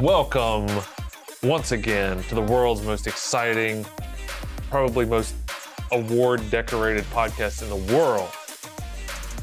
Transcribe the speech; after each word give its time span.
Welcome 0.00 0.68
once 1.42 1.72
again 1.72 2.22
to 2.24 2.34
the 2.34 2.40
world's 2.40 2.82
most 2.82 3.06
exciting, 3.06 3.84
probably 4.70 5.04
most 5.04 5.34
award 5.90 6.40
decorated 6.50 7.04
podcast 7.04 7.62
in 7.62 7.68
the 7.68 7.94
world. 7.94 8.30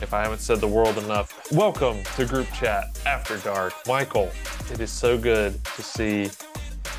If 0.01 0.13
I 0.15 0.23
haven't 0.23 0.39
said 0.39 0.59
the 0.61 0.67
world 0.67 0.97
enough, 0.97 1.51
welcome 1.51 2.03
to 2.15 2.25
Group 2.25 2.47
Chat 2.53 2.85
After 3.05 3.37
Dark. 3.37 3.73
Michael, 3.85 4.31
it 4.71 4.79
is 4.79 4.89
so 4.89 5.15
good 5.15 5.63
to 5.63 5.83
see 5.83 6.31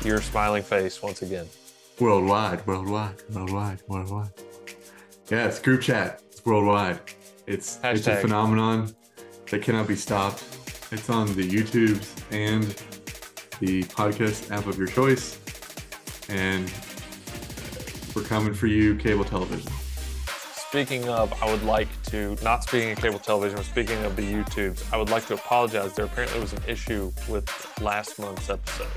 your 0.05 0.21
smiling 0.21 0.63
face 0.63 1.01
once 1.01 1.21
again. 1.21 1.47
Worldwide, 2.01 2.65
worldwide, 2.65 3.21
worldwide, 3.31 3.83
worldwide. 3.87 4.31
Yeah, 5.29 5.45
it's 5.45 5.59
group 5.59 5.81
chat. 5.81 6.23
It's 6.31 6.43
worldwide. 6.43 6.99
It's 7.45 7.79
it's 7.83 8.07
a 8.07 8.15
phenomenon 8.15 8.95
that 9.51 9.61
cannot 9.61 9.87
be 9.87 9.95
stopped. 9.95 10.43
It's 10.91 11.11
on 11.11 11.27
the 11.35 11.47
YouTubes 11.47 12.09
and 12.31 12.63
the 13.59 13.83
podcast 13.83 14.49
app 14.49 14.65
of 14.65 14.79
your 14.79 14.87
choice. 14.87 15.37
And 16.27 16.73
we're 18.15 18.23
coming 18.23 18.55
for 18.55 18.65
you, 18.65 18.95
cable 18.95 19.23
television. 19.23 19.71
Speaking 20.25 21.07
of, 21.07 21.31
I 21.43 21.51
would 21.51 21.63
like 21.63 21.87
to, 22.05 22.35
not 22.41 22.63
speaking 22.63 22.93
of 22.93 22.97
cable 22.97 23.19
television, 23.19 23.57
but 23.57 23.65
speaking 23.65 24.03
of 24.05 24.15
the 24.15 24.23
YouTubes, 24.23 24.91
I 24.91 24.97
would 24.97 25.11
like 25.11 25.27
to 25.27 25.35
apologize. 25.35 25.93
There 25.93 26.05
apparently 26.05 26.39
was 26.39 26.53
an 26.53 26.63
issue 26.67 27.11
with 27.29 27.47
last 27.79 28.17
month's 28.17 28.49
episode. 28.49 28.87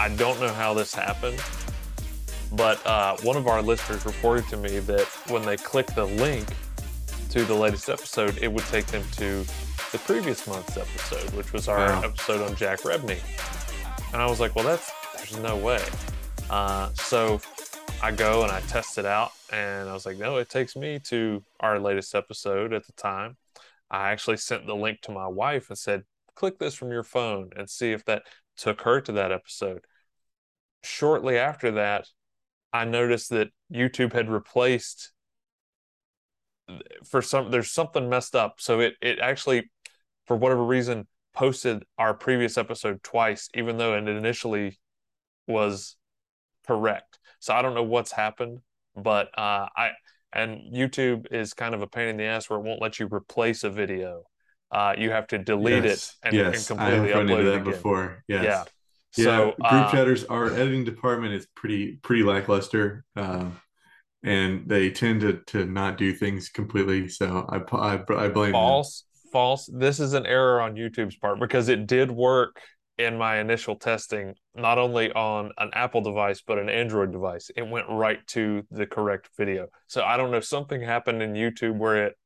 I 0.00 0.08
don't 0.16 0.40
know 0.40 0.52
how 0.52 0.72
this 0.72 0.94
happened, 0.94 1.38
but 2.52 2.84
uh, 2.86 3.16
one 3.22 3.36
of 3.36 3.46
our 3.46 3.62
listeners 3.62 4.04
reported 4.06 4.46
to 4.48 4.56
me 4.56 4.78
that 4.80 5.06
when 5.28 5.42
they 5.42 5.56
click 5.56 5.86
the 5.94 6.04
link 6.04 6.46
to 7.30 7.44
the 7.44 7.54
latest 7.54 7.88
episode, 7.88 8.38
it 8.42 8.52
would 8.52 8.64
take 8.66 8.86
them 8.86 9.02
to 9.12 9.44
the 9.92 9.98
previous 10.04 10.46
month's 10.46 10.76
episode, 10.76 11.30
which 11.34 11.52
was 11.52 11.68
our 11.68 11.78
Wow. 11.78 12.02
episode 12.02 12.42
on 12.48 12.54
Jack 12.56 12.80
Rebney. 12.80 13.18
And 14.12 14.20
I 14.20 14.26
was 14.26 14.40
like, 14.40 14.54
well, 14.54 14.64
that's, 14.64 14.90
there's 15.16 15.38
no 15.42 15.56
way. 15.56 15.82
Uh, 16.50 16.90
so 16.94 17.40
I 18.02 18.10
go 18.10 18.42
and 18.42 18.52
I 18.52 18.60
test 18.62 18.98
it 18.98 19.06
out, 19.06 19.30
and 19.52 19.88
I 19.88 19.92
was 19.92 20.04
like, 20.04 20.18
no, 20.18 20.36
it 20.36 20.48
takes 20.50 20.76
me 20.76 20.98
to 21.04 21.42
our 21.60 21.78
latest 21.78 22.14
episode 22.14 22.72
at 22.72 22.86
the 22.86 22.92
time. 22.92 23.36
I 23.90 24.10
actually 24.10 24.38
sent 24.38 24.66
the 24.66 24.74
link 24.74 25.00
to 25.02 25.12
my 25.12 25.26
wife 25.26 25.68
and 25.70 25.78
said, 25.78 26.02
click 26.34 26.58
this 26.58 26.74
from 26.74 26.90
your 26.90 27.02
phone 27.04 27.50
and 27.56 27.68
see 27.68 27.92
if 27.92 28.04
that 28.06 28.24
took 28.56 28.82
her 28.82 29.00
to 29.02 29.12
that 29.12 29.32
episode. 29.32 29.84
Shortly 30.82 31.38
after 31.38 31.70
that, 31.72 32.08
I 32.72 32.84
noticed 32.84 33.30
that 33.30 33.48
YouTube 33.72 34.12
had 34.12 34.30
replaced 34.30 35.12
for 37.04 37.20
some 37.22 37.50
there's 37.50 37.70
something 37.70 38.08
messed 38.08 38.34
up. 38.34 38.54
So 38.58 38.80
it 38.80 38.94
it 39.00 39.18
actually 39.18 39.70
for 40.26 40.36
whatever 40.36 40.64
reason 40.64 41.06
posted 41.34 41.84
our 41.98 42.14
previous 42.14 42.56
episode 42.58 43.02
twice, 43.02 43.48
even 43.54 43.78
though 43.78 43.94
it 43.94 44.08
initially 44.08 44.78
was 45.46 45.96
correct. 46.66 47.18
So 47.40 47.54
I 47.54 47.62
don't 47.62 47.74
know 47.74 47.82
what's 47.82 48.12
happened, 48.12 48.60
but 48.94 49.26
uh, 49.38 49.68
I 49.76 49.90
and 50.32 50.72
YouTube 50.72 51.26
is 51.30 51.52
kind 51.52 51.74
of 51.74 51.82
a 51.82 51.86
pain 51.86 52.08
in 52.08 52.16
the 52.16 52.24
ass 52.24 52.48
where 52.48 52.58
it 52.58 52.62
won't 52.62 52.80
let 52.80 52.98
you 52.98 53.08
replace 53.12 53.64
a 53.64 53.70
video. 53.70 54.22
Uh, 54.70 54.94
you 54.96 55.10
have 55.10 55.26
to 55.26 55.38
delete 55.38 55.84
yes, 55.84 56.16
it 56.22 56.26
and, 56.28 56.34
yes, 56.34 56.70
and 56.70 56.80
I 56.80 56.90
completely 56.90 57.12
run 57.12 57.26
upload 57.26 57.40
it 57.40 57.44
that 57.44 57.54
again. 57.56 57.64
before. 57.64 58.24
Yes. 58.26 58.44
Yeah. 58.44 58.64
Yeah, 59.16 59.24
So 59.24 59.54
group 59.64 59.86
uh, 59.86 59.90
chatters, 59.90 60.24
our 60.24 60.54
editing 60.54 60.84
department 60.84 61.34
is 61.34 61.46
pretty 61.54 61.96
pretty 62.02 62.22
lackluster, 62.22 63.04
um, 63.16 63.60
and 64.22 64.68
they 64.68 64.90
tend 64.90 65.22
to 65.22 65.42
to 65.48 65.66
not 65.66 65.98
do 65.98 66.12
things 66.14 66.48
completely. 66.48 67.08
So 67.08 67.46
I 67.48 67.58
I, 67.76 68.04
I 68.16 68.28
blame 68.28 68.60
them. 68.60 68.62
false, 68.62 69.04
false. 69.30 69.68
This 69.72 70.00
is 70.00 70.14
an 70.14 70.26
error 70.26 70.60
on 70.60 70.74
YouTube's 70.74 71.16
part 71.16 71.40
because 71.40 71.68
it 71.68 71.86
did 71.86 72.10
work 72.10 72.60
in 72.98 73.16
my 73.16 73.38
initial 73.38 73.76
testing, 73.76 74.34
not 74.54 74.78
only 74.78 75.10
on 75.12 75.50
an 75.58 75.70
Apple 75.72 76.02
device 76.02 76.42
but 76.46 76.58
an 76.58 76.68
Android 76.68 77.12
device. 77.12 77.50
It 77.56 77.66
went 77.66 77.86
right 77.88 78.24
to 78.28 78.62
the 78.70 78.86
correct 78.86 79.30
video. 79.36 79.68
So 79.86 80.04
I 80.04 80.16
don't 80.16 80.30
know, 80.30 80.40
something 80.40 80.80
happened 80.80 81.22
in 81.22 81.32
YouTube 81.34 81.78
where 81.78 82.06
it 82.06 82.16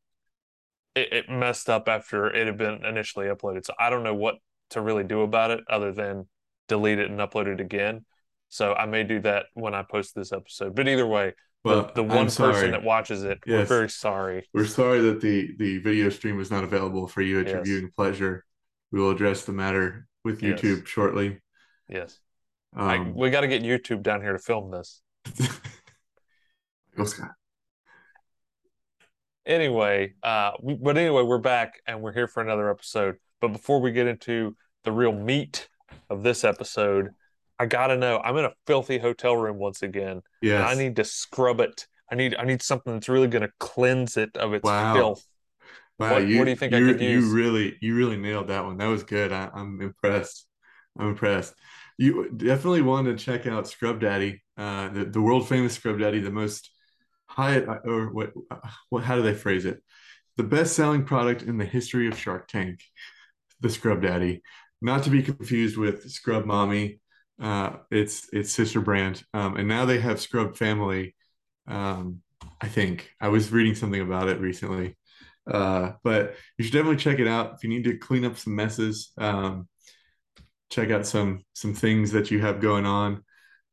it, 0.95 1.13
it 1.13 1.31
messed 1.31 1.69
up 1.69 1.89
after 1.89 2.27
it 2.27 2.47
had 2.47 2.57
been 2.57 2.85
initially 2.85 3.27
uploaded. 3.27 3.65
So 3.67 3.75
I 3.79 3.91
don't 3.91 4.03
know 4.03 4.15
what 4.15 4.37
to 4.71 4.81
really 4.81 5.05
do 5.05 5.23
about 5.23 5.51
it 5.51 5.61
other 5.71 5.93
than 5.93 6.27
delete 6.69 6.99
it 6.99 7.11
and 7.11 7.19
upload 7.21 7.47
it 7.47 7.61
again. 7.61 8.05
So 8.49 8.75
I 8.75 8.87
may 8.87 9.05
do 9.05 9.21
that 9.21 9.47
when 9.55 9.75
I 9.75 9.83
post 9.83 10.15
this 10.15 10.33
episode. 10.33 10.75
But 10.75 10.89
either 10.89 11.07
way, 11.07 11.35
Well, 11.65 11.87
the, 11.95 11.95
the 11.95 12.03
one 12.05 12.31
person 12.31 12.71
that 12.71 12.83
watches 12.85 13.25
it, 13.25 13.41
we're 13.47 13.65
very 13.65 13.91
sorry. 13.91 14.49
We're 14.55 14.67
sorry 14.67 15.01
that 15.01 15.21
the 15.21 15.55
the 15.59 15.79
video 15.79 16.11
stream 16.11 16.37
was 16.37 16.51
not 16.51 16.65
available 16.65 17.07
for 17.09 17.23
you 17.23 17.41
at 17.41 17.49
your 17.49 17.63
viewing 17.63 17.91
pleasure. 17.95 18.45
We 18.93 19.01
will 19.01 19.11
address 19.11 19.45
the 19.45 19.53
matter 19.53 20.07
with 20.25 20.43
Yes. 20.43 20.61
YouTube 20.61 20.87
shortly. 20.87 21.41
Yes. 21.89 22.19
I, 22.75 22.97
Um, 22.97 23.15
we 23.15 23.31
got 23.31 23.41
to 23.41 23.49
get 23.49 23.63
YouTube 23.63 24.03
down 24.03 24.23
here 24.23 24.33
to 24.33 24.39
film 24.39 24.71
this. 24.71 25.03
Scott. 27.05 27.33
Anyway, 29.45 30.15
uh, 30.23 30.53
we, 30.63 30.75
but 30.75 30.97
anyway, 30.97 31.23
we're 31.23 31.39
back 31.39 31.75
and 31.87 32.01
we're 32.01 32.13
here 32.13 32.27
for 32.27 32.43
another 32.43 32.71
episode. 32.71 33.17
But 33.41 33.49
before 33.49 33.81
we 33.81 33.93
get 33.93 34.07
into 34.07 34.57
the 34.85 34.93
real 34.93 35.13
meat 35.13 35.69
of 36.11 36.23
this 36.23 36.45
episode, 36.45 37.11
I 37.59 37.67
gotta 37.67 37.97
know. 37.97 38.21
I'm 38.23 38.37
in 38.37 38.45
a 38.45 38.53
filthy 38.67 38.99
hotel 38.99 39.37
room 39.37 39.59
once 39.59 39.83
again, 39.83 40.23
Yeah, 40.43 40.67
I 40.67 40.75
need 40.75 40.97
to 40.97 41.05
scrub 41.05 41.61
it. 41.61 41.87
I 42.11 42.15
need 42.15 42.37
I 42.37 42.45
need 42.45 42.63
something 42.63 42.93
that's 42.93 43.09
really 43.09 43.29
gonna 43.29 43.51
cleanse 43.59 44.17
it 44.17 44.37
of 44.37 44.55
its 44.55 44.65
Wow. 44.65 44.95
filth. 44.95 45.27
Wow, 45.99 46.13
what- 46.15 46.29
you, 46.29 46.39
what 46.39 46.45
do 46.45 46.51
you 46.51 46.57
think 46.57 46.75
I 46.75 46.79
you, 46.79 46.93
could 46.93 47.01
use? 47.01 47.25
You 47.27 47.35
really, 47.35 47.77
you 47.81 47.95
really 47.97 48.17
nailed 48.17 48.49
that 48.49 48.65
one. 48.65 48.77
That 48.77 48.87
was 48.89 49.03
good. 49.03 49.33
I, 49.33 49.51
I'm 49.55 49.81
impressed. 49.81 50.47
I'm 50.99 51.09
impressed. 51.09 51.55
You 51.99 52.31
definitely 52.31 52.83
want 52.83 53.07
to 53.07 53.17
check 53.17 53.47
out 53.47 53.67
Scrub 53.67 54.01
Daddy, 54.01 54.43
uh, 54.59 54.91
the, 54.91 55.05
the 55.07 55.21
world 55.21 55.49
famous 55.49 55.75
Scrub 55.75 55.99
Daddy, 55.99 56.21
the 56.21 56.31
most 56.31 56.71
high 57.27 57.61
or 57.61 58.13
what, 58.13 58.33
what? 58.91 59.05
How 59.05 59.17
do 59.17 59.23
they 59.23 59.35
phrase 59.35 59.65
it? 59.65 59.83
The 60.37 60.43
best 60.43 60.77
selling 60.77 61.05
product 61.05 61.43
in 61.43 61.57
the 61.57 61.65
history 61.65 62.09
of 62.09 62.19
Shark 62.19 62.47
Tank, 62.49 62.81
the 63.61 63.71
Scrub 63.71 64.03
Daddy, 64.03 64.43
not 64.87 65.03
to 65.05 65.11
be 65.11 65.23
confused 65.23 65.77
with 65.77 66.11
Scrub 66.11 66.47
Mommy. 66.47 67.01
Uh, 67.43 67.77
it's 67.91 68.29
it's 68.33 68.53
sister 68.53 68.81
brand, 68.81 69.23
um, 69.35 69.57
and 69.57 69.69
now 69.69 69.85
they 69.85 70.01
have 70.01 70.21
Scrub 70.21 70.57
Family. 70.57 71.15
Um, 71.69 72.23
I 72.61 72.69
think 72.69 73.11
I 73.21 73.29
was 73.29 73.53
reading 73.53 73.75
something 73.75 74.01
about 74.01 74.29
it 74.29 74.41
recently. 74.41 74.97
Uh, 75.51 75.93
but 76.03 76.35
you 76.59 76.65
should 76.65 76.73
definitely 76.73 76.97
check 76.97 77.19
it 77.19 77.29
out 77.29 77.55
if 77.55 77.63
you 77.63 77.69
need 77.69 77.85
to 77.85 77.99
clean 77.99 78.25
up 78.25 78.39
some 78.39 78.57
messes. 78.57 79.13
Um, 79.19 79.69
check 80.71 80.91
out 80.91 81.07
some 81.07 81.43
some 81.53 81.75
things 81.75 82.13
that 82.13 82.31
you 82.31 82.41
have 82.41 82.61
going 82.61 82.87
on, 82.87 83.23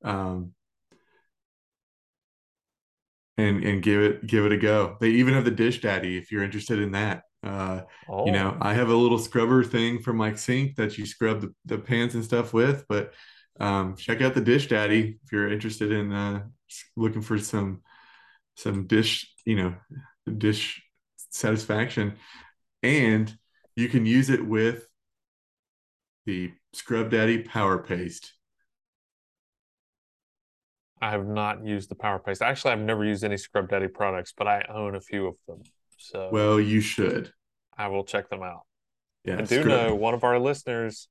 um, 0.03 0.53
and 3.37 3.63
and 3.63 3.81
give 3.81 4.01
it 4.01 4.27
give 4.27 4.45
it 4.45 4.51
a 4.51 4.57
go. 4.57 4.97
They 4.99 5.09
even 5.09 5.33
have 5.33 5.45
the 5.45 5.51
Dish 5.51 5.81
Daddy 5.81 6.17
if 6.17 6.31
you're 6.31 6.43
interested 6.43 6.79
in 6.79 6.91
that. 6.91 7.23
Uh, 7.43 7.81
Oh, 8.07 8.25
you 8.25 8.31
know, 8.31 8.57
I 8.61 8.73
have 8.73 8.89
a 8.89 8.95
little 8.95 9.17
scrubber 9.17 9.63
thing 9.63 9.99
for 9.99 10.13
my 10.13 10.33
sink 10.33 10.75
that 10.77 10.97
you 10.97 11.05
scrub 11.05 11.41
the, 11.41 11.53
the 11.65 11.77
pans 11.77 12.15
and 12.15 12.23
stuff 12.23 12.53
with, 12.53 12.85
but 12.87 13.13
um, 13.59 13.95
check 13.95 14.21
out 14.21 14.33
the 14.33 14.41
Dish 14.41 14.67
Daddy 14.67 15.19
if 15.23 15.31
you're 15.31 15.51
interested 15.51 15.91
in 15.91 16.11
uh, 16.11 16.43
looking 16.95 17.21
for 17.21 17.37
some 17.37 17.81
some 18.55 18.87
dish, 18.87 19.31
you 19.45 19.55
know, 19.55 19.75
dish 20.37 20.83
satisfaction. 21.31 22.15
And 22.83 23.35
you 23.75 23.89
can 23.89 24.05
use 24.05 24.29
it 24.29 24.45
with 24.45 24.87
the 26.25 26.53
Scrub 26.73 27.09
Daddy 27.09 27.39
Power 27.43 27.77
Paste. 27.77 28.33
I 31.01 31.11
have 31.11 31.27
not 31.27 31.65
used 31.65 31.89
the 31.89 31.95
Power 31.95 32.19
Paste. 32.19 32.41
Actually, 32.41 32.73
I've 32.73 32.79
never 32.79 33.03
used 33.03 33.23
any 33.23 33.37
Scrub 33.37 33.69
Daddy 33.69 33.87
products, 33.87 34.33
but 34.35 34.47
I 34.47 34.65
own 34.69 34.95
a 34.95 35.01
few 35.01 35.27
of 35.27 35.35
them, 35.47 35.63
so 36.03 36.29
Well, 36.31 36.59
you 36.59 36.81
should. 36.81 37.31
I 37.77 37.87
will 37.87 38.03
check 38.03 38.29
them 38.29 38.43
out. 38.43 38.61
Yeah, 39.25 39.37
I 39.39 39.41
do 39.43 39.63
know 39.63 39.95
one 39.95 40.13
of 40.13 40.23
our 40.23 40.39
listeners 40.39 41.07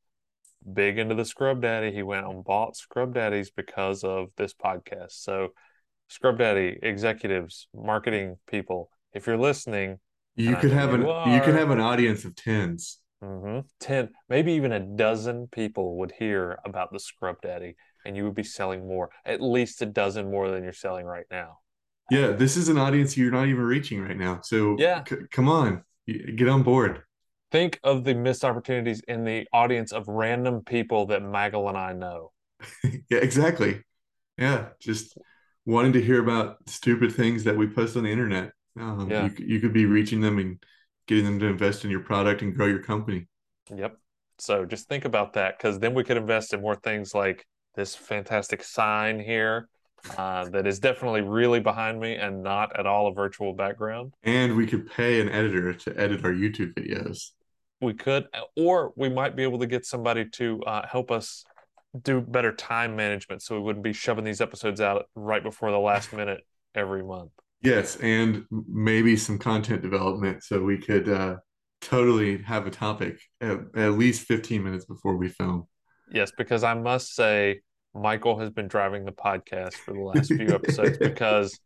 big 0.72 0.98
into 0.98 1.14
the 1.14 1.24
Scrub 1.24 1.62
Daddy. 1.62 1.92
He 1.92 2.02
went 2.02 2.26
and 2.26 2.44
bought 2.44 2.76
Scrub 2.76 3.14
Daddies 3.14 3.50
because 3.50 4.04
of 4.04 4.28
this 4.36 4.54
podcast. 4.54 5.12
So, 5.12 5.48
Scrub 6.08 6.38
Daddy 6.38 6.78
executives, 6.82 7.68
marketing 7.74 8.36
people, 8.46 8.90
if 9.12 9.26
you're 9.26 9.38
listening, 9.38 9.98
You 10.36 10.56
could 10.56 10.72
have 10.72 10.92
an 10.92 11.02
you 11.02 11.32
you 11.34 11.40
could 11.40 11.54
have 11.54 11.70
an 11.70 11.80
audience 11.80 12.24
of 12.24 12.34
tens. 12.34 12.98
mhm, 13.22 13.64
10, 13.80 14.10
maybe 14.28 14.52
even 14.52 14.72
a 14.72 14.80
dozen 14.80 15.48
people 15.48 15.96
would 15.98 16.12
hear 16.12 16.58
about 16.64 16.92
the 16.92 17.00
Scrub 17.00 17.36
Daddy 17.42 17.76
and 18.04 18.16
you 18.16 18.24
would 18.24 18.34
be 18.34 18.42
selling 18.42 18.86
more, 18.86 19.10
at 19.24 19.40
least 19.40 19.80
a 19.82 19.86
dozen 19.86 20.30
more 20.30 20.50
than 20.50 20.62
you're 20.62 20.72
selling 20.72 21.06
right 21.06 21.26
now. 21.30 21.58
Yeah, 22.12 22.28
this 22.32 22.56
is 22.56 22.68
an 22.68 22.78
audience 22.78 23.16
you're 23.16 23.30
not 23.32 23.46
even 23.48 23.62
reaching 23.62 24.02
right 24.02 24.16
now. 24.16 24.40
So 24.42 24.76
Yeah. 24.78 25.04
c- 25.08 25.16
come 25.30 25.48
on, 25.48 25.82
get 26.06 26.48
on 26.48 26.62
board. 26.62 27.02
Think 27.50 27.78
of 27.82 28.04
the 28.04 28.14
missed 28.14 28.44
opportunities 28.44 29.00
in 29.08 29.24
the 29.24 29.46
audience 29.52 29.92
of 29.92 30.08
random 30.08 30.62
people 30.62 31.06
that 31.06 31.22
Maggle 31.22 31.68
and 31.68 31.76
I 31.78 31.92
know. 31.92 32.32
Yeah, 33.10 33.18
exactly. 33.18 33.82
Yeah, 34.38 34.68
just 34.80 35.16
wanting 35.66 35.92
to 35.94 36.02
hear 36.02 36.20
about 36.22 36.68
stupid 36.68 37.14
things 37.14 37.44
that 37.44 37.56
we 37.56 37.66
post 37.66 37.96
on 37.96 38.04
the 38.04 38.10
internet. 38.10 38.52
Um, 38.78 39.08
Yeah. 39.10 39.28
you 39.28 39.46
you 39.46 39.60
could 39.60 39.72
be 39.72 39.86
reaching 39.86 40.20
them 40.20 40.38
and 40.38 40.62
getting 41.06 41.24
them 41.24 41.38
to 41.40 41.46
invest 41.46 41.84
in 41.84 41.90
your 41.90 42.00
product 42.00 42.42
and 42.42 42.54
grow 42.54 42.66
your 42.66 42.82
company. 42.82 43.26
Yep. 43.74 43.96
So 44.38 44.64
just 44.64 44.88
think 44.88 45.04
about 45.04 45.34
that 45.34 45.58
because 45.58 45.78
then 45.78 45.94
we 45.94 46.04
could 46.04 46.16
invest 46.16 46.52
in 46.52 46.60
more 46.60 46.76
things 46.76 47.14
like 47.14 47.46
this 47.74 47.94
fantastic 47.94 48.62
sign 48.64 49.20
here 49.20 49.68
uh, 50.16 50.48
that 50.50 50.66
is 50.66 50.78
definitely 50.78 51.22
really 51.22 51.60
behind 51.60 52.00
me 52.00 52.16
and 52.16 52.42
not 52.42 52.78
at 52.78 52.86
all 52.86 53.08
a 53.08 53.12
virtual 53.12 53.52
background. 53.52 54.12
And 54.22 54.56
we 54.56 54.66
could 54.66 54.90
pay 54.90 55.20
an 55.20 55.28
editor 55.28 55.72
to 55.72 56.00
edit 56.00 56.24
our 56.24 56.32
YouTube 56.32 56.74
videos. 56.74 57.30
We 57.80 57.94
could, 57.94 58.26
or 58.56 58.92
we 58.96 59.08
might 59.08 59.36
be 59.36 59.42
able 59.42 59.58
to 59.58 59.66
get 59.66 59.84
somebody 59.84 60.28
to 60.30 60.62
uh, 60.62 60.86
help 60.86 61.10
us 61.10 61.44
do 62.00 62.20
better 62.20 62.52
time 62.52 62.96
management 62.96 63.42
so 63.42 63.54
we 63.56 63.60
wouldn't 63.60 63.84
be 63.84 63.92
shoving 63.92 64.24
these 64.24 64.40
episodes 64.40 64.80
out 64.80 65.06
right 65.14 65.42
before 65.42 65.70
the 65.70 65.78
last 65.78 66.12
minute 66.14 66.40
every 66.74 67.02
month. 67.02 67.30
Yes, 67.62 67.96
and 67.96 68.44
maybe 68.50 69.16
some 69.16 69.38
content 69.38 69.82
development 69.82 70.42
so 70.42 70.60
we 70.60 70.78
could 70.78 71.08
uh, 71.08 71.36
totally 71.80 72.38
have 72.38 72.66
a 72.66 72.70
topic 72.70 73.20
at, 73.40 73.58
at 73.76 73.92
least 73.92 74.26
15 74.26 74.64
minutes 74.64 74.84
before 74.84 75.16
we 75.16 75.28
film. 75.28 75.68
Yes, 76.10 76.32
because 76.36 76.64
I 76.64 76.74
must 76.74 77.14
say, 77.14 77.60
Michael 77.94 78.38
has 78.38 78.50
been 78.50 78.68
driving 78.68 79.04
the 79.04 79.12
podcast 79.12 79.74
for 79.74 79.92
the 79.92 80.00
last 80.00 80.28
few 80.28 80.48
episodes 80.48 80.98
because 80.98 81.58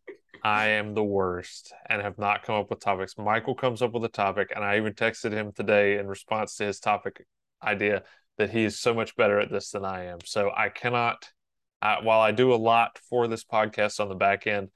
I 0.42 0.68
am 0.68 0.94
the 0.94 1.04
worst 1.04 1.72
and 1.88 2.02
have 2.02 2.18
not 2.18 2.42
come 2.42 2.56
up 2.56 2.70
with 2.70 2.80
topics. 2.80 3.16
Michael 3.16 3.54
comes 3.54 3.82
up 3.82 3.92
with 3.92 4.04
a 4.04 4.08
topic, 4.08 4.52
and 4.54 4.64
I 4.64 4.76
even 4.76 4.94
texted 4.94 5.32
him 5.32 5.52
today 5.52 5.98
in 5.98 6.06
response 6.06 6.56
to 6.56 6.64
his 6.64 6.80
topic 6.80 7.24
idea 7.62 8.02
that 8.38 8.50
he 8.50 8.64
is 8.64 8.78
so 8.78 8.92
much 8.92 9.16
better 9.16 9.38
at 9.38 9.50
this 9.50 9.70
than 9.70 9.84
I 9.84 10.06
am. 10.06 10.18
So 10.24 10.50
I 10.54 10.68
cannot, 10.68 11.30
uh, 11.80 11.96
while 12.02 12.20
I 12.20 12.32
do 12.32 12.52
a 12.52 12.56
lot 12.56 12.98
for 13.08 13.28
this 13.28 13.44
podcast 13.44 14.00
on 14.00 14.08
the 14.08 14.14
back 14.14 14.46
end, 14.46 14.68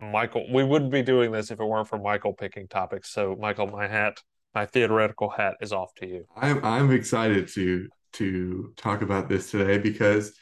Michael, 0.00 0.46
we 0.50 0.64
wouldn't 0.64 0.90
be 0.90 1.02
doing 1.02 1.30
this 1.30 1.50
if 1.50 1.60
it 1.60 1.64
weren't 1.64 1.88
for 1.88 1.98
Michael 1.98 2.32
picking 2.32 2.68
topics. 2.68 3.10
So, 3.10 3.36
Michael, 3.38 3.66
my 3.66 3.86
hat, 3.86 4.22
my 4.54 4.64
theoretical 4.64 5.28
hat 5.28 5.54
is 5.60 5.72
off 5.72 5.94
to 5.96 6.06
you. 6.06 6.24
I'm 6.36 6.64
I'm 6.64 6.90
excited 6.90 7.48
to 7.48 7.86
to 8.14 8.72
talk 8.76 9.02
about 9.02 9.28
this 9.28 9.50
today 9.50 9.78
because 9.78 10.32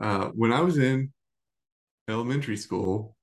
uh, 0.00 0.26
when 0.28 0.52
I 0.52 0.60
was 0.60 0.78
in 0.78 1.12
elementary 2.08 2.56
school, 2.56 3.16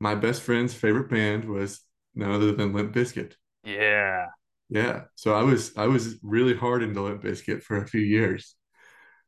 my 0.00 0.14
best 0.14 0.42
friend's 0.42 0.74
favorite 0.74 1.08
band 1.10 1.44
was 1.44 1.80
none 2.14 2.32
other 2.32 2.52
than 2.52 2.72
Limp 2.72 2.94
Bizkit. 2.94 3.34
Yeah. 3.64 4.26
Yeah, 4.68 5.02
so 5.14 5.34
I 5.34 5.42
was 5.42 5.76
I 5.76 5.86
was 5.86 6.16
really 6.22 6.54
hard 6.54 6.82
into 6.82 7.00
Limp 7.00 7.22
Bizkit 7.22 7.62
for 7.62 7.76
a 7.76 7.86
few 7.86 8.00
years. 8.00 8.56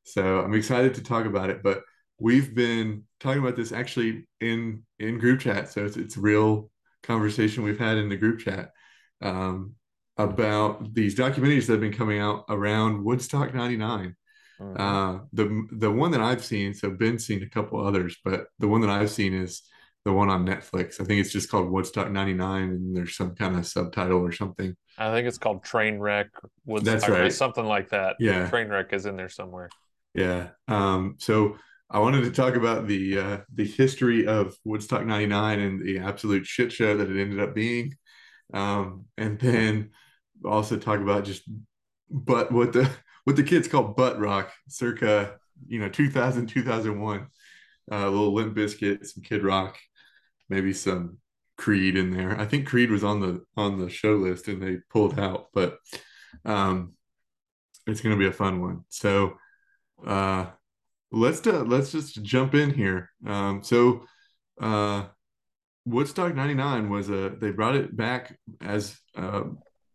So 0.02 0.40
I'm 0.40 0.54
excited 0.54 0.94
to 0.94 1.02
talk 1.02 1.26
about 1.26 1.50
it. 1.50 1.62
But 1.62 1.82
we've 2.18 2.54
been 2.54 3.04
talking 3.20 3.40
about 3.40 3.56
this 3.56 3.72
actually 3.72 4.26
in 4.40 4.84
in 4.98 5.18
group 5.18 5.40
chat. 5.40 5.70
So 5.70 5.84
it's 5.84 5.96
it's 5.96 6.16
real 6.16 6.70
conversation 7.02 7.62
we've 7.62 7.78
had 7.78 7.98
in 7.98 8.08
the 8.08 8.16
group 8.16 8.40
chat 8.40 8.70
um, 9.22 9.74
about 10.16 10.92
these 10.94 11.14
documentaries 11.14 11.66
that 11.66 11.74
have 11.74 11.80
been 11.80 11.92
coming 11.92 12.18
out 12.18 12.44
around 12.48 13.04
Woodstock 13.04 13.54
'99. 13.54 14.16
Mhm. 14.60 14.78
Uh, 14.78 15.24
the 15.32 15.66
the 15.72 15.90
one 15.90 16.10
that 16.10 16.20
I've 16.20 16.44
seen, 16.44 16.74
so 16.74 16.90
Ben's 16.90 17.26
seen 17.26 17.42
a 17.42 17.48
couple 17.48 17.84
others, 17.84 18.16
but 18.24 18.46
the 18.58 18.68
one 18.68 18.80
that 18.80 18.90
I've 18.90 19.10
seen 19.10 19.34
is 19.34 19.62
the 20.04 20.12
one 20.12 20.30
on 20.30 20.46
Netflix. 20.46 21.00
I 21.00 21.04
think 21.04 21.20
it's 21.20 21.32
just 21.32 21.50
called 21.50 21.70
Woodstock 21.70 22.10
'99, 22.10 22.62
and 22.64 22.96
there's 22.96 23.16
some 23.16 23.34
kind 23.34 23.56
of 23.56 23.66
subtitle 23.66 24.20
or 24.20 24.32
something. 24.32 24.74
I 24.96 25.12
think 25.12 25.28
it's 25.28 25.38
called 25.38 25.64
Trainwreck. 25.64 26.30
Woodstock, 26.64 27.00
That's 27.00 27.08
right. 27.08 27.32
Something 27.32 27.66
like 27.66 27.90
that. 27.90 28.16
Yeah. 28.18 28.48
Trainwreck 28.50 28.92
is 28.92 29.06
in 29.06 29.16
there 29.16 29.28
somewhere. 29.28 29.68
Yeah. 30.14 30.48
Um, 30.66 31.16
so 31.18 31.56
I 31.90 32.00
wanted 32.00 32.22
to 32.22 32.30
talk 32.30 32.54
about 32.54 32.86
the 32.86 33.18
uh, 33.18 33.38
the 33.54 33.66
history 33.66 34.26
of 34.26 34.56
Woodstock 34.64 35.06
'99 35.06 35.60
and 35.60 35.84
the 35.86 35.98
absolute 36.00 36.46
shit 36.46 36.72
show 36.72 36.96
that 36.96 37.10
it 37.10 37.20
ended 37.20 37.40
up 37.40 37.54
being, 37.54 37.94
um, 38.52 39.04
and 39.16 39.38
then 39.38 39.90
also 40.44 40.76
talk 40.76 41.00
about 41.00 41.24
just 41.24 41.42
but 42.10 42.50
what 42.52 42.72
the 42.72 42.90
what 43.28 43.36
the 43.36 43.42
kids 43.42 43.68
call 43.68 43.82
butt 43.82 44.18
rock, 44.18 44.50
circa 44.68 45.34
you 45.66 45.78
know 45.78 45.90
2000 45.90 46.46
2001. 46.46 47.26
Uh, 47.92 47.94
a 47.94 48.08
little 48.08 48.32
Limp 48.32 48.56
Bizkit 48.56 49.04
some 49.04 49.22
Kid 49.22 49.44
Rock, 49.44 49.76
maybe 50.48 50.72
some 50.72 51.18
Creed 51.58 51.94
in 51.94 52.10
there. 52.10 52.40
I 52.40 52.46
think 52.46 52.66
Creed 52.66 52.90
was 52.90 53.04
on 53.04 53.20
the 53.20 53.44
on 53.54 53.78
the 53.78 53.90
show 53.90 54.14
list 54.14 54.48
and 54.48 54.62
they 54.62 54.78
pulled 54.88 55.18
out, 55.18 55.48
but 55.52 55.76
um, 56.46 56.94
it's 57.86 58.00
going 58.00 58.14
to 58.14 58.18
be 58.18 58.28
a 58.28 58.32
fun 58.32 58.62
one. 58.62 58.84
So 58.88 59.34
uh, 60.06 60.46
let's 61.12 61.40
do, 61.40 61.52
let's 61.52 61.92
just 61.92 62.22
jump 62.22 62.54
in 62.54 62.72
here. 62.72 63.10
Um, 63.26 63.62
so 63.62 64.06
uh, 64.58 65.04
Woodstock 65.84 66.34
'99 66.34 66.88
was 66.88 67.10
a 67.10 67.36
they 67.38 67.50
brought 67.50 67.76
it 67.76 67.94
back 67.94 68.38
as 68.62 68.98
uh, 69.18 69.42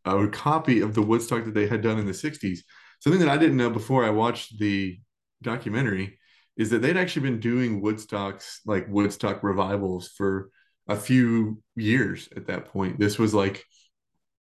a 0.05 0.27
copy 0.27 0.81
of 0.81 0.93
the 0.93 1.01
Woodstock 1.01 1.45
that 1.45 1.55
they 1.55 1.65
had 1.65 1.81
done 1.81 1.97
in 1.97 2.05
the 2.05 2.11
'60s. 2.11 2.59
Something 3.03 3.19
that 3.19 3.29
I 3.29 3.35
didn't 3.35 3.57
know 3.57 3.69
before 3.69 4.05
I 4.05 4.11
watched 4.11 4.57
the 4.59 4.97
documentary 5.41 6.19
is 6.55 6.69
that 6.69 6.81
they'd 6.81 6.95
actually 6.95 7.23
been 7.29 7.41
doing 7.41 7.81
Woodstocks 7.81 8.59
like 8.65 8.87
Woodstock 8.87 9.43
revivals 9.43 10.07
for 10.07 10.51
a 10.87 10.95
few 10.95 11.61
years 11.75 12.29
at 12.37 12.47
that 12.47 12.67
point. 12.67 12.97
This 12.97 13.19
was 13.19 13.33
like 13.33 13.65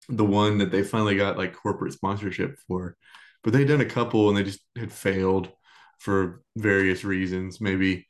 the 0.07 0.23
one 0.23 0.59
that 0.59 0.71
they 0.71 0.83
finally 0.83 1.17
got 1.17 1.37
like 1.37 1.53
corporate 1.53 1.91
sponsorship 1.91 2.57
for. 2.65 2.95
But 3.43 3.51
they'd 3.51 3.67
done 3.67 3.81
a 3.81 3.85
couple 3.85 4.29
and 4.29 4.37
they 4.37 4.43
just 4.43 4.61
had 4.77 4.93
failed 4.93 5.49
for 5.99 6.41
various 6.55 7.03
reasons. 7.03 7.59
Maybe 7.59 8.07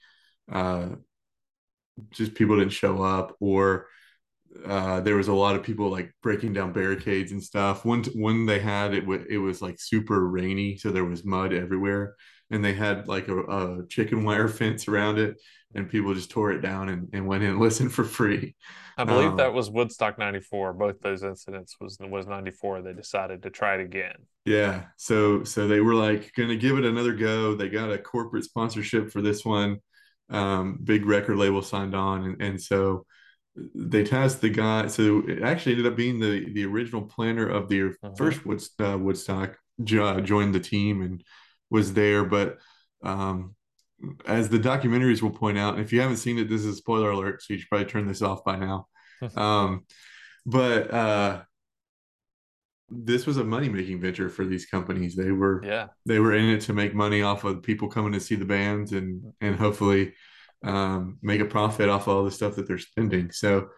uh, 0.51 0.89
just 2.11 2.35
people 2.35 2.59
didn't 2.59 2.71
show 2.71 3.01
up, 3.01 3.35
or 3.39 3.87
uh, 4.65 5.01
there 5.01 5.15
was 5.15 5.27
a 5.27 5.33
lot 5.33 5.55
of 5.55 5.63
people 5.63 5.89
like 5.89 6.11
breaking 6.23 6.53
down 6.53 6.73
barricades 6.73 7.31
and 7.31 7.43
stuff. 7.43 7.85
One 7.85 8.03
one 8.15 8.45
they 8.45 8.59
had 8.59 8.93
it 8.93 9.01
w- 9.01 9.25
it 9.29 9.37
was 9.37 9.61
like 9.61 9.79
super 9.79 10.27
rainy, 10.27 10.77
so 10.77 10.91
there 10.91 11.05
was 11.05 11.25
mud 11.25 11.53
everywhere, 11.53 12.15
and 12.51 12.63
they 12.63 12.73
had 12.73 13.07
like 13.07 13.27
a, 13.27 13.37
a 13.41 13.87
chicken 13.87 14.23
wire 14.23 14.47
fence 14.47 14.87
around 14.87 15.19
it, 15.19 15.35
and 15.73 15.89
people 15.89 16.13
just 16.13 16.31
tore 16.31 16.51
it 16.51 16.61
down 16.61 16.89
and, 16.89 17.09
and 17.13 17.27
went 17.27 17.43
in 17.43 17.51
and 17.51 17.59
listened 17.61 17.93
for 17.93 18.03
free. 18.03 18.55
I 18.97 19.05
believe 19.05 19.37
Um, 19.37 19.37
that 19.37 19.53
was 19.53 19.69
Woodstock 19.69 20.17
94. 20.17 20.73
Both 20.73 20.99
those 20.99 21.23
incidents 21.23 21.77
was 21.79 21.97
was 21.99 22.27
94. 22.27 22.81
They 22.81 22.93
decided 22.93 23.43
to 23.43 23.49
try 23.49 23.75
it 23.75 23.81
again. 23.81 24.27
Yeah. 24.45 24.85
So 24.97 25.43
so 25.43 25.67
they 25.67 25.79
were 25.81 25.95
like 25.95 26.33
going 26.35 26.49
to 26.49 26.57
give 26.57 26.77
it 26.77 26.85
another 26.85 27.13
go. 27.13 27.55
They 27.55 27.69
got 27.69 27.91
a 27.91 27.97
corporate 27.97 28.43
sponsorship 28.43 29.11
for 29.11 29.21
this 29.21 29.43
one. 29.43 29.79
Um, 30.29 30.79
big 30.83 31.05
record 31.05 31.37
label 31.37 31.61
signed 31.61 31.95
on, 31.95 32.23
and, 32.23 32.41
and 32.41 32.61
so 32.61 33.05
they 33.55 34.03
tasked 34.03 34.41
the 34.41 34.49
guy. 34.49 34.87
So 34.87 35.23
it 35.27 35.41
actually 35.41 35.73
ended 35.73 35.87
up 35.91 35.95
being 35.97 36.19
the 36.19 36.51
the 36.53 36.65
original 36.65 37.01
planner 37.03 37.47
of 37.47 37.69
the 37.69 37.95
Mhm. 38.03 38.17
first 38.17 38.45
Woods, 38.45 38.71
uh, 38.79 38.97
Woodstock 38.99 39.57
jo- 39.83 40.19
joined 40.21 40.53
the 40.55 40.59
team 40.59 41.01
and 41.01 41.23
was 41.69 41.93
there. 41.93 42.25
But 42.25 42.59
um, 43.03 43.55
as 44.27 44.49
the 44.49 44.59
documentaries 44.59 45.21
will 45.21 45.31
point 45.31 45.57
out, 45.57 45.75
and 45.75 45.83
if 45.83 45.93
you 45.93 46.01
haven't 46.01 46.17
seen 46.17 46.37
it, 46.37 46.49
this 46.49 46.61
is 46.61 46.67
a 46.67 46.75
spoiler 46.75 47.11
alert, 47.11 47.41
so 47.41 47.53
you 47.53 47.59
should 47.59 47.69
probably 47.69 47.85
turn 47.87 48.07
this 48.07 48.21
off 48.21 48.43
by 48.43 48.55
now. 48.57 48.87
um, 49.37 49.85
but 50.45 50.91
uh, 50.93 51.41
this 52.89 53.25
was 53.25 53.37
a 53.37 53.43
money 53.43 53.67
making 53.69 53.99
venture 53.99 54.29
for 54.29 54.45
these 54.45 54.65
companies. 54.65 55.15
They 55.15 55.31
were 55.31 55.63
Yeah. 55.63 55.87
they 56.05 56.19
were 56.19 56.33
in 56.33 56.45
it 56.45 56.61
to 56.61 56.73
make 56.73 56.93
money 56.93 57.21
off 57.21 57.43
of 57.43 57.63
people 57.63 57.87
coming 57.87 58.11
to 58.13 58.19
see 58.19 58.35
the 58.35 58.45
bands 58.45 58.91
and 58.91 59.33
and 59.41 59.55
hopefully 59.55 60.13
um, 60.65 61.19
make 61.21 61.39
a 61.39 61.45
profit 61.45 61.89
off 61.89 62.07
all 62.07 62.25
the 62.25 62.31
stuff 62.31 62.55
that 62.55 62.67
they're 62.67 62.77
spending. 62.77 63.31
So 63.31 63.69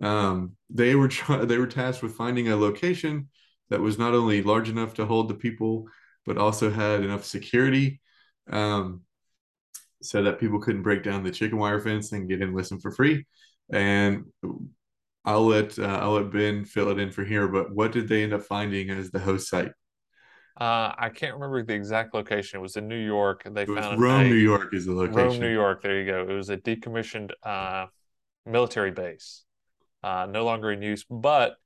um, 0.00 0.56
they 0.70 0.94
were 0.94 1.08
try- 1.08 1.44
they 1.44 1.58
were 1.58 1.66
tasked 1.66 2.02
with 2.02 2.14
finding 2.14 2.48
a 2.48 2.56
location 2.56 3.28
that 3.68 3.80
was 3.80 3.98
not 3.98 4.14
only 4.14 4.42
large 4.42 4.68
enough 4.70 4.94
to 4.94 5.06
hold 5.06 5.28
the 5.28 5.34
people, 5.34 5.86
but 6.24 6.38
also 6.38 6.70
had 6.70 7.02
enough 7.02 7.24
security, 7.24 8.00
um, 8.50 9.02
so 10.02 10.22
that 10.22 10.38
people 10.38 10.60
couldn't 10.60 10.82
break 10.82 11.02
down 11.02 11.24
the 11.24 11.30
chicken 11.30 11.58
wire 11.58 11.80
fence 11.80 12.12
and 12.12 12.28
get 12.28 12.40
in 12.40 12.54
listen 12.54 12.78
for 12.80 12.92
free. 12.92 13.26
And 13.72 14.24
I'll 15.24 15.46
let 15.46 15.78
uh, 15.78 15.98
I'll 16.00 16.12
let 16.12 16.30
Ben 16.30 16.64
fill 16.64 16.90
it 16.90 17.00
in 17.00 17.10
for 17.10 17.24
here. 17.24 17.48
But 17.48 17.74
what 17.74 17.92
did 17.92 18.08
they 18.08 18.22
end 18.22 18.32
up 18.32 18.44
finding 18.44 18.90
as 18.90 19.10
the 19.10 19.18
host 19.18 19.48
site? 19.50 19.72
Uh, 20.58 20.94
I 20.96 21.10
can't 21.10 21.34
remember 21.34 21.62
the 21.62 21.74
exact 21.74 22.14
location. 22.14 22.58
It 22.58 22.62
was 22.62 22.76
in 22.76 22.88
New 22.88 22.98
York. 22.98 23.42
They 23.44 23.62
It 23.62 23.68
found 23.68 24.00
Rome, 24.00 24.22
a- 24.22 24.28
New 24.28 24.34
York, 24.36 24.72
is 24.72 24.86
the 24.86 24.92
location. 24.92 25.16
Rome, 25.16 25.38
New 25.38 25.52
York. 25.52 25.82
There 25.82 26.00
you 26.00 26.06
go. 26.10 26.22
It 26.22 26.32
was 26.32 26.48
a 26.48 26.56
decommissioned 26.56 27.32
uh, 27.42 27.86
military 28.46 28.90
base, 28.90 29.44
uh, 30.02 30.26
no 30.30 30.44
longer 30.44 30.72
in 30.72 30.80
use. 30.80 31.04
But 31.10 31.56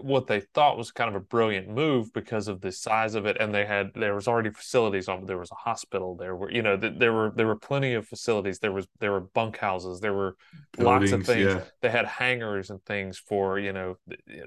what 0.00 0.26
they 0.26 0.40
thought 0.40 0.78
was 0.78 0.90
kind 0.90 1.08
of 1.08 1.14
a 1.14 1.24
brilliant 1.24 1.68
move 1.68 2.12
because 2.12 2.48
of 2.48 2.60
the 2.60 2.72
size 2.72 3.14
of 3.14 3.26
it, 3.26 3.36
and 3.38 3.54
they 3.54 3.66
had 3.66 3.90
there 3.94 4.14
was 4.14 4.26
already 4.26 4.50
facilities 4.50 5.08
on. 5.08 5.26
There 5.26 5.38
was 5.38 5.50
a 5.50 5.56
hospital. 5.56 6.16
There 6.16 6.34
were 6.34 6.50
you 6.50 6.62
know 6.62 6.76
th- 6.76 6.94
there 6.98 7.12
were 7.12 7.32
there 7.34 7.46
were 7.46 7.56
plenty 7.56 7.94
of 7.94 8.06
facilities. 8.06 8.58
There 8.58 8.72
was 8.72 8.86
there 9.00 9.12
were 9.12 9.20
bunkhouses. 9.20 10.00
There 10.00 10.14
were 10.14 10.36
lots 10.78 11.12
of 11.12 11.26
things. 11.26 11.46
yeah. 11.46 11.60
They 11.82 11.90
had 11.90 12.06
hangars 12.06 12.70
and 12.70 12.82
things 12.84 13.18
for 13.18 13.58
you 13.58 13.72
know 13.72 13.96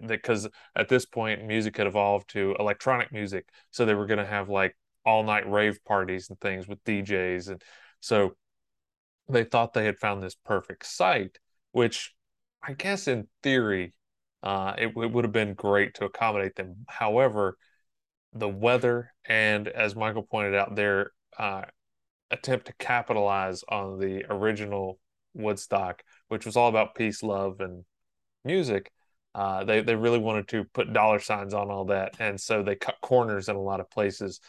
because 0.08 0.48
at 0.76 0.90
this 0.90 1.06
point 1.06 1.46
music 1.46 1.78
had 1.78 1.88
evolved 1.88 2.30
to 2.32 2.56
electronic 2.60 3.12
music, 3.12 3.48
so 3.72 3.86
they 3.86 3.96
were 3.96 4.08
going 4.08 4.20
to 4.20 4.26
have 4.26 4.50
like 4.50 4.76
all 5.06 5.24
night 5.24 5.50
rave 5.50 5.78
parties 5.86 6.30
and 6.30 6.40
things 6.40 6.68
with 6.68 6.84
DJs 6.84 7.50
and 7.50 7.62
so 8.00 8.36
they 9.30 9.44
thought 9.44 9.74
they 9.74 9.86
had 9.86 9.98
found 9.98 10.22
this 10.22 10.36
perfect 10.36 10.86
site, 10.86 11.40
which 11.72 12.14
I 12.62 12.74
guess 12.74 13.08
in 13.08 13.28
theory, 13.42 13.94
uh, 14.46 14.76
it, 14.78 14.88
it 14.96 15.12
would 15.12 15.26
have 15.26 15.34
been 15.34 15.56
great 15.56 15.96
to 15.96 16.06
accommodate 16.06 16.56
them. 16.56 16.86
However, 16.88 17.58
the 18.32 18.48
weather 18.48 19.12
and, 19.28 19.68
as 19.68 19.96
Michael 19.96 20.22
pointed 20.24 20.54
out, 20.54 20.76
their 20.76 21.12
uh, 21.40 21.64
attempt 22.30 22.68
to 22.68 22.74
capitalize 22.78 23.64
on 23.68 24.00
the 24.00 24.24
original 24.30 25.00
Woodstock, 25.34 26.04
which 26.28 26.46
was 26.46 26.56
all 26.56 26.70
about 26.70 26.96
peace, 26.96 27.24
love, 27.24 27.60
and 27.60 27.84
music. 28.46 28.92
Uh, 29.34 29.66
they 29.66 29.82
they 29.82 29.96
really 29.96 30.20
wanted 30.20 30.48
to 30.48 30.64
put 30.74 30.94
dollar 30.94 31.20
signs 31.20 31.54
on 31.54 31.70
all 31.70 31.86
that, 31.86 32.14
and 32.20 32.40
so 32.40 32.64
they 32.64 32.76
cut 32.76 32.96
corners 33.02 33.50
in 33.50 33.56
a 33.56 33.62
lot 33.62 33.82
of 33.82 33.90
places. 33.90 34.40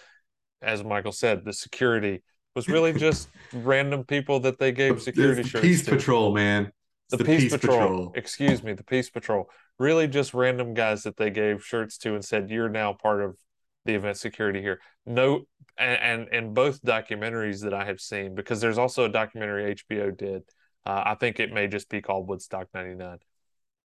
As 0.62 0.84
Michael 0.84 1.10
said, 1.10 1.44
the 1.44 1.52
security 1.52 2.22
was 2.54 2.68
really 2.68 2.92
just 2.92 3.28
random 3.52 4.04
people 4.04 4.40
that 4.40 4.58
they 4.58 4.72
gave 4.72 5.02
security 5.02 5.42
the 5.42 5.48
shirts 5.48 5.62
Peace 5.62 5.84
to. 5.86 5.90
Patrol, 5.92 6.34
man. 6.34 6.70
The, 7.10 7.16
It's 7.18 7.24
Peace, 7.24 7.52
Patrol. 7.52 8.12
Excuse 8.14 8.62
me, 8.62 8.74
the 8.74 8.84
Peace 8.84 9.10
Patrol. 9.10 9.48
Really 9.78 10.08
just 10.08 10.34
random 10.34 10.74
guys 10.74 11.02
that 11.02 11.16
they 11.16 11.30
gave 11.30 11.64
shirts 11.64 11.98
to 11.98 12.14
and 12.14 12.24
said, 12.24 12.50
You're 12.50 12.68
now 12.68 12.92
part 12.92 13.22
of 13.22 13.36
the 13.84 13.94
event 13.94 14.16
security 14.16 14.60
here. 14.60 14.80
No 15.04 15.44
and 15.78 16.00
and, 16.00 16.28
and 16.32 16.54
both 16.54 16.82
documentaries 16.82 17.62
that 17.62 17.74
I 17.74 17.84
have 17.84 18.00
seen, 18.00 18.34
because 18.34 18.60
there's 18.60 18.78
also 18.78 19.04
a 19.04 19.08
documentary 19.08 19.74
HBO 19.74 20.16
did. 20.16 20.42
Uh, 20.84 21.02
I 21.04 21.14
think 21.16 21.40
it 21.40 21.52
may 21.52 21.66
just 21.66 21.88
be 21.88 22.00
called 22.00 22.28
Woodstock 22.28 22.68
99. 22.72 23.18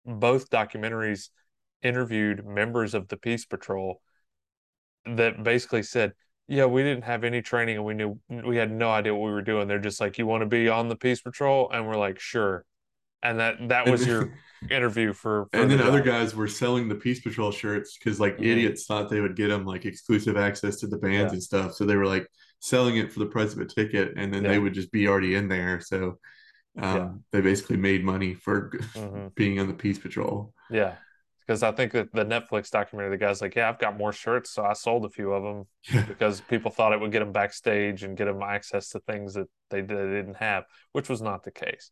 Both 0.05 0.49
documentaries 0.49 1.29
interviewed 1.81 2.45
members 2.45 2.93
of 2.93 3.07
the 3.07 3.17
Peace 3.17 3.45
Patrol 3.45 4.01
that 5.05 5.43
basically 5.43 5.83
said, 5.83 6.13
Yeah, 6.47 6.65
we 6.65 6.83
didn't 6.83 7.05
have 7.05 7.23
any 7.23 7.41
training 7.41 7.77
and 7.77 7.85
we 7.85 7.93
knew 7.93 8.19
we 8.29 8.57
had 8.57 8.71
no 8.71 8.91
idea 8.91 9.13
what 9.13 9.25
we 9.25 9.31
were 9.31 9.41
doing. 9.41 9.67
They're 9.67 9.79
just 9.79 9.99
like, 9.99 10.17
You 10.17 10.27
want 10.27 10.41
to 10.41 10.47
be 10.47 10.69
on 10.69 10.89
the 10.89 10.95
Peace 10.95 11.21
Patrol? 11.21 11.69
And 11.71 11.87
we're 11.87 11.97
like, 11.97 12.19
Sure. 12.19 12.65
And 13.23 13.39
that 13.39 13.55
that 13.69 13.87
was 13.89 14.01
then- 14.01 14.09
your 14.09 14.33
interview 14.69 15.11
for, 15.13 15.47
for 15.51 15.59
and 15.59 15.71
the 15.71 15.77
then 15.77 15.87
other 15.87 16.01
guys 16.01 16.35
were 16.35 16.47
selling 16.47 16.87
the 16.87 16.95
Peace 16.95 17.19
Patrol 17.19 17.51
shirts 17.51 17.97
because 17.97 18.19
like 18.19 18.37
Mhm. 18.37 18.45
idiots 18.45 18.85
thought 18.85 19.09
they 19.09 19.19
would 19.19 19.35
get 19.35 19.47
them 19.49 19.65
like 19.65 19.85
exclusive 19.85 20.37
access 20.37 20.77
to 20.77 20.87
the 20.87 20.97
bands 20.97 21.31
Yeah. 21.31 21.33
and 21.33 21.43
stuff. 21.43 21.73
So 21.73 21.85
they 21.85 21.95
were 21.95 22.05
like 22.05 22.27
selling 22.59 22.97
it 22.97 23.11
for 23.11 23.19
the 23.19 23.25
price 23.25 23.53
of 23.53 23.59
a 23.59 23.65
ticket, 23.65 24.13
and 24.17 24.31
then 24.33 24.43
Yeah. 24.43 24.49
they 24.51 24.59
would 24.59 24.73
just 24.73 24.91
be 24.91 25.07
already 25.07 25.35
in 25.35 25.47
there. 25.47 25.79
So 25.81 26.19
um, 26.77 26.95
Yeah. 26.95 27.09
they 27.33 27.41
basically 27.41 27.75
made 27.77 28.03
money 28.05 28.33
for 28.33 28.69
Mhm. 28.95 29.35
being 29.35 29.59
on 29.59 29.67
the 29.67 29.73
Peace 29.73 29.99
Patrol. 29.99 30.53
Yeah. 30.69 30.95
Because 31.41 31.63
I 31.63 31.71
think 31.73 31.91
that 31.93 32.13
the 32.13 32.23
Netflix 32.23 32.69
documentary, 32.69 33.09
the 33.17 33.17
guy's 33.25 33.41
like, 33.41 33.55
Yeah, 33.55 33.67
I've 33.67 33.79
got 33.79 33.97
more 33.97 34.13
shirts. 34.13 34.51
So 34.51 34.63
I 34.63 34.71
sold 34.73 35.03
a 35.05 35.09
few 35.09 35.33
of 35.33 35.43
them 35.43 35.65
Yeah. 35.91 36.05
because 36.05 36.39
people 36.39 36.71
thought 36.71 36.93
it 36.93 36.99
would 37.01 37.11
get 37.11 37.19
them 37.19 37.31
backstage 37.33 38.03
and 38.03 38.15
get 38.15 38.25
them 38.25 38.41
access 38.41 38.89
to 38.89 38.99
things 39.01 39.33
that 39.33 39.47
they, 39.69 39.81
they 39.81 39.95
didn't 39.95 40.35
have, 40.37 40.63
which 40.93 41.09
was 41.09 41.21
not 41.21 41.43
the 41.43 41.51
case. 41.51 41.89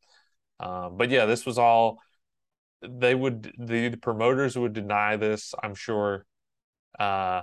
Um, 0.59 0.97
but 0.97 1.09
yeah, 1.09 1.25
this 1.25 1.45
was 1.45 1.57
all 1.57 1.99
they 2.81 3.15
would 3.15 3.51
the, 3.57 3.89
the 3.89 3.97
promoters 3.97 4.57
would 4.57 4.73
deny 4.73 5.15
this, 5.15 5.53
I'm 5.61 5.75
sure, 5.75 6.25
uh, 6.99 7.41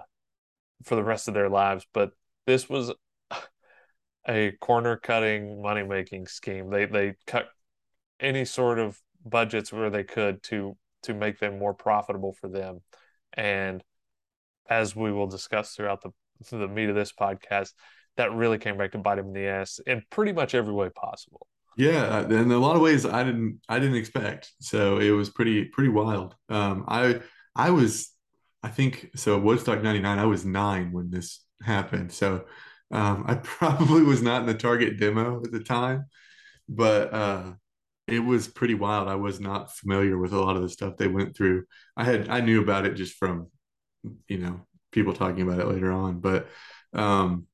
for 0.84 0.96
the 0.96 1.04
rest 1.04 1.28
of 1.28 1.34
their 1.34 1.48
lives. 1.48 1.86
But 1.92 2.10
this 2.46 2.68
was 2.68 2.92
a 4.28 4.52
corner 4.60 4.96
cutting 4.96 5.62
money 5.62 5.82
making 5.82 6.26
scheme. 6.26 6.70
They 6.70 6.86
they 6.86 7.14
cut 7.26 7.48
any 8.20 8.44
sort 8.44 8.78
of 8.78 9.00
budgets 9.24 9.72
where 9.72 9.90
they 9.90 10.04
could 10.04 10.42
to 10.44 10.76
to 11.02 11.14
make 11.14 11.38
them 11.38 11.58
more 11.58 11.74
profitable 11.74 12.32
for 12.32 12.48
them. 12.48 12.80
And 13.32 13.82
as 14.68 14.96
we 14.96 15.12
will 15.12 15.26
discuss 15.26 15.74
throughout 15.74 16.02
the 16.02 16.10
the 16.50 16.68
meat 16.68 16.88
of 16.88 16.94
this 16.94 17.12
podcast, 17.12 17.72
that 18.16 18.32
really 18.32 18.58
came 18.58 18.76
back 18.76 18.92
to 18.92 18.98
bite 18.98 19.18
him 19.18 19.28
in 19.28 19.32
the 19.32 19.46
ass 19.46 19.80
in 19.86 20.02
pretty 20.10 20.32
much 20.32 20.54
every 20.54 20.74
way 20.74 20.88
possible. 20.90 21.46
Yeah, 21.76 22.24
in 22.24 22.50
a 22.50 22.58
lot 22.58 22.76
of 22.76 22.82
ways 22.82 23.04
I 23.04 23.22
didn't 23.22 23.60
I 23.68 23.78
didn't 23.78 23.96
expect. 23.96 24.52
So 24.60 24.98
it 24.98 25.10
was 25.10 25.28
pretty 25.30 25.64
pretty 25.66 25.90
wild. 25.90 26.34
Um, 26.48 26.84
I 26.88 27.20
I 27.54 27.70
was 27.70 28.10
I 28.62 28.68
think 28.68 29.10
so 29.14 29.38
Woodstock 29.38 29.82
99 29.82 30.18
I 30.18 30.24
was 30.24 30.44
9 30.44 30.92
when 30.92 31.10
this 31.10 31.44
happened. 31.62 32.12
So 32.12 32.46
um, 32.90 33.24
I 33.26 33.34
probably 33.42 34.02
was 34.02 34.22
not 34.22 34.40
in 34.40 34.46
the 34.46 34.54
target 34.54 34.98
demo 34.98 35.42
at 35.44 35.52
the 35.52 35.60
time, 35.60 36.06
but 36.68 37.14
uh, 37.14 37.52
it 38.08 38.20
was 38.20 38.48
pretty 38.48 38.74
wild. 38.74 39.08
I 39.08 39.16
was 39.16 39.40
not 39.40 39.74
familiar 39.76 40.18
with 40.18 40.32
a 40.32 40.40
lot 40.40 40.56
of 40.56 40.62
the 40.62 40.70
stuff 40.70 40.96
they 40.98 41.08
went 41.08 41.36
through. 41.36 41.64
I 41.96 42.04
had 42.04 42.28
I 42.30 42.40
knew 42.40 42.62
about 42.62 42.86
it 42.86 42.94
just 42.94 43.16
from 43.16 43.48
you 44.28 44.38
know 44.38 44.60
people 44.92 45.14
talking 45.14 45.42
about 45.42 45.60
it 45.60 45.68
later 45.68 45.92
on, 45.92 46.20
but 46.20 46.48
um, 46.94 47.46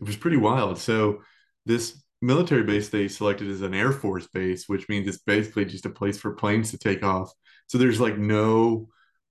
it 0.00 0.06
was 0.06 0.16
pretty 0.16 0.36
wild. 0.36 0.78
So 0.78 1.22
this 1.66 2.02
military 2.22 2.62
base 2.64 2.88
they 2.88 3.08
selected 3.08 3.48
as 3.50 3.62
an 3.62 3.74
air 3.74 3.92
force 3.92 4.26
base, 4.28 4.68
which 4.68 4.88
means 4.88 5.08
it's 5.08 5.18
basically 5.18 5.64
just 5.64 5.86
a 5.86 5.90
place 5.90 6.18
for 6.18 6.34
planes 6.34 6.70
to 6.70 6.78
take 6.78 7.02
off. 7.02 7.32
So 7.68 7.78
there's 7.78 8.00
like 8.00 8.18
no 8.18 8.88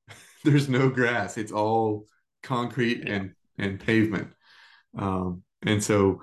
there's 0.43 0.69
no 0.69 0.89
grass. 0.89 1.37
It's 1.37 1.51
all 1.51 2.05
concrete 2.43 3.03
Yeah. 3.05 3.15
and 3.15 3.31
and 3.57 3.79
pavement. 3.79 4.33
Um, 4.97 5.43
and 5.63 5.83
so 5.83 6.21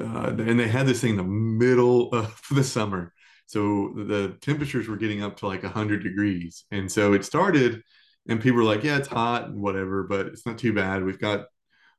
uh, 0.00 0.34
and 0.38 0.58
they 0.58 0.68
had 0.68 0.86
this 0.86 1.00
thing 1.00 1.10
in 1.12 1.16
the 1.16 1.24
middle 1.24 2.10
of 2.14 2.40
the 2.50 2.64
summer. 2.64 3.12
So 3.46 3.92
the 3.96 4.36
temperatures 4.40 4.88
were 4.88 4.96
getting 4.96 5.22
up 5.22 5.38
to 5.38 5.46
like 5.46 5.62
100 5.64 6.02
degrees. 6.04 6.64
And 6.70 6.90
so 6.90 7.14
it 7.14 7.24
started, 7.24 7.82
and 8.28 8.40
people 8.40 8.58
were 8.58 8.64
like, 8.64 8.84
yeah, 8.84 8.98
it's 8.98 9.08
hot 9.08 9.46
and 9.48 9.60
whatever, 9.60 10.04
but 10.04 10.26
it's 10.26 10.46
not 10.46 10.58
too 10.58 10.72
bad. 10.72 11.04
We've 11.04 11.18
got 11.18 11.46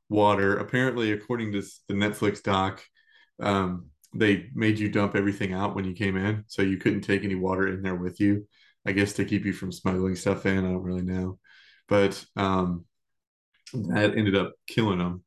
water. 0.10 0.58
Apparently, 0.58 1.12
according 1.14 1.54
to 1.54 1.64
the 1.88 1.94
Netflix 1.96 2.44
doc, 2.44 2.84
um, 3.40 3.88
they 4.14 4.50
made 4.54 4.80
you 4.80 4.90
dump 4.90 5.16
everything 5.16 5.54
out 5.54 5.76
when 5.76 5.86
you 5.86 5.94
came 5.94 6.18
in. 6.18 6.44
So 6.48 6.62
you 6.62 6.78
couldn't 6.78 7.02
take 7.02 7.24
any 7.24 7.36
water 7.36 7.68
in 7.68 7.82
there 7.82 7.96
with 7.96 8.20
you, 8.20 8.48
I 8.86 8.92
guess 8.92 9.14
to 9.14 9.26
keep 9.26 9.46
you 9.46 9.54
from 9.54 9.72
smuggling 9.72 10.16
stuff 10.16 10.46
in. 10.46 10.60
I 10.60 10.62
don't 10.62 10.84
really 10.84 11.04
know. 11.04 11.40
But 11.88 12.24
um, 12.36 12.86
that 13.74 14.18
ended 14.18 14.36
up 14.36 14.54
killing 14.68 15.00
them 15.00 15.24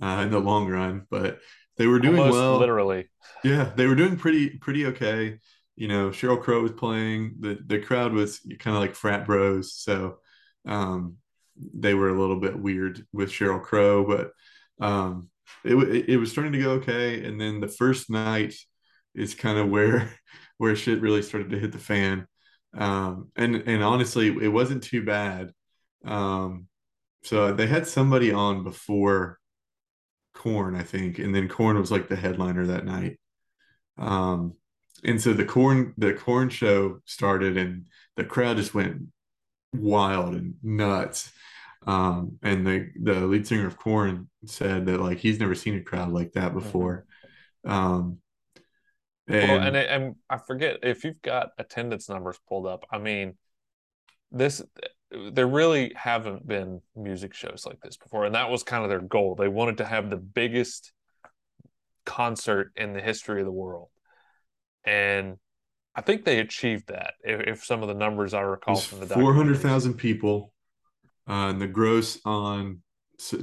uh, 0.00 0.22
in 0.24 0.30
the 0.30 0.38
long 0.38 0.68
run. 0.68 1.06
But 1.10 1.40
they 1.76 1.86
were 1.86 1.98
doing 1.98 2.18
Almost 2.18 2.34
well. 2.36 2.58
literally. 2.58 3.08
Yeah, 3.44 3.72
they 3.76 3.86
were 3.86 3.94
doing 3.94 4.16
pretty 4.16 4.58
pretty 4.58 4.86
okay. 4.86 5.38
You 5.76 5.88
know, 5.88 6.10
Sheryl 6.10 6.40
Crow 6.40 6.62
was 6.62 6.72
playing. 6.72 7.36
The 7.40 7.58
the 7.64 7.80
crowd 7.80 8.12
was 8.12 8.40
kind 8.58 8.76
of 8.76 8.82
like 8.82 8.94
frat 8.94 9.26
bros, 9.26 9.74
so 9.74 10.18
um, 10.66 11.16
they 11.56 11.94
were 11.94 12.08
a 12.08 12.18
little 12.18 12.40
bit 12.40 12.58
weird 12.58 13.06
with 13.12 13.30
Sheryl 13.30 13.62
Crow, 13.62 14.06
but 14.06 14.30
um, 14.84 15.30
it 15.64 15.74
it 16.08 16.16
was 16.16 16.30
starting 16.30 16.52
to 16.52 16.58
go 16.58 16.70
okay. 16.72 17.24
And 17.24 17.40
then 17.40 17.60
the 17.60 17.68
first 17.68 18.10
night 18.10 18.54
is 19.14 19.34
kind 19.34 19.58
of 19.58 19.68
where 19.68 20.12
where 20.58 20.76
shit 20.76 21.00
really 21.00 21.22
started 21.22 21.50
to 21.50 21.58
hit 21.58 21.72
the 21.72 21.78
fan. 21.78 22.26
Um, 22.74 23.30
and 23.36 23.56
and 23.56 23.82
honestly, 23.82 24.28
it 24.28 24.48
wasn't 24.48 24.82
too 24.82 25.04
bad. 25.04 25.52
Um, 26.04 26.68
so 27.24 27.52
they 27.52 27.66
had 27.66 27.86
somebody 27.86 28.32
on 28.32 28.64
before 28.64 29.38
Korn, 30.34 30.74
I 30.74 30.82
think, 30.82 31.18
and 31.18 31.34
then 31.34 31.48
Korn 31.48 31.78
was 31.78 31.90
like 31.90 32.08
the 32.08 32.16
headliner 32.16 32.66
that 32.66 32.84
night. 32.84 33.18
Um, 33.98 34.54
and 35.04 35.20
so 35.20 35.32
the 35.32 35.44
Korn 35.44 35.94
the 35.98 36.14
Korn 36.14 36.48
show 36.48 37.00
started, 37.04 37.56
and 37.56 37.86
the 38.16 38.24
crowd 38.24 38.56
just 38.56 38.74
went 38.74 39.02
wild 39.74 40.34
and 40.34 40.54
nuts. 40.62 41.30
Um, 41.86 42.38
and 42.42 42.66
the 42.66 42.90
the 43.02 43.26
lead 43.26 43.46
singer 43.46 43.66
of 43.66 43.76
Korn 43.76 44.28
said 44.46 44.86
that 44.86 45.00
like 45.00 45.18
he's 45.18 45.40
never 45.40 45.54
seen 45.54 45.76
a 45.76 45.82
crowd 45.82 46.10
like 46.12 46.32
that 46.32 46.54
before. 46.54 47.06
Um, 47.64 48.18
and, 49.28 49.48
Well, 49.50 49.60
and 49.66 49.76
it- 49.76 49.90
and 49.90 50.16
I 50.28 50.36
forget 50.38 50.78
if 50.82 51.04
you've 51.04 51.22
got 51.22 51.50
attendance 51.58 52.08
numbers 52.08 52.38
pulled 52.48 52.66
up. 52.66 52.84
I 52.90 52.98
mean, 52.98 53.34
this 54.30 54.62
there 55.10 55.46
really 55.46 55.92
haven't 55.94 56.46
been 56.46 56.80
music 56.96 57.34
shows 57.34 57.66
like 57.66 57.80
this 57.80 57.96
before, 57.96 58.24
and 58.24 58.34
that 58.34 58.50
was 58.50 58.62
kind 58.62 58.82
of 58.82 58.88
their 58.88 59.00
goal. 59.00 59.34
They 59.34 59.48
wanted 59.48 59.78
to 59.78 59.84
have 59.84 60.08
the 60.08 60.16
biggest 60.16 60.92
concert 62.04 62.72
in 62.76 62.92
the 62.92 63.00
history 63.00 63.40
of 63.40 63.46
the 63.46 63.52
world, 63.52 63.88
and 64.84 65.36
I 65.94 66.00
think 66.00 66.24
they 66.24 66.38
achieved 66.40 66.88
that. 66.88 67.14
If, 67.22 67.40
if 67.42 67.64
some 67.64 67.82
of 67.82 67.88
the 67.88 67.94
numbers 67.94 68.34
I 68.34 68.40
recall 68.40 68.76
from 68.76 69.00
the 69.00 69.06
four 69.06 69.34
hundred 69.34 69.58
documentaries. 69.58 69.96
people, 69.96 70.52
uh, 71.28 71.48
and 71.50 71.60
the 71.60 71.68
gross 71.68 72.18
on 72.24 72.82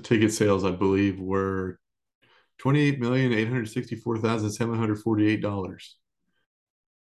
ticket 0.04 0.34
sales, 0.34 0.66
I 0.66 0.72
believe, 0.72 1.20
were 1.20 1.80
twenty 2.58 2.82
eight 2.82 3.00
million 3.00 3.34
eight 3.34 3.48
hundred 3.48 3.70
sixty 3.70 3.96
four 3.96 4.18
thousand 4.18 4.52
seven 4.52 4.78
hundred 4.78 5.00
forty 5.00 5.28
eight 5.28 5.42
dollars. 5.42 5.96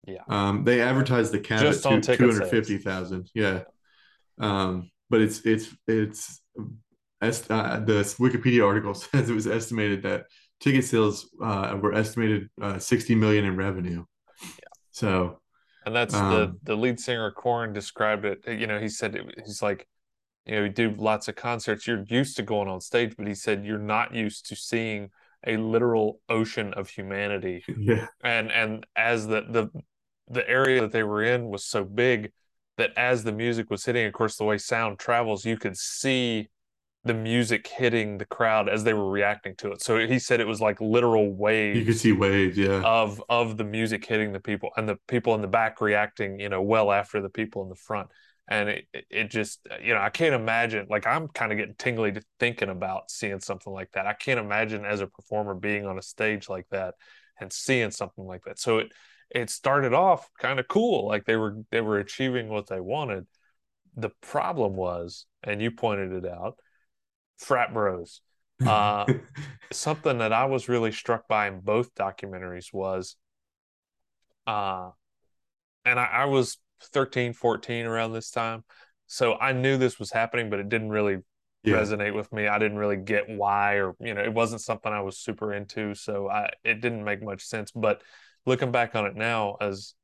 Yeah. 0.06 0.23
Um, 0.28 0.64
they 0.64 0.80
advertised 0.80 1.33
the 1.33 1.40
cab 1.40 1.61
Just 1.62 1.85
at 1.87 2.02
two 2.02 2.16
hundred 2.28 2.49
fifty 2.49 2.78
thousand. 2.78 3.30
Yeah. 3.35 3.62
Um, 4.38 4.90
but 5.11 5.21
it's 5.21 5.40
it's 5.40 5.75
it's 5.88 6.40
est- 7.23 7.50
uh, 7.50 7.80
the 7.80 8.02
Wikipedia 8.21 8.64
article 8.66 8.95
says 8.95 9.30
it 9.30 9.35
was 9.35 9.47
estimated 9.47 10.02
that 10.02 10.26
ticket 10.61 10.85
sales 10.85 11.28
uh, 11.42 11.76
were 11.80 11.92
estimated 11.95 12.49
uh, 12.61 12.78
sixty 12.78 13.14
million 13.14 13.45
in 13.45 13.56
revenue. 13.56 14.04
Yeah. 14.42 14.68
So 14.92 15.40
And 15.85 15.95
that's 15.95 16.14
Um, 16.14 16.30
the 16.30 16.59
the 16.62 16.76
lead 16.76 17.00
singer 17.00 17.30
Korn 17.30 17.73
described 17.73 18.25
it. 18.25 18.40
You 18.47 18.66
know, 18.66 18.78
he 18.78 18.88
said 18.88 19.14
it, 19.16 19.25
he's 19.45 19.62
like, 19.62 19.87
you 20.46 20.54
know, 20.54 20.62
you 20.64 20.68
do 20.68 20.94
lots 20.96 21.28
of 21.28 21.34
concerts. 21.34 21.86
You're 21.86 22.04
used 22.08 22.36
to 22.36 22.42
going 22.42 22.68
on 22.68 22.80
stage, 22.80 23.16
but 23.16 23.26
he 23.26 23.34
said 23.34 23.64
you're 23.64 23.78
not 23.78 24.14
used 24.14 24.46
to 24.46 24.56
seeing 24.56 25.10
a 25.46 25.56
literal 25.56 26.20
ocean 26.28 26.72
of 26.74 26.88
humanity. 26.88 27.64
Yeah. 27.78 28.06
And 28.22 28.50
and 28.50 28.86
as 28.96 29.26
the 29.26 29.42
the 29.42 29.68
the 30.28 30.48
area 30.48 30.80
that 30.80 30.92
they 30.92 31.02
were 31.02 31.22
in 31.22 31.48
was 31.48 31.64
so 31.64 31.84
big 31.84 32.32
that 32.78 32.90
as 32.96 33.24
the 33.24 33.32
music 33.32 33.70
was 33.70 33.84
hitting, 33.84 34.06
of 34.06 34.12
course, 34.12 34.36
the 34.36 34.44
way 34.44 34.58
sound 34.58 34.98
travels, 34.98 35.44
you 35.44 35.56
could 35.56 35.76
see 35.76 36.48
the 37.04 37.14
music 37.14 37.68
hitting 37.68 38.18
the 38.18 38.24
crowd 38.24 38.68
as 38.68 38.82
they 38.82 38.92
were 38.92 39.08
reacting 39.08 39.54
to 39.56 39.70
it. 39.70 39.80
So 39.80 39.98
he 40.06 40.18
said 40.18 40.40
it 40.40 40.46
was 40.46 40.60
like 40.60 40.80
literal 40.80 41.32
waves. 41.32 41.78
You 41.78 41.84
could 41.84 41.98
see 41.98 42.12
waves, 42.12 42.58
yeah. 42.58 42.82
Of 42.84 43.22
of 43.28 43.56
the 43.56 43.64
music 43.64 44.04
hitting 44.04 44.32
the 44.32 44.40
people 44.40 44.70
and 44.76 44.88
the 44.88 44.96
people 45.06 45.34
in 45.34 45.40
the 45.40 45.48
back 45.48 45.80
reacting, 45.80 46.40
you 46.40 46.48
know, 46.48 46.62
well 46.62 46.90
after 46.90 47.22
the 47.22 47.30
people 47.30 47.62
in 47.62 47.68
the 47.68 47.76
front. 47.76 48.08
And 48.48 48.68
it 48.68 48.86
it 49.10 49.30
just 49.30 49.66
you 49.82 49.94
know, 49.94 50.00
I 50.00 50.10
can't 50.10 50.34
imagine 50.34 50.86
like 50.88 51.06
I'm 51.06 51.28
kind 51.28 51.52
of 51.52 51.58
getting 51.58 51.74
tingly 51.74 52.12
to 52.12 52.22
thinking 52.38 52.68
about 52.68 53.10
seeing 53.10 53.40
something 53.40 53.72
like 53.72 53.90
that. 53.92 54.06
I 54.06 54.12
can't 54.12 54.38
imagine 54.38 54.84
as 54.84 55.00
a 55.00 55.06
performer 55.06 55.54
being 55.54 55.86
on 55.86 55.98
a 55.98 56.02
stage 56.02 56.48
like 56.48 56.66
that 56.70 56.94
and 57.40 57.52
seeing 57.52 57.90
something 57.90 58.24
like 58.24 58.44
that. 58.44 58.58
So 58.58 58.78
it 58.78 58.92
it 59.30 59.50
started 59.50 59.92
off 59.92 60.30
kind 60.38 60.60
of 60.60 60.68
cool, 60.68 61.06
like 61.08 61.24
they 61.24 61.36
were 61.36 61.56
they 61.70 61.80
were 61.80 61.98
achieving 61.98 62.48
what 62.48 62.68
they 62.68 62.80
wanted. 62.80 63.26
The 63.96 64.10
problem 64.20 64.76
was, 64.76 65.26
and 65.42 65.60
you 65.60 65.70
pointed 65.70 66.12
it 66.12 66.30
out, 66.30 66.56
frat 67.38 67.72
bros. 67.72 68.20
Uh, 68.66 69.04
something 69.70 70.16
that 70.16 70.32
I 70.32 70.46
was 70.46 70.66
really 70.66 70.90
struck 70.90 71.28
by 71.28 71.48
in 71.48 71.60
both 71.60 71.94
documentaries 71.94 72.72
was, 72.72 73.16
uh, 74.46 74.90
and 75.84 76.00
I, 76.00 76.06
I 76.06 76.24
was 76.24 76.56
13, 76.80 77.33
14 77.33 77.87
around 77.87 78.12
this 78.12 78.30
time. 78.30 78.64
So 79.06 79.35
I 79.35 79.52
knew 79.52 79.76
this 79.76 79.99
was 79.99 80.11
happening, 80.11 80.50
but 80.50 80.59
it 80.59 80.68
didn't 80.68 80.90
really 80.90 81.18
yeah. 81.62 81.75
resonate 81.75 82.14
with 82.14 82.33
me. 82.33 82.49
I 82.49 82.59
didn't 82.59 82.78
really 82.78 82.97
get 82.97 83.28
why, 83.28 83.75
or 83.75 83.95
you 84.00 84.14
know, 84.14 84.23
it 84.23 84.33
wasn't 84.33 84.61
something 84.61 84.92
I 84.92 85.00
was 85.00 85.18
super 85.18 85.52
into. 85.52 85.95
So 85.95 86.28
I, 86.28 86.50
it 86.64 86.80
didn't 86.80 87.04
make 87.04 87.23
much 87.23 87.42
sense. 87.42 87.71
But 87.71 88.02
looking 88.45 88.73
back 88.73 88.95
on 88.95 89.06
it 89.06 89.16
now 89.16 89.56
as 89.61 89.95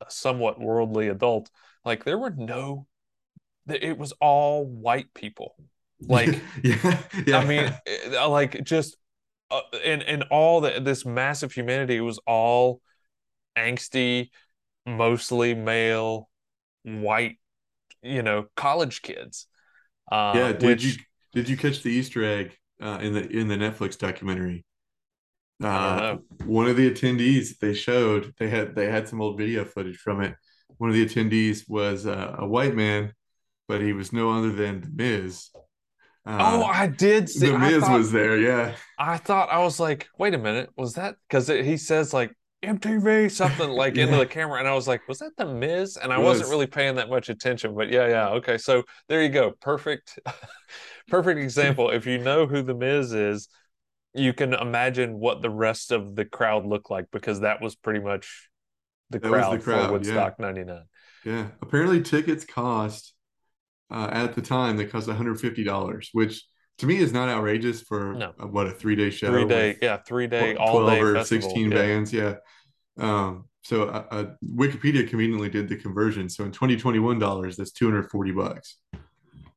a 0.00 0.10
somewhat 0.10 0.60
worldly 0.60 1.08
adult, 1.08 1.50
like 1.84 2.04
there 2.04 2.18
were 2.18 2.30
no, 2.30 2.86
it 3.68 3.98
was 3.98 4.12
all 4.20 4.64
white 4.66 5.12
people. 5.14 5.54
Like, 6.02 6.40
yeah, 6.64 7.02
yeah. 7.26 7.36
I 7.36 7.44
mean, 7.44 7.74
eh, 7.86 8.24
like 8.24 8.64
just 8.64 8.96
uh, 9.50 9.60
in 9.84 10.00
in 10.00 10.22
all 10.30 10.62
the, 10.62 10.80
this 10.80 11.04
massive 11.04 11.52
humanity, 11.52 11.96
it 11.96 12.00
was 12.00 12.18
all 12.26 12.80
angsty, 13.54 14.30
mostly 14.96 15.54
male, 15.54 16.28
white, 16.84 17.38
you 18.02 18.22
know, 18.22 18.46
college 18.56 19.02
kids. 19.02 19.46
Uh, 20.10 20.32
yeah, 20.34 20.52
did 20.52 20.62
which, 20.62 20.84
you 20.84 20.92
did 21.32 21.48
you 21.48 21.56
catch 21.56 21.82
the 21.82 21.90
Easter 21.90 22.24
egg 22.24 22.56
uh, 22.82 22.98
in 23.00 23.14
the 23.14 23.28
in 23.28 23.48
the 23.48 23.56
Netflix 23.56 23.96
documentary? 23.98 24.64
Uh, 25.62 26.16
one 26.46 26.66
of 26.66 26.76
the 26.76 26.90
attendees 26.90 27.58
they 27.58 27.74
showed 27.74 28.32
they 28.38 28.48
had 28.48 28.74
they 28.74 28.86
had 28.86 29.06
some 29.06 29.20
old 29.20 29.36
video 29.36 29.64
footage 29.64 29.98
from 29.98 30.22
it. 30.22 30.34
One 30.78 30.88
of 30.88 30.96
the 30.96 31.04
attendees 31.04 31.68
was 31.68 32.06
uh, 32.06 32.36
a 32.38 32.46
white 32.46 32.74
man, 32.74 33.12
but 33.68 33.82
he 33.82 33.92
was 33.92 34.12
no 34.12 34.30
other 34.30 34.50
than 34.50 34.80
the 34.80 34.90
Miz. 34.90 35.50
Uh, 36.24 36.38
oh, 36.40 36.62
I 36.64 36.86
did 36.86 37.28
see. 37.28 37.50
The 37.50 37.58
Miz 37.58 37.82
thought, 37.82 37.98
was 37.98 38.10
there. 38.10 38.38
Yeah, 38.38 38.74
I 38.98 39.18
thought 39.18 39.50
I 39.50 39.58
was 39.58 39.78
like, 39.78 40.08
wait 40.18 40.32
a 40.32 40.38
minute, 40.38 40.70
was 40.76 40.94
that 40.94 41.16
because 41.28 41.48
he 41.48 41.76
says 41.76 42.14
like 42.14 42.34
MTV 42.62 43.30
something 43.30 43.70
like 43.70 43.96
yeah. 43.96 44.04
into 44.04 44.18
the 44.18 44.26
camera, 44.26 44.58
and 44.58 44.68
I 44.68 44.74
was 44.74 44.86
like, 44.86 45.08
was 45.08 45.18
that 45.20 45.36
the 45.36 45.46
Miz? 45.46 45.96
And 45.96 46.12
I 46.12 46.18
was. 46.18 46.38
wasn't 46.38 46.50
really 46.50 46.66
paying 46.66 46.96
that 46.96 47.08
much 47.08 47.28
attention, 47.28 47.74
but 47.74 47.90
yeah, 47.90 48.06
yeah, 48.08 48.28
okay. 48.30 48.58
So 48.58 48.82
there 49.08 49.22
you 49.22 49.30
go, 49.30 49.52
perfect, 49.60 50.18
perfect 51.08 51.40
example. 51.40 51.90
if 51.90 52.06
you 52.06 52.18
know 52.18 52.46
who 52.46 52.62
the 52.62 52.74
Miz 52.74 53.12
is, 53.12 53.48
you 54.14 54.32
can 54.32 54.52
imagine 54.54 55.18
what 55.18 55.40
the 55.40 55.50
rest 55.50 55.92
of 55.92 56.16
the 56.16 56.24
crowd 56.24 56.66
looked 56.66 56.90
like 56.90 57.06
because 57.10 57.40
that 57.40 57.62
was 57.62 57.76
pretty 57.76 58.00
much 58.00 58.48
the 59.10 59.20
crowd, 59.20 59.58
the 59.58 59.62
crowd 59.62 59.86
for 59.86 59.92
Woodstock 59.92 60.36
yeah. 60.38 60.46
99. 60.46 60.82
Yeah. 61.24 61.46
Apparently 61.62 62.02
tickets 62.02 62.44
cost 62.44 63.14
uh, 63.90 64.08
at 64.10 64.34
the 64.34 64.42
time 64.42 64.76
they 64.76 64.86
cost 64.86 65.08
$150, 65.08 66.08
which 66.12 66.44
to 66.78 66.86
me 66.86 66.96
is 66.96 67.12
not 67.12 67.28
outrageous 67.28 67.82
for 67.82 68.14
no. 68.14 68.32
a, 68.38 68.46
what 68.46 68.66
a 68.66 68.70
three 68.70 68.96
day 68.96 69.10
show. 69.10 69.28
Three 69.28 69.46
day, 69.46 69.76
yeah, 69.82 69.98
three 69.98 70.26
day, 70.26 70.56
all 70.56 70.86
day 70.86 71.00
or 71.00 71.14
festival. 71.14 71.50
16 71.50 71.70
yeah. 71.70 71.76
bands. 71.76 72.12
Yeah. 72.12 72.34
Um, 73.00 73.44
so 73.62 73.84
uh, 73.84 74.04
uh, 74.10 74.24
Wikipedia 74.44 75.08
conveniently 75.08 75.48
did 75.48 75.68
the 75.68 75.76
conversion. 75.76 76.28
So 76.28 76.44
in 76.44 76.52
2021 76.52 77.18
dollars, 77.18 77.56
that's 77.56 77.72
240 77.72 78.32
bucks, 78.32 78.76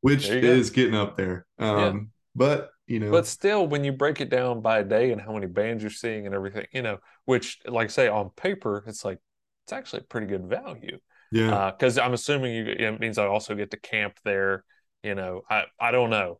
which 0.01 0.29
is 0.29 0.69
go. 0.69 0.75
getting 0.75 0.95
up 0.95 1.17
there. 1.17 1.45
Um, 1.59 1.77
yeah. 1.77 1.99
but 2.35 2.69
you 2.87 2.99
know 2.99 3.11
but 3.11 3.25
still 3.25 3.65
when 3.65 3.83
you 3.83 3.91
break 3.91 4.19
it 4.19 4.29
down 4.29 4.61
by 4.61 4.79
a 4.79 4.83
day 4.83 5.11
and 5.11 5.21
how 5.21 5.33
many 5.33 5.47
bands 5.47 5.81
you're 5.81 5.89
seeing 5.89 6.25
and 6.25 6.35
everything 6.35 6.65
you 6.73 6.81
know 6.81 6.97
which 7.25 7.59
like 7.65 7.85
I 7.85 7.87
say 7.87 8.07
on 8.07 8.29
paper 8.35 8.83
it's 8.87 9.05
like 9.05 9.19
it's 9.65 9.73
actually 9.73 10.01
a 10.01 10.05
pretty 10.05 10.27
good 10.27 10.47
value 10.47 10.99
yeah 11.31 11.71
because 11.71 11.97
uh, 11.97 12.01
i'm 12.01 12.13
assuming 12.13 12.53
you 12.53 12.65
it 12.65 12.99
means 12.99 13.17
i 13.17 13.25
also 13.25 13.55
get 13.55 13.71
to 13.71 13.77
camp 13.77 14.19
there 14.25 14.65
you 15.01 15.15
know 15.15 15.41
i 15.49 15.63
i 15.79 15.91
don't 15.91 16.09
know 16.09 16.39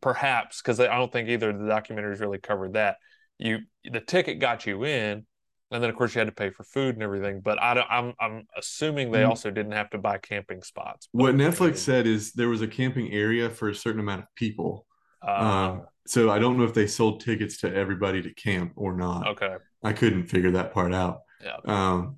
perhaps 0.00 0.62
because 0.62 0.78
i 0.78 0.86
don't 0.86 1.10
think 1.10 1.28
either 1.28 1.50
of 1.50 1.58
the 1.58 1.64
documentaries 1.64 2.20
really 2.20 2.38
covered 2.38 2.74
that 2.74 2.96
you 3.38 3.58
the 3.90 4.00
ticket 4.00 4.38
got 4.38 4.66
you 4.66 4.84
in 4.84 5.26
and 5.74 5.82
then 5.82 5.90
of 5.90 5.96
course 5.96 6.14
you 6.14 6.20
had 6.20 6.28
to 6.28 6.32
pay 6.32 6.50
for 6.50 6.64
food 6.64 6.94
and 6.94 7.02
everything 7.02 7.40
but 7.40 7.60
i 7.60 7.74
don't 7.74 7.86
i'm 7.90 8.14
i'm 8.20 8.46
assuming 8.56 9.10
they 9.10 9.22
mm. 9.22 9.28
also 9.28 9.50
didn't 9.50 9.72
have 9.72 9.90
to 9.90 9.98
buy 9.98 10.16
camping 10.16 10.62
spots 10.62 11.08
what 11.12 11.34
netflix 11.34 11.78
said 11.78 12.06
is 12.06 12.32
there 12.32 12.48
was 12.48 12.62
a 12.62 12.68
camping 12.68 13.12
area 13.12 13.50
for 13.50 13.68
a 13.68 13.74
certain 13.74 14.00
amount 14.00 14.22
of 14.22 14.26
people 14.36 14.86
uh, 15.26 15.78
so 16.06 16.30
I 16.30 16.38
don't 16.38 16.58
know 16.58 16.64
if 16.64 16.74
they 16.74 16.86
sold 16.86 17.20
tickets 17.20 17.58
to 17.58 17.74
everybody 17.74 18.22
to 18.22 18.34
camp 18.34 18.72
or 18.76 18.94
not. 18.94 19.26
Okay. 19.28 19.56
I 19.82 19.92
couldn't 19.92 20.26
figure 20.26 20.52
that 20.52 20.72
part 20.72 20.92
out. 20.92 21.20
Yeah. 21.42 21.56
Um, 21.64 22.16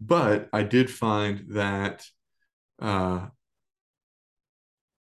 but 0.00 0.48
I 0.52 0.62
did 0.62 0.90
find 0.90 1.44
that 1.50 2.04
uh, 2.80 3.26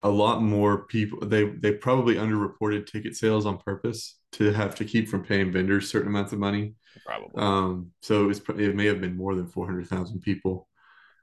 a 0.03 0.09
lot 0.09 0.43
more 0.43 0.87
people 0.87 1.19
they 1.27 1.45
they 1.45 1.73
probably 1.73 2.15
underreported 2.15 2.87
ticket 2.87 3.17
sales 3.17 3.47
on 3.47 3.59
purpose 3.59 4.19
to 4.33 4.53
have 4.53 4.75
to 4.77 4.85
keep 4.85 5.09
from 5.09 5.25
paying 5.25 5.51
vendors 5.51 5.91
certain 5.91 6.09
amounts 6.09 6.33
of 6.33 6.39
money. 6.39 6.75
Probably. 7.05 7.31
Um, 7.37 7.91
so 8.03 8.25
it 8.25 8.27
was 8.27 8.41
it 8.57 8.77
may 8.77 8.87
have 8.87 9.01
been 9.01 9.17
more 9.17 9.35
than 9.35 9.47
four 9.47 9.67
hundred 9.67 9.89
thousand 9.89 10.21
people. 10.21 10.69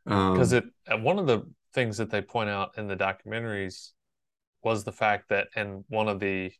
Because 0.03 0.53
um, 0.53 0.71
it 0.87 1.01
one 1.01 1.19
of 1.19 1.27
the 1.27 1.43
things 1.73 1.97
that 1.97 2.09
they 2.09 2.21
point 2.21 2.49
out 2.49 2.71
in 2.77 2.87
the 2.87 2.95
documentaries 2.95 3.91
was 4.63 4.83
the 4.83 4.91
fact 4.91 5.29
that 5.29 5.47
in 5.55 5.83
one 5.89 6.07
of 6.07 6.19
the 6.19 6.51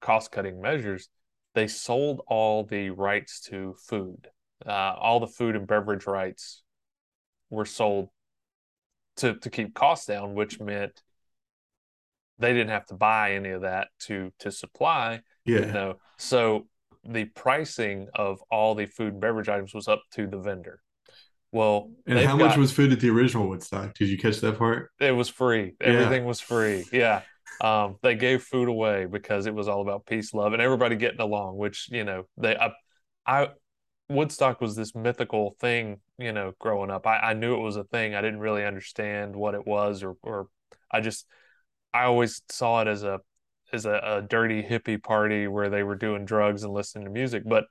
cost 0.00 0.32
cutting 0.32 0.60
measures, 0.60 1.08
they 1.54 1.68
sold 1.68 2.20
all 2.26 2.64
the 2.64 2.90
rights 2.90 3.40
to 3.40 3.74
food. 3.88 4.28
Uh, 4.66 4.94
all 4.98 5.20
the 5.20 5.26
food 5.26 5.54
and 5.54 5.66
beverage 5.66 6.06
rights 6.06 6.62
were 7.50 7.64
sold 7.64 8.08
to, 9.16 9.34
to 9.36 9.50
keep 9.50 9.74
costs 9.74 10.06
down, 10.06 10.34
which 10.34 10.60
meant 10.60 11.02
they 12.38 12.52
didn't 12.52 12.70
have 12.70 12.86
to 12.86 12.94
buy 12.94 13.32
any 13.32 13.50
of 13.50 13.62
that 13.62 13.88
to 14.00 14.32
to 14.40 14.50
supply. 14.50 15.20
Yeah. 15.44 15.60
You 15.60 15.66
know? 15.66 15.94
So 16.18 16.66
the 17.04 17.24
pricing 17.24 18.08
of 18.14 18.40
all 18.50 18.74
the 18.74 18.86
food 18.86 19.12
and 19.12 19.20
beverage 19.20 19.48
items 19.48 19.74
was 19.74 19.88
up 19.88 20.02
to 20.12 20.26
the 20.26 20.38
vendor. 20.38 20.80
Well, 21.52 21.90
and 22.06 22.18
how 22.18 22.36
much 22.36 22.56
was 22.56 22.72
food 22.72 22.92
at 22.92 23.00
the 23.00 23.08
original 23.08 23.48
Woodstock? 23.48 23.94
Did 23.94 24.08
you 24.08 24.18
catch 24.18 24.40
that 24.40 24.58
part? 24.58 24.90
It 25.00 25.12
was 25.12 25.28
free. 25.28 25.74
Everything 25.80 26.22
yeah. 26.22 26.28
was 26.28 26.40
free. 26.40 26.84
Yeah 26.92 27.22
um, 27.60 27.96
they 28.02 28.14
gave 28.14 28.42
food 28.42 28.68
away 28.68 29.06
because 29.06 29.46
it 29.46 29.54
was 29.54 29.68
all 29.68 29.80
about 29.80 30.06
peace, 30.06 30.34
love, 30.34 30.52
and 30.52 30.62
everybody 30.62 30.96
getting 30.96 31.20
along. 31.20 31.56
Which 31.56 31.88
you 31.90 32.04
know, 32.04 32.24
they 32.36 32.56
I, 32.56 32.72
I 33.26 33.48
Woodstock 34.08 34.60
was 34.60 34.76
this 34.76 34.94
mythical 34.94 35.56
thing. 35.60 36.00
You 36.18 36.32
know, 36.32 36.52
growing 36.58 36.90
up, 36.90 37.06
I, 37.06 37.18
I 37.18 37.32
knew 37.34 37.54
it 37.54 37.62
was 37.62 37.76
a 37.76 37.84
thing. 37.84 38.14
I 38.14 38.20
didn't 38.20 38.40
really 38.40 38.64
understand 38.64 39.34
what 39.34 39.54
it 39.54 39.66
was, 39.66 40.02
or 40.02 40.16
or 40.22 40.48
I 40.90 41.00
just 41.00 41.26
I 41.96 42.04
always 42.04 42.42
saw 42.50 42.82
it 42.82 42.88
as 42.88 43.02
a 43.02 43.20
as 43.72 43.86
a, 43.86 44.00
a 44.04 44.22
dirty 44.22 44.62
hippie 44.62 45.02
party 45.02 45.48
where 45.48 45.70
they 45.70 45.82
were 45.82 45.96
doing 45.96 46.24
drugs 46.24 46.62
and 46.62 46.72
listening 46.72 47.04
to 47.04 47.10
music. 47.10 47.42
But 47.44 47.64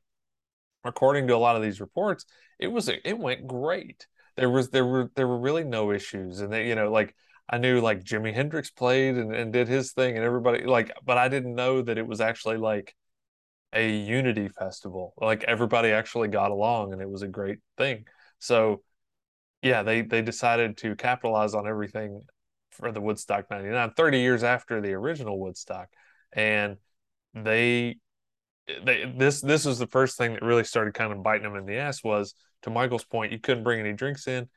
according 0.84 1.28
to 1.28 1.36
a 1.36 1.38
lot 1.38 1.56
of 1.56 1.62
these 1.62 1.80
reports, 1.80 2.26
it 2.60 2.68
was 2.68 2.90
it 2.90 3.20
went 3.20 3.48
great. 3.48 4.08
There 4.36 4.50
was 4.50 4.70
there 4.70 4.86
were 4.86 5.12
there 5.16 5.28
were 5.28 5.40
really 5.40 5.64
no 5.64 5.92
issues, 5.92 6.42
and 6.42 6.52
they 6.52 6.68
you 6.68 6.76
know 6.76 6.92
like 6.92 7.16
I 7.50 7.58
knew 7.60 7.80
like 7.82 8.04
Jimi 8.04 8.34
Hendrix 8.34 8.72
played 8.72 9.16
and, 9.16 9.34
and 9.36 9.54
did 9.54 9.68
his 9.68 9.94
thing 9.94 10.16
and 10.16 10.26
everybody 10.26 10.66
like 10.66 10.92
but 11.04 11.18
I 11.18 11.28
didn't 11.28 11.56
know 11.56 11.82
that 11.82 11.98
it 11.98 12.08
was 12.08 12.20
actually 12.22 12.58
like 12.58 12.96
a 13.74 13.90
unity 13.90 14.48
festival. 14.50 15.14
Like 15.18 15.44
everybody 15.44 15.92
actually 15.92 16.30
got 16.30 16.52
along 16.52 16.94
and 16.94 17.02
it 17.02 17.10
was 17.10 17.22
a 17.22 17.28
great 17.28 17.60
thing. 17.78 18.06
So 18.40 18.82
yeah, 19.62 19.84
they 19.84 20.02
they 20.02 20.22
decided 20.22 20.78
to 20.78 20.96
capitalize 20.96 21.54
on 21.54 21.68
everything 21.68 22.22
for 22.76 22.92
the 22.92 23.02
Woodstock 23.02 23.50
99 23.50 23.92
30 23.96 24.20
years 24.20 24.44
after 24.44 24.82
the 24.82 24.94
original 24.94 25.40
Woodstock 25.40 25.90
and 26.34 26.78
they 27.34 27.98
they 28.84 29.12
this 29.18 29.42
this 29.42 29.66
was 29.66 29.80
the 29.80 29.88
first 29.88 30.18
thing 30.18 30.34
that 30.34 30.42
really 30.42 30.64
started 30.64 30.94
kind 30.94 31.12
of 31.12 31.24
biting 31.24 31.44
them 31.44 31.56
in 31.56 31.66
the 31.66 31.78
ass 31.78 32.04
was 32.04 32.36
to 32.64 32.70
Michael's 32.70 33.04
point 33.04 33.32
you 33.32 33.40
couldn't 33.40 33.64
bring 33.64 33.80
any 33.80 33.94
drinks 33.94 34.28
in 34.28 34.48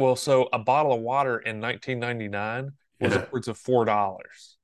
well, 0.00 0.16
so 0.16 0.48
a 0.52 0.58
bottle 0.58 0.92
of 0.92 1.00
water 1.00 1.38
in 1.38 1.60
1999 1.60 2.72
was 3.00 3.12
yeah. 3.12 3.18
upwards 3.18 3.48
of 3.48 3.58
four 3.58 3.84
dollars. 3.84 4.56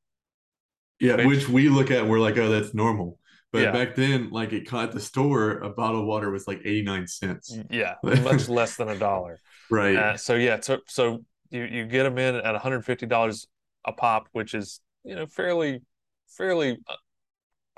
Yeah, 0.99 1.17
which, 1.17 1.27
which, 1.27 1.49
we 1.49 1.69
look 1.69 1.91
at, 1.91 2.07
we're 2.07 2.21
like, 2.21 2.39
oh, 2.39 2.49
that's 2.49 2.73
normal. 2.73 3.19
But 3.53 3.63
Yeah. 3.63 3.73
back 3.73 3.95
then, 3.95 4.31
like 4.31 4.55
it 4.55 4.73
at 4.73 4.93
the 4.93 5.01
store, 5.01 5.59
a 5.59 5.69
bottle 5.69 6.01
of 6.01 6.07
water 6.07 6.31
was 6.31 6.49
like 6.49 6.61
89 6.65 7.07
cents. 7.07 7.57
Yeah, 7.71 7.95
much 8.03 8.49
less 8.49 8.77
than 8.77 8.89
a 8.89 8.99
dollar. 8.99 9.41
Right. 9.71 9.97
Uh, 9.97 10.17
so 10.17 10.35
yeah, 10.35 10.59
so 10.61 10.79
so 10.87 11.25
you 11.51 11.65
you 11.65 11.87
get 11.87 12.05
them 12.05 12.19
in 12.19 12.37
at 12.37 12.53
150 12.53 13.07
dollars 13.07 13.47
a 13.85 13.93
pop, 13.93 14.29
which 14.33 14.55
is 14.55 14.81
you 15.05 15.15
know 15.15 15.27
fairly 15.27 15.83
fairly 16.29 16.79
uh, 16.89 16.95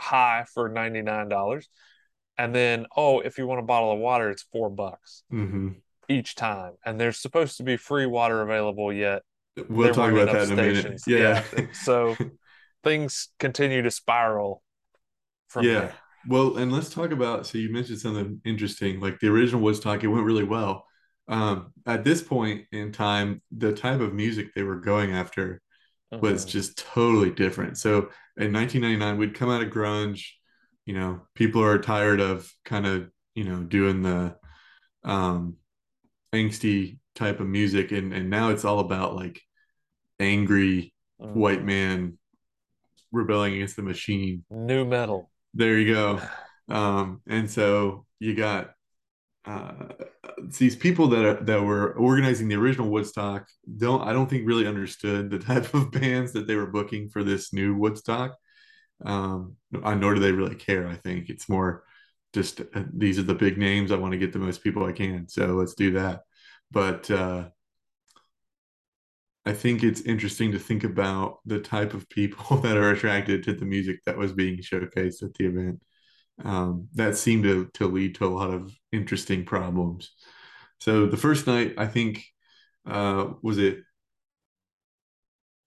high 0.00 0.44
for 0.52 0.68
99 0.68 1.28
dollars. 1.28 1.68
And 2.36 2.54
then 2.54 2.86
oh, 2.96 3.20
if 3.20 3.38
you 3.38 3.46
want 3.46 3.60
a 3.60 3.64
bottle 3.64 3.92
of 3.92 3.98
water, 3.98 4.30
it's 4.30 4.42
four 4.52 4.70
bucks 4.70 5.22
hmm 5.30 5.70
each 6.08 6.34
time. 6.34 6.72
And 6.84 6.98
there's 6.98 7.18
supposed 7.18 7.58
to 7.58 7.62
be 7.62 7.76
free 7.76 8.06
water 8.06 8.40
available 8.40 8.92
yet. 8.92 9.22
We'll 9.68 9.92
talk 9.92 10.10
about 10.10 10.32
that 10.32 10.44
in 10.44 10.52
a 10.52 10.56
minute. 10.56 11.00
stations. 11.00 11.04
Yeah. 11.06 11.44
So 11.74 12.16
things 12.84 13.28
continue 13.38 13.82
to 13.82 13.90
spiral 13.90 14.62
from 15.48 15.66
yeah. 15.66 15.80
there. 15.80 15.94
Well, 16.26 16.56
and 16.56 16.72
let's 16.72 16.90
talk 16.90 17.10
about. 17.10 17.46
So 17.46 17.58
you 17.58 17.70
mentioned 17.72 17.98
something 18.00 18.40
interesting, 18.44 19.00
like 19.00 19.18
the 19.20 19.28
original 19.28 19.60
was 19.60 19.76
Woodstock. 19.76 20.04
It 20.04 20.08
went 20.08 20.24
really 20.24 20.44
well. 20.44 20.86
Um, 21.28 21.72
at 21.86 22.04
this 22.04 22.22
point 22.22 22.64
in 22.72 22.92
time, 22.92 23.42
the 23.56 23.72
type 23.72 24.00
of 24.00 24.14
music 24.14 24.54
they 24.54 24.62
were 24.62 24.80
going 24.80 25.12
after 25.12 25.60
was 26.10 26.44
Mhm. 26.46 26.48
just 26.48 26.78
totally 26.78 27.30
different. 27.30 27.76
So 27.78 28.10
in 28.36 28.50
1999, 28.52 29.18
we'd 29.18 29.34
come 29.34 29.50
out 29.50 29.62
of 29.62 29.68
grunge. 29.70 30.24
You 30.86 30.94
know, 30.94 31.22
people 31.34 31.62
are 31.62 31.78
tired 31.78 32.20
of 32.20 32.50
kind 32.64 32.86
of 32.86 33.10
you 33.34 33.44
know 33.44 33.62
doing 33.62 34.02
the 34.02 34.36
um, 35.04 35.56
angsty 36.34 36.98
type 37.14 37.40
of 37.40 37.46
music, 37.46 37.92
and 37.92 38.12
and 38.14 38.30
now 38.30 38.50
it's 38.50 38.64
all 38.64 38.80
about 38.80 39.14
like 39.14 39.40
angry 40.18 40.94
white 41.18 41.60
Mhm. 41.60 41.66
man 41.66 42.18
rebelling 43.12 43.54
against 43.54 43.76
the 43.76 43.82
machine. 43.82 44.44
nu 44.50 44.84
metal. 44.84 45.30
There 45.54 45.78
you 45.78 45.92
go. 45.94 46.20
Um, 46.70 47.22
and 47.26 47.50
so 47.50 48.04
you 48.18 48.34
got 48.34 48.74
uh, 49.44 49.72
these 50.58 50.76
people 50.76 51.08
that 51.08 51.24
are, 51.24 51.44
that 51.44 51.62
were 51.62 51.92
organizing 51.94 52.48
the 52.48 52.56
original 52.56 52.90
Woodstock. 52.90 53.48
Don't 53.78 54.02
I 54.02 54.12
don't 54.12 54.28
think 54.28 54.46
really 54.46 54.66
understood 54.66 55.30
the 55.30 55.38
type 55.50 55.72
of 55.74 55.90
bands 55.90 56.32
that 56.32 56.46
they 56.46 56.56
were 56.56 56.66
booking 56.66 57.08
for 57.08 57.24
this 57.24 57.52
new 57.52 57.74
Woodstock. 57.74 58.36
Um, 59.04 59.56
nor 59.70 60.14
do 60.14 60.20
they 60.20 60.32
really 60.32 60.56
care. 60.56 60.88
I 60.88 60.96
think 60.96 61.28
it's 61.28 61.48
more 61.48 61.84
just 62.34 62.60
uh, 62.60 62.84
these 62.92 63.18
are 63.18 63.22
the 63.22 63.34
big 63.34 63.58
names. 63.58 63.92
I 63.92 63.96
want 63.96 64.12
to 64.12 64.18
get 64.18 64.32
the 64.32 64.38
most 64.38 64.62
people 64.62 64.84
I 64.84 64.92
can, 64.92 65.28
so 65.28 65.46
let's 65.54 65.74
do 65.74 65.92
that. 65.92 66.22
But 66.70 67.10
uh, 67.10 67.48
I 69.46 69.52
think 69.54 69.82
it's 69.82 70.02
interesting 70.02 70.52
to 70.52 70.58
think 70.58 70.84
about 70.84 71.38
the 71.46 71.58
type 71.58 71.94
of 71.94 72.08
people 72.10 72.56
that 72.62 72.76
are 72.76 72.90
attracted 72.90 73.42
to 73.44 73.54
the 73.54 73.64
music 73.64 74.00
that 74.04 74.18
was 74.18 74.32
being 74.32 74.58
showcased 74.58 75.22
at 75.22 75.34
the 75.34 75.46
event. 75.46 75.82
Um, 76.44 76.88
that 76.94 77.16
seemed 77.16 77.44
to, 77.44 77.68
to 77.74 77.86
lead 77.86 78.14
to 78.16 78.26
a 78.26 78.28
lot 78.28 78.50
of 78.50 78.72
interesting 78.92 79.44
problems. 79.44 80.12
So 80.80 81.06
the 81.06 81.16
first 81.16 81.46
night, 81.46 81.74
I 81.76 81.86
think, 81.86 82.24
uh, 82.86 83.32
was 83.42 83.58
it 83.58 83.80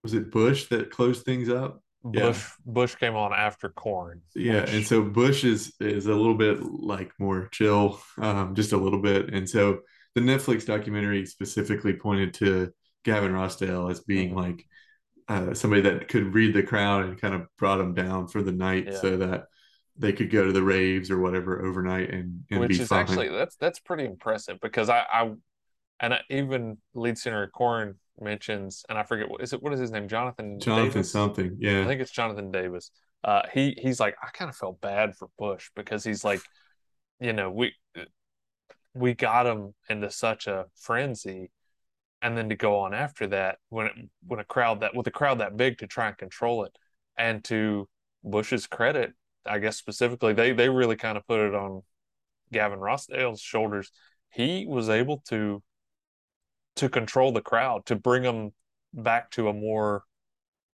was 0.02 0.14
it 0.14 0.30
Bush 0.32 0.66
that 0.68 0.90
closed 0.90 1.24
things 1.24 1.48
up? 1.48 1.82
Yeah. 2.12 2.28
Bush 2.28 2.50
Bush 2.66 2.94
came 2.96 3.14
on 3.14 3.32
after 3.32 3.68
Korn. 3.68 4.22
Yeah, 4.34 4.64
and 4.68 4.84
so 4.84 5.02
Bush 5.02 5.44
is 5.44 5.72
is 5.78 6.06
a 6.06 6.14
little 6.14 6.34
bit 6.34 6.60
like 6.62 7.12
more 7.18 7.48
chill, 7.52 8.00
um, 8.18 8.54
just 8.54 8.72
a 8.72 8.76
little 8.76 9.00
bit. 9.00 9.32
And 9.32 9.48
so 9.48 9.80
the 10.14 10.20
Netflix 10.20 10.66
documentary 10.66 11.24
specifically 11.26 11.92
pointed 11.94 12.34
to 12.34 12.72
Gavin 13.04 13.32
Rossdale 13.32 13.90
as 13.90 14.00
being 14.00 14.32
Mhm. 14.32 14.36
like 14.36 14.64
uh, 15.28 15.54
somebody 15.54 15.82
that 15.82 16.08
could 16.08 16.34
read 16.34 16.52
the 16.52 16.62
crowd 16.64 17.04
and 17.04 17.20
kind 17.20 17.34
of 17.34 17.46
brought 17.56 17.80
him 17.80 17.94
down 17.94 18.26
for 18.26 18.42
the 18.42 18.50
night 18.52 18.86
Yeah. 18.88 19.00
so 19.00 19.16
that 19.18 19.44
they 19.96 20.12
could 20.12 20.30
go 20.30 20.44
to 20.44 20.52
the 20.52 20.62
raves 20.62 21.10
or 21.10 21.18
whatever 21.18 21.64
overnight 21.64 22.10
and, 22.10 22.44
and 22.50 22.60
which 22.60 22.70
be 22.70 22.80
is 22.80 22.88
fine. 22.88 23.00
actually 23.00 23.28
that's 23.28 23.56
that's 23.56 23.78
pretty 23.78 24.04
impressive 24.04 24.58
because 24.60 24.88
I, 24.88 25.04
I 25.12 25.32
and 26.00 26.14
I, 26.14 26.20
even 26.30 26.78
lead 26.94 27.18
singer 27.18 27.46
Korn 27.48 27.96
mentions 28.20 28.84
and 28.88 28.98
I 28.98 29.02
forget 29.02 29.28
what 29.28 29.42
is 29.42 29.52
it 29.52 29.62
what 29.62 29.72
is 29.72 29.80
his 29.80 29.90
name 29.90 30.08
Jonathan 30.08 30.58
Jonathan 30.60 30.90
Davis? 30.92 31.12
something. 31.12 31.56
Yeah 31.60 31.82
I 31.82 31.86
think 31.86 32.00
it's 32.00 32.10
Jonathan 32.10 32.50
Davis. 32.50 32.90
Uh, 33.24 33.42
he 33.52 33.76
he's 33.80 34.00
like 34.00 34.16
I 34.22 34.28
kind 34.32 34.48
of 34.48 34.56
felt 34.56 34.80
bad 34.80 35.14
for 35.14 35.28
Bush 35.38 35.70
because 35.76 36.04
he's 36.04 36.24
like, 36.24 36.40
you 37.20 37.32
know, 37.32 37.50
we 37.50 37.72
we 38.94 39.14
got 39.14 39.46
him 39.46 39.74
into 39.88 40.10
such 40.10 40.46
a 40.46 40.66
frenzy, 40.74 41.50
and 42.20 42.36
then 42.36 42.48
to 42.48 42.56
go 42.56 42.78
on 42.78 42.92
after 42.94 43.26
that 43.28 43.58
when 43.68 43.86
it, 43.86 43.92
when 44.26 44.40
a 44.40 44.44
crowd 44.44 44.80
that 44.80 44.94
with 44.94 45.06
a 45.06 45.12
crowd 45.12 45.38
that 45.38 45.56
big 45.56 45.78
to 45.78 45.86
try 45.86 46.08
and 46.08 46.18
control 46.18 46.64
it, 46.64 46.76
and 47.16 47.44
to 47.44 47.88
Bush's 48.24 48.66
credit, 48.66 49.12
I 49.46 49.58
guess 49.58 49.76
specifically 49.76 50.32
they 50.32 50.52
they 50.52 50.68
really 50.68 50.96
kind 50.96 51.16
of 51.16 51.26
put 51.26 51.40
it 51.40 51.54
on 51.54 51.82
Gavin 52.52 52.78
Rossdale's 52.78 53.40
shoulders. 53.40 53.90
He 54.30 54.66
was 54.66 54.88
able 54.88 55.22
to 55.28 55.62
to 56.76 56.88
control 56.88 57.32
the 57.32 57.42
crowd 57.42 57.86
to 57.86 57.96
bring 57.96 58.22
them 58.22 58.52
back 58.94 59.30
to 59.32 59.48
a 59.48 59.52
more 59.52 60.04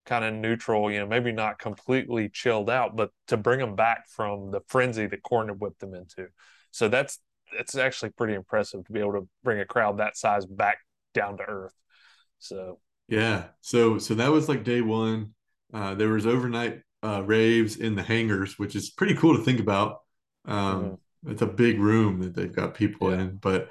kind 0.05 0.23
of 0.23 0.33
neutral, 0.33 0.91
you 0.91 0.99
know, 0.99 1.07
maybe 1.07 1.31
not 1.31 1.59
completely 1.59 2.29
chilled 2.29 2.69
out, 2.69 2.95
but 2.95 3.11
to 3.27 3.37
bring 3.37 3.59
them 3.59 3.75
back 3.75 4.07
from 4.09 4.51
the 4.51 4.61
frenzy 4.67 5.07
that 5.07 5.23
Korn 5.23 5.47
had 5.47 5.59
whipped 5.59 5.79
them 5.79 5.93
into. 5.93 6.27
So 6.71 6.87
that's 6.87 7.19
it's 7.57 7.75
actually 7.75 8.09
pretty 8.09 8.33
impressive 8.33 8.85
to 8.85 8.91
be 8.91 8.99
able 8.99 9.13
to 9.13 9.27
bring 9.43 9.59
a 9.59 9.65
crowd 9.65 9.97
that 9.99 10.17
size 10.17 10.45
back 10.45 10.79
down 11.13 11.37
to 11.37 11.43
earth. 11.43 11.73
So 12.39 12.79
Yeah. 13.07 13.45
So 13.61 13.97
so 13.97 14.15
that 14.15 14.31
was 14.31 14.49
like 14.49 14.63
day 14.63 14.81
one. 14.81 15.33
Uh, 15.73 15.95
there 15.95 16.09
was 16.09 16.25
overnight 16.25 16.81
uh, 17.05 17.21
raves 17.21 17.77
in 17.77 17.95
the 17.95 18.03
hangars, 18.03 18.57
which 18.59 18.75
is 18.75 18.89
pretty 18.89 19.15
cool 19.15 19.37
to 19.37 19.43
think 19.43 19.59
about. 19.59 19.89
Um, 20.45 20.97
It's 21.27 21.41
a 21.41 21.47
big 21.65 21.79
room 21.79 22.13
that 22.21 22.33
they've 22.35 22.55
got 22.61 22.75
people 22.75 23.11
Yeah. 23.11 23.21
in, 23.21 23.27
but 23.37 23.61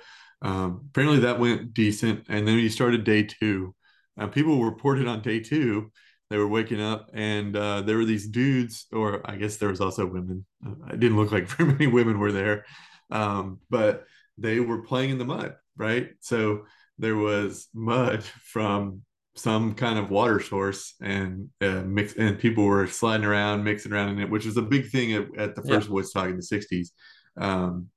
um, 0.43 0.69
apparently 0.91 1.21
that 1.21 1.39
went 1.39 1.73
decent. 1.73 2.27
And 2.29 2.47
then 2.47 2.59
you 2.59 2.69
started 2.69 3.05
day 3.05 3.23
two. 3.25 3.75
Uh, 4.19 4.27
people 4.27 4.65
reported 4.65 5.07
on 5.09 5.23
day 5.23 5.41
two 5.41 5.91
they 6.31 6.39
were 6.39 6.49
waking 6.49 6.81
up 6.81 7.11
and 7.13 7.55
uh, 7.57 7.83
there 7.83 7.97
were 7.99 8.05
these 8.13 8.27
dudes, 8.29 8.87
or 8.93 9.07
I 9.31 9.37
guess 9.37 9.57
there 9.57 9.69
was 9.69 9.81
also 9.81 10.07
women. 10.07 10.39
Uh, 10.67 10.93
it 10.95 11.01
didn't 11.01 11.19
look 11.19 11.33
like 11.33 11.47
very 11.57 11.71
many 11.73 11.87
women 11.87 12.19
were 12.19 12.33
there, 12.33 12.65
um, 13.11 13.61
but 13.71 14.05
they 14.39 14.59
were 14.61 14.83
playing 14.83 15.11
in 15.11 15.19
the 15.19 15.25
mud, 15.25 15.55
right? 15.77 16.07
So 16.21 16.67
there 16.99 17.17
was 17.17 17.69
mud 17.75 18.25
from 18.53 19.03
some 19.37 19.75
kind 19.75 19.99
of 19.99 20.11
water 20.11 20.41
source 20.41 20.95
and 21.03 21.49
uh, 21.61 21.83
mix 21.83 22.15
and 22.15 22.39
people 22.39 22.65
were 22.65 22.87
sliding 22.87 23.27
around 23.27 23.65
mixing 23.65 23.93
around 23.93 24.11
in 24.11 24.21
it 24.21 24.31
which 24.31 24.47
was 24.47 24.57
a 24.57 24.63
big 24.63 24.89
thing 24.91 25.13
at, 25.13 25.27
at 25.37 25.55
the 25.57 25.63
Yeah. 25.65 25.77
first 25.77 25.89
woodstock 25.91 26.29
in 26.29 26.37
the 26.37 26.43
60s 26.43 26.93
um, 27.37 27.89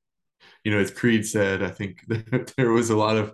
you 0.64 0.72
know 0.72 0.80
as 0.80 0.92
creed 0.92 1.26
said 1.26 1.64
i 1.64 1.70
think 1.70 2.04
there 2.58 2.72
was 2.72 2.90
a 2.90 2.98
lot 2.98 3.18
of 3.18 3.34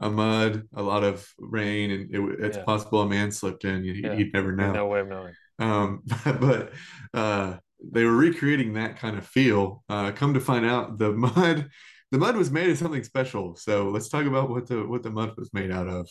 a 0.00 0.10
mud 0.10 0.64
a 0.74 0.82
lot 0.82 1.04
of 1.04 1.28
rain 1.38 1.90
and 1.90 2.14
it, 2.14 2.40
it's 2.40 2.56
Yeah. 2.56 2.64
possible 2.64 3.02
a 3.02 3.08
man 3.08 3.30
slipped 3.30 3.64
in 3.64 3.84
you, 3.84 3.92
Yeah. 3.94 4.14
would 4.16 4.32
never 4.34 4.52
know 4.52 4.72
no 4.72 4.86
way 4.86 5.00
of 5.00 5.08
knowing. 5.08 5.34
um, 5.58 6.02
but 6.24 6.72
uh, 7.14 7.56
they 7.92 8.04
were 8.04 8.16
recreating 8.16 8.74
that 8.74 8.96
kind 8.98 9.16
of 9.18 9.26
feel. 9.26 9.84
Uh, 9.88 10.12
come 10.12 10.34
to 10.34 10.40
find 10.40 10.64
out, 10.64 10.98
the 10.98 11.12
mud, 11.12 11.68
the 12.10 12.18
mud 12.18 12.36
was 12.36 12.50
made 12.50 12.70
of 12.70 12.78
something 12.78 13.02
special. 13.04 13.56
So 13.56 13.88
let's 13.90 14.08
talk 14.08 14.26
about 14.26 14.50
what 14.50 14.66
the 14.66 14.86
what 14.86 15.02
the 15.02 15.10
mud 15.10 15.34
was 15.36 15.52
made 15.52 15.70
out 15.70 15.88
of. 15.88 16.08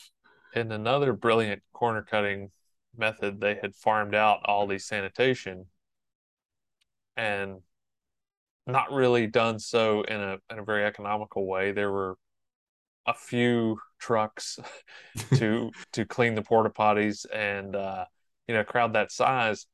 In 0.54 0.72
another 0.72 1.14
brilliant 1.14 1.62
corner 1.74 2.02
cutting 2.02 2.52
method, 2.98 3.40
they 3.40 3.56
had 3.62 3.76
farmed 3.76 4.16
out 4.16 4.42
all 4.46 4.68
the 4.68 4.80
sanitation 4.80 5.66
and 7.16 7.62
not 8.68 8.92
really 8.92 9.28
done 9.28 9.60
so 9.60 10.02
in 10.04 10.20
a 10.20 10.38
in 10.50 10.60
a 10.60 10.64
very 10.64 10.86
economical 10.86 11.48
way. 11.48 11.72
There 11.72 11.92
were 11.92 12.16
a 13.06 13.14
few 13.14 13.80
trucks 14.00 14.60
to 15.36 15.72
to 15.94 16.06
clean 16.06 16.36
the 16.36 16.42
porta 16.42 16.70
potties 16.70 17.26
and 17.34 17.76
uh, 17.76 18.06
you 18.48 18.56
know, 18.56 18.64
crowd 18.64 18.94
that 18.94 19.12
size, 19.12 19.66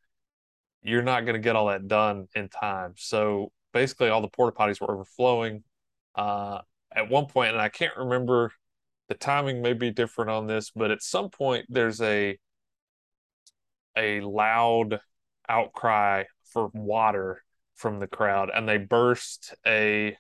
you're 0.84 1.02
not 1.02 1.22
going 1.26 1.34
to 1.34 1.40
get 1.40 1.56
all 1.56 1.68
that 1.68 1.88
done 1.88 2.28
in 2.36 2.50
time. 2.50 2.94
So 2.98 3.52
basically, 3.74 4.10
all 4.10 4.22
the 4.22 4.28
porta 4.28 4.56
potties 4.56 4.80
were 4.80 4.94
overflowing. 4.94 5.64
Uh, 6.16 6.62
at 6.96 7.10
one 7.10 7.26
point, 7.26 7.52
and 7.52 7.62
I 7.62 7.70
can't 7.70 7.96
remember 7.98 8.52
the 9.08 9.16
timing 9.16 9.62
may 9.62 9.74
be 9.74 9.92
different 9.92 10.30
on 10.32 10.48
this, 10.48 10.72
but 10.72 10.92
at 10.92 11.02
some 11.02 11.30
point 11.30 11.66
there's 11.70 12.02
a 12.02 12.38
a 13.98 14.22
loud 14.22 15.00
outcry 15.50 16.24
for 16.52 16.70
water 16.74 17.44
from 17.76 18.00
the 18.00 18.08
crowd, 18.08 18.50
and 18.54 18.68
they 18.68 18.78
burst 18.78 19.56
a 19.66 20.18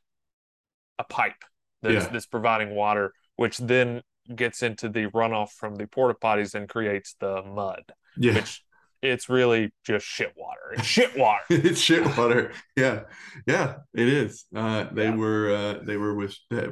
a 1.00 1.04
pipe 1.04 1.43
that's 1.82 2.06
Yeah. 2.06 2.10
that's 2.12 2.26
providing 2.26 2.71
water, 2.76 3.13
which 3.36 3.58
then 3.58 4.02
gets 4.36 4.63
into 4.63 4.89
the 4.89 5.08
runoff 5.08 5.52
from 5.52 5.76
the 5.76 5.88
porta 5.88 6.17
potties 6.19 6.56
and 6.56 6.67
creates 6.67 7.15
the 7.19 7.43
mud, 7.43 7.84
Yeah, 8.17 8.36
which 8.36 8.63
it's 9.01 9.29
really 9.29 9.71
just 9.86 10.05
shit 10.05 10.33
water. 10.36 10.73
It's 10.73 10.86
shit 10.88 11.17
water. 11.17 11.43
it's 11.49 11.79
shit 11.79 12.03
water. 12.17 12.51
Yeah, 12.75 13.03
yeah, 13.45 13.77
it 13.93 14.07
is. 14.07 14.45
Uh, 14.55 14.86
they 14.91 15.05
Yeah. 15.05 15.15
were 15.15 15.55
uh, 15.55 15.83
they 15.83 15.97
were 15.97 16.15
with 16.15 16.36
uh, 16.51 16.69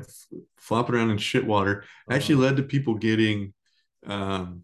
flopping 0.58 0.96
around 0.96 1.12
in 1.12 1.18
shit 1.18 1.46
water. 1.46 1.84
Actually, 2.10 2.36
Mhm. 2.36 2.42
led 2.42 2.58
to 2.58 2.64
people 2.64 2.96
getting 2.96 3.54
um, 4.06 4.64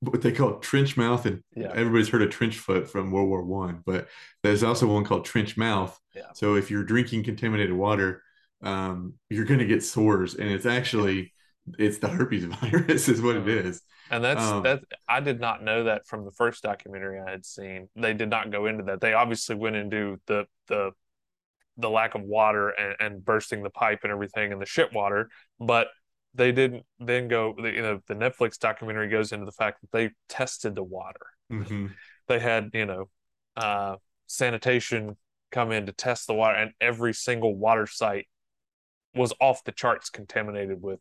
what 0.00 0.20
they 0.20 0.32
call 0.32 0.58
trench 0.58 0.96
mouth, 0.96 1.24
and 1.26 1.42
Yeah. 1.54 1.70
everybody's 1.74 2.08
heard 2.08 2.22
of 2.22 2.30
trench 2.30 2.58
foot 2.58 2.90
from 2.90 3.10
World 3.12 3.28
War 3.28 3.42
One, 3.44 3.82
but 3.86 4.08
there's 4.42 4.62
also 4.62 4.86
one 4.86 5.04
called 5.04 5.24
trench 5.24 5.56
mouth. 5.56 5.98
Yeah. 6.14 6.32
So 6.34 6.56
if 6.56 6.70
you're 6.70 6.84
drinking 6.84 7.22
contaminated 7.24 7.72
water, 7.72 8.22
um, 8.62 9.14
you're 9.30 9.44
going 9.44 9.60
to 9.60 9.66
get 9.66 9.82
sores, 9.84 10.34
and 10.34 10.50
it's 10.50 10.66
actually 10.66 11.32
it's 11.78 11.98
the 11.98 12.08
herpes 12.08 12.44
virus 12.62 13.08
is 13.08 13.20
what 13.22 13.36
it 13.36 13.44
Mhm. 13.44 13.80
And 14.10 14.24
that's 14.24 14.42
Um, 14.42 14.62
that 14.62 14.82
I 15.08 15.20
did 15.20 15.40
not 15.40 15.62
know 15.62 15.84
that 15.84 16.06
from 16.06 16.24
the 16.24 16.32
first 16.32 16.62
documentary 16.62 17.20
I 17.20 17.30
had 17.30 17.46
seen. 17.46 17.88
They 17.96 18.14
did 18.14 18.28
not 18.28 18.50
go 18.50 18.66
into 18.66 18.84
that. 18.84 19.00
They 19.00 19.14
obviously 19.14 19.56
went 19.56 19.76
into 19.76 20.20
the 20.26 20.46
the 20.66 20.92
the 21.78 21.88
lack 21.90 22.14
of 22.14 22.22
water 22.22 22.68
and, 22.70 22.96
and 23.00 23.24
bursting 23.24 23.62
the 23.62 23.70
pipe 23.70 24.00
and 24.02 24.12
everything 24.12 24.52
and 24.52 24.60
the 24.60 24.66
shit 24.66 24.92
water, 24.92 25.30
but 25.58 25.88
they 26.34 26.52
didn't 26.52 26.84
then 26.98 27.28
go 27.28 27.54
you 27.58 27.82
know 27.82 28.00
the 28.06 28.14
Netflix 28.14 28.58
documentary 28.58 29.08
goes 29.08 29.32
into 29.32 29.46
the 29.46 29.52
fact 29.52 29.80
that 29.80 29.92
they 29.92 30.10
tested 30.28 30.74
the 30.74 30.82
water. 30.84 31.26
hmm 31.50 31.86
They 32.28 32.38
had, 32.40 32.70
you 32.74 32.86
know, 32.86 33.08
uh 33.56 33.96
sanitation 34.26 35.16
come 35.50 35.72
in 35.72 35.86
to 35.86 35.92
test 35.92 36.26
the 36.26 36.34
water 36.34 36.56
and 36.56 36.72
every 36.80 37.12
single 37.12 37.54
water 37.54 37.86
site 37.86 38.26
was 39.14 39.32
off 39.40 39.64
the 39.64 39.72
charts 39.72 40.08
contaminated 40.10 40.80
with 40.82 41.00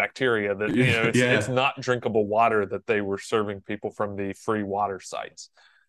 bacteria 0.00 0.54
that 0.60 0.70
you 0.74 0.86
know 0.86 1.02
it's, 1.08 1.18
Yeah. 1.18 1.36
it's 1.36 1.48
not 1.48 1.72
drinkable 1.86 2.26
water 2.26 2.60
that 2.72 2.84
they 2.90 3.00
were 3.08 3.18
serving 3.18 3.58
people 3.70 3.90
from 3.98 4.16
the 4.20 4.32
free 4.46 4.62
water 4.76 4.98
sites 5.12 5.42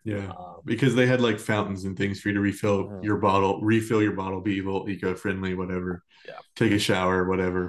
Yeah. 0.03 0.27
um, 0.37 0.57
because 0.73 0.93
they 0.95 1.07
had 1.13 1.21
like 1.27 1.39
fountains 1.39 1.81
and 1.85 1.93
things 2.01 2.19
for 2.19 2.27
you 2.29 2.35
to 2.39 2.41
refill 2.51 2.79
Mhm. 2.89 3.03
your 3.07 3.17
bottle, 3.17 3.53
refill 3.73 4.01
your 4.07 4.15
bottle, 4.23 4.39
be 4.41 4.55
eco 4.59 4.75
eco-friendly, 4.93 5.51
whatever. 5.61 5.91
Yeah. 6.27 6.39
Take 6.55 6.73
a 6.73 6.79
shower, 6.89 7.19
whatever. 7.31 7.63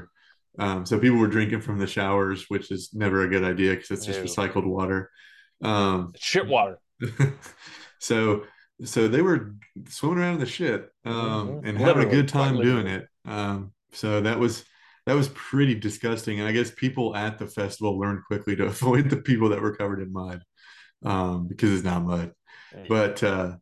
Um, 0.65 0.79
so 0.89 0.99
people 1.05 1.19
were 1.19 1.35
drinking 1.37 1.63
from 1.67 1.79
the 1.79 1.87
showers, 1.99 2.39
which 2.53 2.67
is 2.77 2.83
never 2.93 3.19
a 3.23 3.29
good 3.35 3.45
idea 3.53 3.71
because 3.75 3.91
it's 3.95 4.07
just 4.11 4.21
No. 4.21 4.27
recycled 4.27 4.67
water. 4.79 5.01
Um, 5.73 6.13
shit 6.31 6.47
water 6.57 6.77
so 7.99 8.45
so 8.85 9.07
they 9.09 9.23
were 9.23 9.55
swimming 9.89 10.19
around 10.19 10.35
in 10.35 10.41
the 10.41 10.47
shit 10.59 10.81
um, 11.05 11.15
Mhm. 11.49 11.69
and 11.69 11.79
having 11.79 12.07
a 12.09 12.11
good 12.11 12.29
time 12.29 12.55
doing 12.71 12.87
it. 12.89 13.05
Um, 13.25 13.73
so 13.93 14.21
that 14.23 14.39
was 14.41 14.65
that 15.07 15.15
was 15.15 15.29
pretty 15.29 15.75
disgusting. 15.75 16.39
And 16.41 16.49
I 16.49 16.53
guess 16.53 16.71
people 16.71 17.17
at 17.17 17.39
the 17.39 17.47
festival 17.47 17.99
learned 17.99 18.25
quickly 18.27 18.57
to 18.57 18.65
avoid 18.67 19.11
the 19.11 19.17
people 19.17 19.51
that 19.51 19.61
were 19.61 19.75
covered 19.77 20.01
in 20.01 20.13
mud 20.13 20.43
um, 21.05 21.49
because 21.49 21.73
it's 21.73 21.85
not 21.85 22.05
mud 22.05 22.33
but 22.89 23.23
uh, 23.23 23.57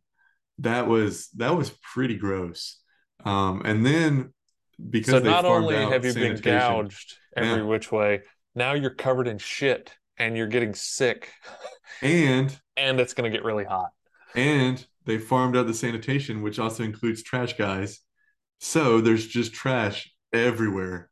that 0.59 0.87
was 0.87 1.29
that 1.37 1.55
was 1.55 1.71
pretty 1.93 2.15
gross. 2.15 2.79
Um, 3.23 3.61
and 3.65 3.85
then 3.85 4.33
because 4.89 5.11
so 5.11 5.19
they 5.19 5.29
not 5.29 5.45
only 5.45 5.75
out 5.75 5.91
have 5.91 6.05
you 6.05 6.13
been 6.13 6.37
gouged 6.37 7.17
every 7.35 7.59
Yeah. 7.59 7.63
which 7.63 7.91
way 7.91 8.21
now 8.55 8.73
you're 8.73 8.95
covered 8.95 9.27
in 9.27 9.37
shit 9.37 9.93
and 10.17 10.35
you're 10.35 10.47
getting 10.47 10.73
sick 10.73 11.31
and 12.01 12.57
and 12.77 12.99
it's 12.99 13.13
going 13.13 13.29
to 13.29 13.35
get 13.35 13.45
really 13.45 13.63
hot 13.63 13.91
and 14.35 14.83
they 15.05 15.17
farmed 15.17 15.57
out 15.57 15.67
the 15.67 15.73
sanitation, 15.73 16.41
which 16.41 16.57
also 16.59 16.83
includes 16.83 17.21
trash 17.23 17.57
guys. 17.57 17.99
So 18.59 19.01
there's 19.01 19.27
just 19.27 19.53
trash 19.53 20.11
everywhere. 20.31 21.10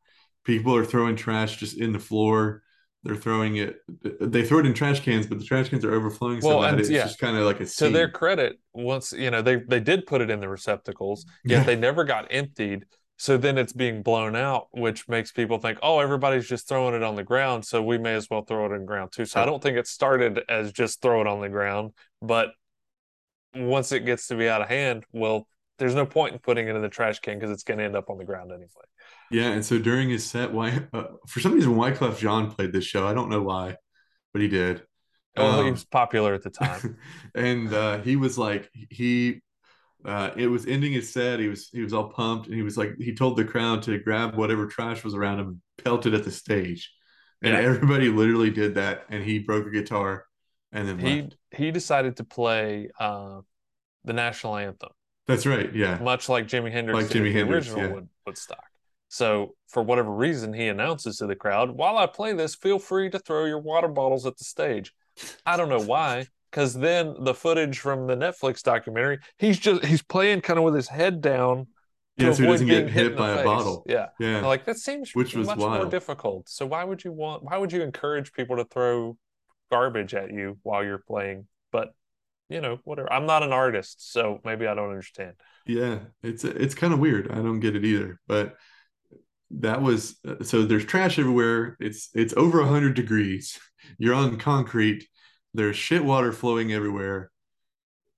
People 0.50 0.76
are 0.76 0.84
throwing 0.84 1.16
trash 1.16 1.58
just 1.58 1.78
in 1.78 1.92
the 1.94 2.00
floor. 2.00 2.64
They're 3.04 3.16
throwing 3.16 3.58
it. 3.58 3.78
They 4.20 4.44
throw 4.44 4.58
it 4.60 4.66
in 4.66 4.74
trash 4.74 5.00
cans, 5.02 5.28
but 5.28 5.38
the 5.38 5.46
trash 5.46 5.70
cans 5.70 5.86
are 5.86 5.94
overflowing 5.94 6.42
so 6.42 6.48
Well, 6.48 6.64
and- 6.64 6.80
it's 6.80 6.90
yeah. 6.90 7.04
just 7.04 7.20
kind 7.20 7.38
of 7.38 7.44
like 7.46 7.60
a 7.60 7.66
to 7.66 7.90
their 7.90 8.10
credit 8.10 8.60
once 8.74 9.14
you 9.14 9.30
know 9.30 9.44
they 9.44 9.58
they 9.58 9.80
did 9.80 10.08
put 10.08 10.22
it 10.22 10.32
in 10.32 10.40
the 10.40 10.50
receptacles 10.50 11.26
yet 11.46 11.60
Yeah. 11.60 11.64
they 11.66 11.76
never 11.76 12.04
got 12.04 12.26
emptied 12.32 12.86
so 13.18 13.38
then 13.38 13.58
it's 13.60 13.74
being 13.74 14.02
blown 14.02 14.36
out 14.36 14.70
which 14.72 15.08
makes 15.08 15.32
people 15.32 15.60
think 15.60 15.78
oh 15.84 16.00
everybody's 16.00 16.48
just 16.50 16.68
throwing 16.68 16.96
it 16.96 17.04
on 17.04 17.16
the 17.16 17.24
ground 17.24 17.64
so 17.64 17.84
we 17.84 17.98
may 18.00 18.16
as 18.16 18.28
well 18.30 18.42
throw 18.44 18.66
it 18.66 18.72
on 18.74 18.80
the 18.80 18.86
ground 18.86 19.12
too 19.12 19.26
so 19.26 19.40
i 19.42 19.46
don't 19.46 19.62
think 19.62 19.78
it 19.78 19.86
started 19.88 20.42
as 20.50 20.72
just 20.72 21.02
throw 21.02 21.22
it 21.22 21.28
on 21.28 21.42
the 21.42 21.50
ground 21.50 21.92
but 22.22 22.50
once 23.56 23.92
it 23.92 24.06
gets 24.06 24.28
to 24.28 24.36
be 24.36 24.48
out 24.50 24.62
of 24.62 24.68
hand 24.70 25.04
well 25.12 25.48
there's 25.80 25.96
no 25.96 26.06
point 26.06 26.34
in 26.34 26.40
putting 26.40 26.68
it 26.68 26.76
in 26.76 26.82
the 26.82 26.90
trash 26.90 27.20
can 27.20 27.40
because 27.40 27.52
it's 27.52 27.64
going 27.64 27.80
to 27.80 27.84
end 27.86 27.96
up 27.96 28.10
on 28.10 28.18
the 28.18 28.26
ground 28.26 28.52
anyway 28.52 28.68
Yeah, 29.32 29.52
and 29.52 29.64
so 29.64 29.78
during 29.78 30.10
his 30.10 30.26
set, 30.26 30.52
why 30.52 30.88
uh, 30.94 31.04
for 31.28 31.40
some 31.40 31.54
reason 31.54 31.76
Wyclef 31.76 32.18
Jean 32.18 32.50
played 32.52 32.74
this 32.74 32.86
show. 32.86 33.08
I 33.08 33.14
don't 33.14 33.30
know 33.30 33.42
why, 33.44 33.76
but 34.34 34.42
he 34.42 34.48
did. 34.48 34.84
he 35.38 35.42
Um, 35.44 35.72
was 35.72 35.86
popular 35.86 36.34
at 36.34 36.44
the 36.44 36.50
time 36.50 36.82
and 37.36 37.74
uh, 37.74 38.00
he 38.02 38.16
was 38.16 38.38
like 38.38 38.70
he 38.90 39.42
uh, 40.06 40.32
it 40.38 40.48
was 40.48 40.68
ending 40.68 40.94
his 40.94 41.12
set 41.14 41.40
he 41.40 41.48
was 41.50 41.70
he 41.72 41.82
was 41.82 41.94
all 41.94 42.10
pumped 42.10 42.48
and 42.48 42.56
he 42.56 42.64
was 42.64 42.78
like 42.78 42.96
he 43.00 43.16
told 43.16 43.38
the 43.38 43.46
crowd 43.46 43.84
to 43.84 44.00
grab 44.00 44.36
whatever 44.36 44.68
trash 44.68 45.04
was 45.04 45.16
around 45.16 45.40
him 45.40 45.48
and 45.50 45.62
pelt 45.86 46.06
it 46.06 46.14
at 46.14 46.24
the 46.26 46.32
stage 46.32 46.94
and 47.44 47.54
Yeah. 47.54 47.60
everybody 47.60 48.10
literally 48.10 48.52
did 48.52 48.76
that 48.76 49.06
and 49.10 49.24
he 49.24 49.40
broke 49.40 49.68
a 49.68 49.72
guitar 49.72 50.26
and 50.74 50.88
then 50.88 51.00
he 51.00 51.22
left. 51.22 51.38
he 51.52 51.72
decided 51.72 52.18
to 52.18 52.24
play 52.24 52.90
uh, 53.00 53.42
the 54.06 54.14
national 54.14 54.58
anthem 54.58 54.90
that's 55.30 55.46
right 55.46 55.74
yeah 55.74 55.98
much 56.00 56.28
like 56.28 56.48
Jimi 56.48 56.72
Hendrix 56.72 56.96
Like 56.98 57.08
Jimi 57.08 57.32
the 57.32 57.34
Hendrix, 57.34 57.68
original 57.68 57.88
yeah. 57.88 57.94
Wood, 57.94 58.10
Woodstock. 58.26 58.66
So 59.08 59.56
for 59.68 59.82
whatever 59.82 60.12
reason, 60.12 60.54
he 60.54 60.68
announces 60.68 61.18
to 61.18 61.26
the 61.28 61.36
crowd, 61.36 61.72
"While 61.72 61.98
I 61.98 62.06
play 62.06 62.34
this, 62.34 62.54
feel 62.54 62.78
free 62.78 63.10
to 63.10 63.18
throw 63.18 63.46
your 63.46 63.60
water 63.60 63.88
bottles 63.88 64.26
at 64.26 64.38
the 64.38 64.44
stage." 64.44 64.94
I 65.46 65.58
don't 65.58 65.70
know 65.70 65.82
why, 65.82 66.28
because 66.52 66.74
then 66.74 67.16
the 67.22 67.34
footage 67.34 67.80
from 67.80 68.08
the 68.08 68.16
Netflix 68.16 68.62
documentary, 68.62 69.20
he's 69.38 69.58
just 69.58 69.86
he's 69.86 70.04
playing 70.04 70.42
kind 70.42 70.60
of 70.60 70.66
with 70.66 70.76
his 70.76 70.88
head 70.90 71.22
down 71.22 71.68
yeah 72.20 72.34
so 72.34 72.44
he 72.44 72.50
doesn't 72.50 72.68
get 72.68 72.90
hit 72.90 73.06
hit 73.06 73.18
by 73.18 73.32
a 73.32 73.36
face. 73.38 73.46
bottle 73.46 73.84
Yeah, 73.88 74.08
yeah 74.20 74.42
like 74.42 74.66
that 74.66 74.78
seems 74.78 75.16
Which 75.16 75.36
was 75.36 75.48
much 75.48 75.58
more 75.58 75.86
difficult. 75.86 76.50
So 76.50 76.66
why 76.66 76.84
would 76.84 77.04
you 77.04 77.12
want? 77.12 77.44
Why 77.44 77.58
would 77.58 77.72
you 77.72 77.82
encourage 77.82 78.34
people 78.34 78.58
to 78.58 78.66
throw 78.66 79.18
garbage 79.72 80.14
at 80.14 80.32
you 80.32 80.58
while 80.64 80.84
you're 80.84 81.04
playing? 81.08 81.48
But 81.72 81.94
you 82.50 82.62
know, 82.62 82.80
whatever. 82.84 83.12
I'm 83.12 83.26
not 83.26 83.44
an 83.44 83.52
artist, 83.54 84.12
so 84.12 84.40
maybe 84.44 84.68
I 84.68 84.74
don't 84.76 84.90
understand. 84.90 85.34
Yeah, 85.66 86.00
it's 86.24 86.44
it's 86.44 86.76
kind 86.76 86.94
of 86.94 87.00
weird. 87.00 87.32
I 87.32 87.36
don't 87.36 87.60
get 87.60 87.76
it 87.76 87.86
either. 87.86 88.20
But 88.28 88.56
that 89.52 89.82
was 89.82 90.20
so 90.44 90.64
there's 90.64 90.86
trash 90.86 91.18
everywhere. 91.20 91.78
It's 91.80 92.10
it's 92.14 92.34
over 92.38 92.60
100 92.60 92.94
degrees. 92.96 93.60
You're 93.98 94.14
on 94.16 94.38
concrete. 94.38 95.08
There's 95.54 95.76
shit 95.78 96.04
water 96.04 96.32
flowing 96.32 96.72
everywhere. 96.74 97.32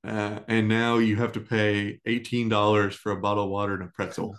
Uh, 0.06 0.40
and 0.48 0.68
now 0.68 0.98
you 0.98 1.16
have 1.16 1.32
to 1.34 1.40
pay 1.40 2.00
$18 2.08 2.94
for 2.94 3.12
a 3.12 3.20
bottle 3.22 3.44
of 3.44 3.50
water 3.52 3.76
and 3.76 3.84
a 3.84 3.88
pretzel. 3.88 4.36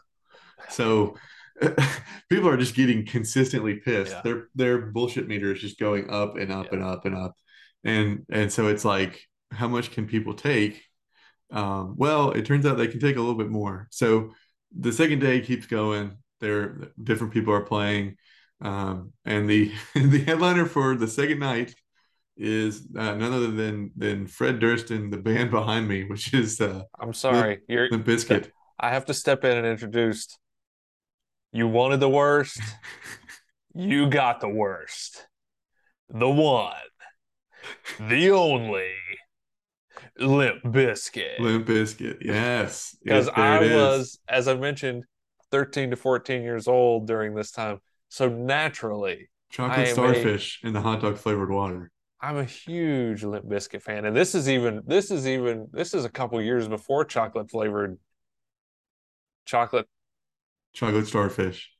So 0.70 1.16
people 2.31 2.48
are 2.48 2.57
just 2.57 2.74
getting 2.74 3.07
consistently 3.07 3.76
pissed. 3.76 4.12
Yeah. 4.12 4.20
Their 4.24 4.48
their 4.55 4.78
bullshit 4.78 5.28
meter 5.28 5.52
is 5.52 5.61
just 5.61 5.78
going 5.78 6.11
up 6.11 6.37
and 6.37 6.50
up 6.52 6.66
Yeah. 6.66 6.74
and 6.78 6.85
up 6.85 7.05
and 7.05 7.14
up. 7.16 7.35
And 7.85 8.26
and 8.31 8.52
so 8.52 8.68
it's 8.68 8.85
like 8.85 9.22
how 9.53 9.69
much 9.69 9.91
can 9.91 10.07
people 10.07 10.35
take? 10.35 10.83
Um, 11.51 11.95
well, 11.97 12.31
it 12.31 12.47
turns 12.47 12.67
out 12.67 12.79
they 12.79 12.88
can 12.88 13.01
take 13.01 13.17
a 13.17 13.21
little 13.21 13.37
bit 13.37 13.51
more. 13.51 13.88
So 13.91 14.33
the 14.77 14.93
second 14.93 15.21
day 15.21 15.41
keeps 15.41 15.67
going. 15.67 16.19
There, 16.41 16.91
different 17.03 17.33
people 17.33 17.55
are 17.55 17.62
playing, 17.62 18.17
um, 18.61 19.12
and 19.25 19.49
the 19.49 19.71
the 19.95 20.25
headliner 20.25 20.67
for 20.67 20.97
the 20.97 21.07
second 21.07 21.38
night 21.38 21.75
is 22.37 22.88
uh, 22.97 23.15
none 23.15 23.33
other 23.33 23.51
than 23.51 23.93
than 23.97 24.27
Fred 24.27 24.59
Durst 24.59 24.91
and 24.91 25.12
the 25.12 25.19
band 25.19 25.51
behind 25.51 25.87
me, 25.87 26.05
which 26.05 26.35
is 26.35 26.61
uh, 26.61 26.83
I'm 26.99 27.12
sorry. 27.12 27.61
You're 27.69 27.91
the 27.91 27.99
biscuit. 27.99 28.51
I 28.81 28.91
have 28.91 29.05
to 29.05 29.15
step 29.15 29.45
in 29.45 29.57
and 29.57 29.67
introduce. 29.67 30.37
You 31.53 31.69
wanted 31.69 32.01
the 32.01 32.09
worst. 32.09 32.61
You 33.75 34.11
got 34.11 34.41
the 34.41 34.51
worst. 34.51 35.27
The 36.11 36.29
one, 36.29 36.75
the 37.99 38.33
only, 38.33 38.93
Limp 40.18 40.62
Bizkit. 40.64 41.40
Limp 41.40 41.66
Bizkit. 41.66 42.18
Yes, 42.22 42.96
Because 43.05 43.27
Yes, 43.27 43.37
I 43.37 43.61
is. 43.61 43.72
was, 43.75 44.20
as 44.29 44.48
I 44.48 44.55
mentioned, 44.55 45.05
13 45.51 45.90
to 45.90 45.96
14 45.96 46.42
years 46.42 46.68
old 46.68 47.07
during 47.07 47.35
this 47.35 47.51
time. 47.51 47.81
So 48.09 48.29
naturally, 48.29 49.31
chocolate 49.51 49.79
am 49.79 49.85
a- 49.85 49.92
starfish 49.92 50.61
in 50.62 50.72
the 50.72 50.81
hot 50.81 51.01
dog 51.01 51.18
flavored 51.18 51.51
water. 51.51 51.90
I'm 52.20 52.37
a 52.37 52.44
huge 52.44 53.25
Limp 53.25 53.46
Bizkit 53.46 53.83
fan. 53.83 54.05
And 54.05 54.16
this 54.16 54.35
is 54.35 54.48
even, 54.48 54.83
this 54.87 55.11
is 55.11 55.27
even, 55.27 55.68
this 55.72 55.92
is 55.92 56.05
a 56.05 56.09
couple 56.11 56.40
years 56.40 56.68
before 56.68 57.05
chocolate 57.05 57.51
flavored, 57.51 57.98
chocolate, 59.44 59.88
Chocolate 60.72 61.07
starfish. 61.07 61.70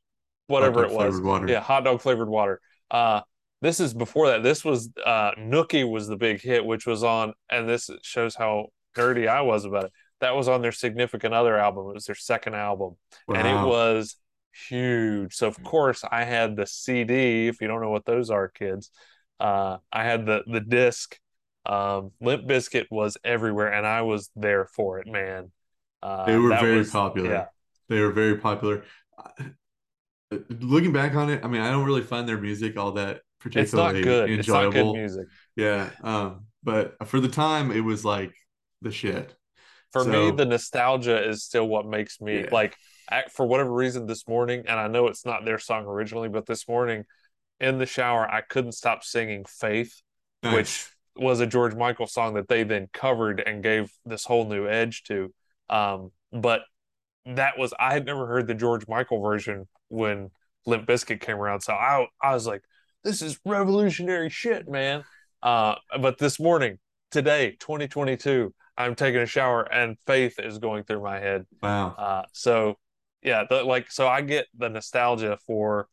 whatever 0.47 0.83
it 0.83 0.91
was. 0.91 1.19
water. 1.21 1.47
Yeah, 1.47 1.61
hot 1.61 1.83
dog 1.85 2.01
flavored 2.01 2.29
water. 2.29 2.59
Uh, 2.91 3.21
this 3.63 3.79
is 3.79 3.93
before 3.93 4.27
that. 4.27 4.43
This 4.43 4.65
was 4.65 4.89
uh, 5.05 5.31
Nookie 5.39 5.89
was 5.89 6.07
the 6.07 6.17
big 6.17 6.41
hit, 6.41 6.65
which 6.65 6.85
was 6.85 7.01
on, 7.03 7.33
and 7.49 7.67
this 7.67 7.89
shows 8.01 8.35
how 8.35 8.67
nerdy 8.95 9.27
I 9.27 9.41
was 9.41 9.63
about 9.63 9.85
it. 9.85 9.91
That 10.19 10.35
was 10.35 10.49
on 10.49 10.61
their 10.61 10.73
Significant 10.73 11.33
Other 11.33 11.57
album. 11.57 11.89
It 11.89 11.93
was 11.93 12.05
their 12.05 12.15
second 12.15 12.55
album, 12.55 12.97
and 13.29 13.47
it 13.47 13.65
was 13.65 14.17
huge. 14.69 15.33
So 15.33 15.47
of 15.47 15.63
course 15.63 16.03
I 16.09 16.25
had 16.25 16.57
the 16.57 16.67
CD. 16.67 17.47
If 17.47 17.61
you 17.61 17.67
don't 17.69 17.81
know 17.81 17.89
what 17.89 18.05
those 18.05 18.29
are, 18.29 18.49
kids, 18.49 18.91
uh, 19.39 19.77
I 19.91 20.03
had 20.03 20.25
the 20.25 20.43
the 20.45 20.59
disc. 20.59 21.17
Um, 21.65 22.11
Limp 22.19 22.45
Bizkit 22.45 22.87
was 22.91 23.17
everywhere, 23.23 23.71
and 23.71 23.87
I 23.87 24.01
was 24.01 24.29
there 24.35 24.65
for 24.65 24.99
it, 24.99 25.07
man. 25.07 25.51
Uh, 26.01 26.25
They 26.25 26.37
were 26.37 26.49
very 26.49 26.79
was- 26.79 26.91
popular. 26.91 27.29
Yeah, 27.31 27.45
They 27.87 28.01
were 28.01 28.11
very 28.11 28.37
popular. 28.37 28.83
Uh, 29.17 29.45
Looking 30.49 30.91
back 30.91 31.13
on 31.15 31.29
it, 31.29 31.45
I 31.45 31.47
mean, 31.47 31.61
I 31.61 31.69
don't 31.69 31.85
really 31.85 32.01
find 32.01 32.27
their 32.27 32.39
music 32.41 32.75
all 32.75 32.93
that 32.93 33.21
particularly 33.43 33.63
it's 33.63 33.73
not 33.73 33.91
good. 34.03 34.29
enjoyable. 34.29 34.39
It's 34.39 34.47
not 34.47 34.71
good 34.71 34.93
music. 34.93 35.27
Yeah. 35.55 35.89
Um, 36.01 36.45
but 36.63 36.95
for 37.07 37.19
the 37.19 37.27
time, 37.27 37.71
it 37.71 37.81
was 37.81 38.03
like 38.05 38.33
the 38.81 38.91
shit. 38.91 39.35
For 39.91 40.03
So- 40.03 40.09
me, 40.09 40.31
the 40.31 40.45
nostalgia 40.45 41.27
is 41.27 41.43
still 41.43 41.67
what 41.67 41.85
makes 41.85 42.19
me 42.21 42.41
Yeah. 42.41 42.49
like 42.51 42.75
act 43.11 43.31
for 43.31 43.45
whatever 43.45 43.71
reason 43.71 44.05
this 44.07 44.27
morning, 44.27 44.63
and 44.67 44.79
I 44.79 44.87
know 44.87 45.07
it's 45.07 45.25
not 45.25 45.45
their 45.45 45.59
song 45.59 45.85
originally, 45.85 46.29
but 46.29 46.45
this 46.45 46.67
morning 46.67 47.03
in 47.59 47.77
the 47.77 47.85
shower, 47.85 48.25
I 48.29 48.41
couldn't 48.41 48.71
stop 48.71 49.03
singing 49.03 49.45
Faith, 49.45 50.01
Nice. 50.41 50.53
which 50.55 50.89
was 51.15 51.39
a 51.41 51.45
George 51.45 51.75
Michael 51.75 52.07
song 52.07 52.33
that 52.35 52.47
they 52.47 52.63
then 52.63 52.87
covered 52.93 53.39
and 53.41 53.61
gave 53.61 53.91
this 54.05 54.25
whole 54.25 54.45
new 54.49 54.67
edge 54.67 55.03
to. 55.03 55.31
Um, 55.69 56.11
but 56.31 56.61
that 57.25 57.57
was 57.57 57.73
I 57.79 57.93
had 57.93 58.05
never 58.05 58.25
heard 58.25 58.47
the 58.47 58.55
George 58.55 58.87
Michael 58.87 59.21
version 59.21 59.67
when 59.89 60.31
Limp 60.65 60.87
Bizkit 60.87 61.21
came 61.21 61.37
around, 61.37 61.59
so 61.61 61.73
I 61.73 62.07
I 62.21 62.33
was 62.33 62.47
like, 62.47 62.63
this 63.03 63.21
is 63.21 63.39
revolutionary 63.45 64.29
shit, 64.29 64.67
man. 64.67 65.03
Uh, 65.41 65.75
but 65.99 66.17
this 66.17 66.39
morning, 66.39 66.79
today, 67.11 67.57
2022, 67.59 68.53
I'm 68.77 68.95
taking 68.95 69.21
a 69.21 69.25
shower 69.25 69.61
and 69.61 69.97
Faith 70.07 70.39
is 70.39 70.57
going 70.57 70.83
through 70.83 71.03
my 71.03 71.19
head. 71.19 71.45
wow. 71.61 71.89
Uh, 71.97 72.23
so 72.31 72.77
yeah, 73.21 73.43
the, 73.49 73.63
like 73.63 73.91
so 73.91 74.07
I 74.07 74.21
get 74.21 74.47
the 74.57 74.69
nostalgia 74.69 75.37
for 75.45 75.87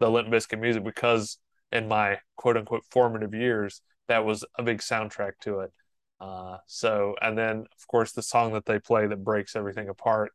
the 0.00 0.10
Limp 0.10 0.28
Bizkit 0.28 0.60
music 0.60 0.84
because 0.84 1.38
in 1.70 1.88
my 1.88 2.18
quote 2.36 2.56
unquote 2.56 2.84
formative 2.90 3.34
years, 3.34 3.80
that 4.08 4.24
was 4.24 4.44
a 4.58 4.62
big 4.62 4.78
soundtrack 4.78 5.32
to 5.42 5.60
it. 5.60 5.72
Uh, 6.20 6.58
so 6.66 7.14
and 7.20 7.36
then 7.36 7.58
of 7.58 7.86
course 7.88 8.12
the 8.12 8.22
song 8.22 8.52
that 8.52 8.64
they 8.66 8.78
play 8.78 9.06
that 9.06 9.22
breaks 9.22 9.56
everything 9.56 9.88
apart. 9.88 10.32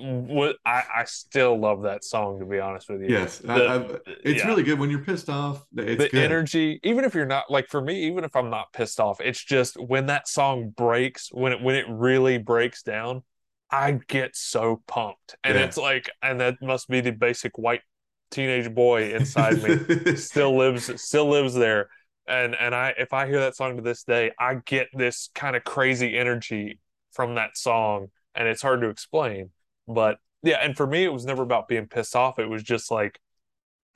What 0.00 0.56
I, 0.64 0.84
I 0.98 1.04
still 1.04 1.58
love 1.58 1.82
that 1.82 2.04
song 2.04 2.38
to 2.38 2.46
be 2.46 2.60
honest 2.60 2.88
with 2.88 3.02
you. 3.02 3.08
Yes. 3.08 3.42
I, 3.48 3.60
I, 3.60 3.76
it's 4.22 4.40
yeah. 4.42 4.46
really 4.46 4.62
good 4.62 4.78
when 4.78 4.90
you're 4.90 5.00
pissed 5.02 5.28
off. 5.28 5.66
It's 5.76 6.00
the 6.04 6.08
good. 6.08 6.24
energy 6.24 6.78
even 6.84 7.04
if 7.04 7.14
you're 7.14 7.26
not 7.26 7.50
like 7.50 7.68
for 7.68 7.80
me 7.80 8.04
even 8.06 8.22
if 8.22 8.36
i'm 8.36 8.48
not 8.50 8.72
pissed 8.72 9.00
off 9.00 9.20
it's 9.20 9.42
just 9.42 9.76
when 9.80 10.06
that 10.06 10.28
song 10.28 10.72
breaks 10.76 11.28
when 11.32 11.52
it 11.52 11.60
when 11.60 11.74
it 11.74 11.86
really 11.88 12.38
breaks 12.38 12.82
down 12.82 13.22
i 13.70 13.92
get 14.08 14.36
so 14.36 14.82
pumped 14.86 15.34
and 15.42 15.56
Yeah. 15.56 15.64
it's 15.64 15.76
like 15.76 16.10
and 16.22 16.40
that 16.40 16.62
must 16.62 16.88
be 16.88 17.00
the 17.00 17.10
basic 17.12 17.58
white 17.58 17.82
teenage 18.30 18.72
boy 18.72 19.14
inside 19.14 19.62
me 19.62 20.14
still 20.16 20.56
lives 20.56 20.90
still 21.02 21.28
lives 21.28 21.54
there 21.54 21.88
and 22.28 22.54
and 22.54 22.74
i 22.74 22.94
if 22.98 23.12
i 23.12 23.26
hear 23.26 23.40
that 23.40 23.56
song 23.56 23.76
to 23.76 23.82
this 23.82 24.04
day 24.04 24.30
i 24.38 24.54
get 24.66 24.88
this 24.94 25.30
kind 25.34 25.56
of 25.56 25.64
crazy 25.64 26.16
energy 26.16 26.78
from 27.12 27.34
that 27.34 27.56
song 27.56 28.08
and 28.34 28.46
it's 28.46 28.62
hard 28.62 28.80
to 28.80 28.88
explain 28.88 29.50
but 29.88 30.18
yeah 30.42 30.58
and 30.62 30.76
for 30.76 30.86
me 30.86 31.04
it 31.04 31.12
was 31.12 31.24
never 31.24 31.42
about 31.42 31.68
being 31.68 31.86
pissed 31.86 32.14
off. 32.16 32.38
It 32.38 32.48
was 32.48 32.62
just 32.62 32.90
like 32.90 33.18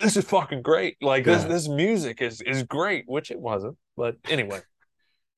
this 0.00 0.16
is 0.16 0.24
fucking 0.24 0.62
great. 0.62 0.96
Like 1.00 1.24
this 1.24 1.42
Yeah. 1.42 1.48
this 1.48 1.68
music 1.68 2.20
is 2.22 2.40
is 2.40 2.62
great 2.64 3.04
which 3.06 3.30
it 3.30 3.38
wasn't 3.40 3.76
but 3.96 4.16
anyway. 4.28 4.60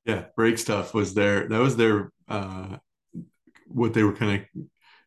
Yeah 0.07 0.25
break 0.37 0.59
stuff 0.59 0.93
was 0.95 1.15
their 1.15 1.49
that 1.49 1.61
was 1.61 1.77
their 1.77 2.13
uh 2.29 2.77
what 3.69 3.95
they 3.95 4.03
were 4.03 4.13
kind 4.13 4.41
of 4.43 4.63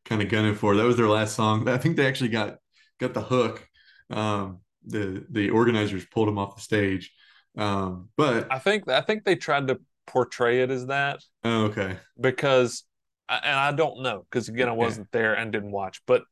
kind 0.05 0.21
of 0.21 0.29
gunning 0.29 0.55
for. 0.55 0.75
That 0.75 0.85
was 0.85 0.97
their 0.97 1.07
last 1.09 1.35
song. 1.35 1.67
I 1.69 1.77
think 1.77 1.97
they 1.97 2.07
actually 2.07 2.29
got 2.29 2.57
got 2.99 3.13
the 3.13 3.21
hook. 3.21 3.67
Um 4.09 4.59
the 4.85 5.25
the 5.29 5.49
organizers 5.51 6.05
pulled 6.05 6.27
them 6.27 6.37
off 6.39 6.55
the 6.55 6.61
stage. 6.61 7.13
Um 7.57 8.09
but 8.17 8.47
i 8.51 8.59
think 8.59 8.87
i 8.89 9.01
think 9.01 9.23
they 9.23 9.35
tried 9.35 9.67
to 9.67 9.79
portray 10.05 10.61
it 10.61 10.71
as 10.71 10.85
that 10.87 11.19
oh, 11.43 11.65
okay. 11.65 11.97
because 12.19 12.83
and 13.29 13.59
I 13.59 13.71
don't 13.71 14.01
know 14.01 14.25
because 14.29 14.49
again 14.49 14.69
I 14.69 14.73
wasn't 14.73 15.11
there 15.11 15.33
and 15.35 15.51
didn't 15.51 15.71
watch 15.71 16.01
but 16.05 16.23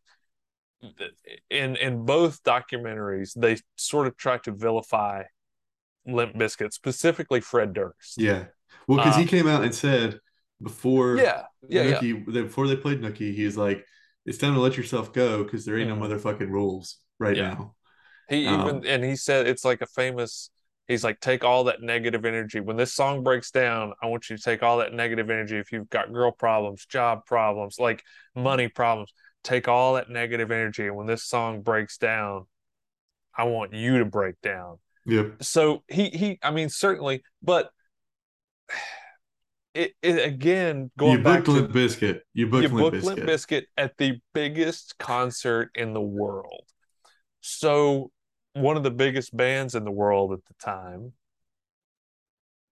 in 1.49 1.75
in 1.75 2.05
both 2.05 2.43
documentaries 2.43 3.33
they 3.35 3.57
sort 3.75 4.07
of 4.07 4.17
try 4.17 4.37
to 4.39 4.51
vilify 4.51 5.23
Limp 6.07 6.35
Bizkit, 6.35 6.73
specifically 6.73 7.41
Fred 7.41 7.73
Durst. 7.73 8.25
Yeah. 8.25 8.47
Well 8.87 8.99
because 8.99 9.15
he 9.15 9.25
Uh, 9.25 9.25
came 9.25 9.47
out 9.47 9.63
and 9.63 9.73
said 9.73 10.19
before 10.61 11.27
yeah 11.27 11.45
yeah 11.67 11.83
yeah. 11.83 12.03
Nookie, 12.03 12.25
before 12.25 12.67
they 12.67 12.75
played 12.77 13.01
Nookie, 13.01 13.33
he's 13.33 13.57
like, 13.57 13.85
"It's 14.25 14.37
time 14.37 14.53
to 14.53 14.59
let 14.61 14.77
yourself 14.77 15.11
go 15.13 15.43
because 15.43 15.65
there 15.65 15.77
ain't 15.77 15.89
no 15.89 15.95
motherfucking 15.95 16.49
rules 16.49 16.97
right 17.19 17.37
Yeah. 17.37 17.39
now." 17.39 17.75
he 18.29 18.37
Um, 18.45 18.55
even 18.55 18.85
and 18.87 19.03
he 19.03 19.15
said 19.15 19.47
it's 19.47 19.65
like 19.65 19.81
a 19.81 19.87
famous 19.87 20.51
he's 20.87 21.03
like 21.03 21.19
take 21.19 21.43
all 21.43 21.65
that 21.65 21.81
negative 21.81 22.25
energy 22.25 22.59
when 22.59 22.77
this 22.77 22.93
song 22.93 23.23
breaks 23.23 23.51
down 23.51 23.93
I 24.01 24.07
want 24.07 24.29
you 24.29 24.37
to 24.37 24.41
take 24.41 24.63
all 24.63 24.77
that 24.79 24.93
negative 24.93 25.29
energy 25.29 25.57
if 25.57 25.71
you've 25.71 25.89
got 25.89 26.13
girl 26.13 26.31
problems 26.31 26.85
job 26.85 27.25
problems 27.25 27.77
like 27.79 28.03
money 28.35 28.67
problems 28.67 29.13
take 29.43 29.67
all 29.67 29.95
that 29.95 30.09
negative 30.09 30.51
energy 30.51 30.87
and 30.87 30.95
when 30.95 31.07
this 31.07 31.23
song 31.23 31.61
breaks 31.61 31.97
down 31.97 32.45
I 33.37 33.45
want 33.45 33.73
you 33.73 33.99
to 33.99 34.05
break 34.05 34.39
down 34.41 34.77
Yep. 35.07 35.43
so 35.43 35.83
he 35.87 36.09
he 36.09 36.39
I 36.41 36.51
mean 36.51 36.69
certainly 36.69 37.23
but 37.43 37.69
it, 39.75 39.93
it 40.01 40.25
again 40.25 40.89
going 40.97 41.17
you 41.17 41.23
back 41.23 41.43
to 41.45 41.51
Limp 41.51 41.71
Bizkit. 41.71 42.21
You 42.33 42.47
booked 42.47 42.63
you 42.63 42.75
Limp 42.75 42.93
booked 42.93 43.03
Limp 43.03 43.19
Bizkit. 43.19 43.63
At 43.77 43.97
the 43.97 44.19
biggest 44.33 44.97
concert 44.97 45.69
in 45.75 45.93
the 45.93 46.01
world. 46.01 46.63
So 47.41 48.09
one 48.55 48.77
of 48.77 48.83
the 48.83 48.91
biggest 48.91 49.35
bands 49.35 49.75
in 49.75 49.83
the 49.83 49.91
world 49.91 50.33
at 50.33 50.39
the 50.45 50.53
time. 50.63 51.13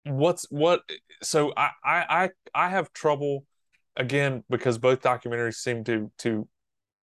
What's 0.06 0.46
what? 0.50 0.82
So 1.22 1.54
I 1.56 1.69
I 1.84 2.06
I, 2.10 2.30
I 2.65 2.69
have 2.69 2.91
trouble 2.93 3.46
again 3.96 4.43
because 4.50 4.78
both 4.78 5.02
documentaries 5.02 5.56
seem 5.56 5.84
to 5.86 6.12
to 6.19 6.48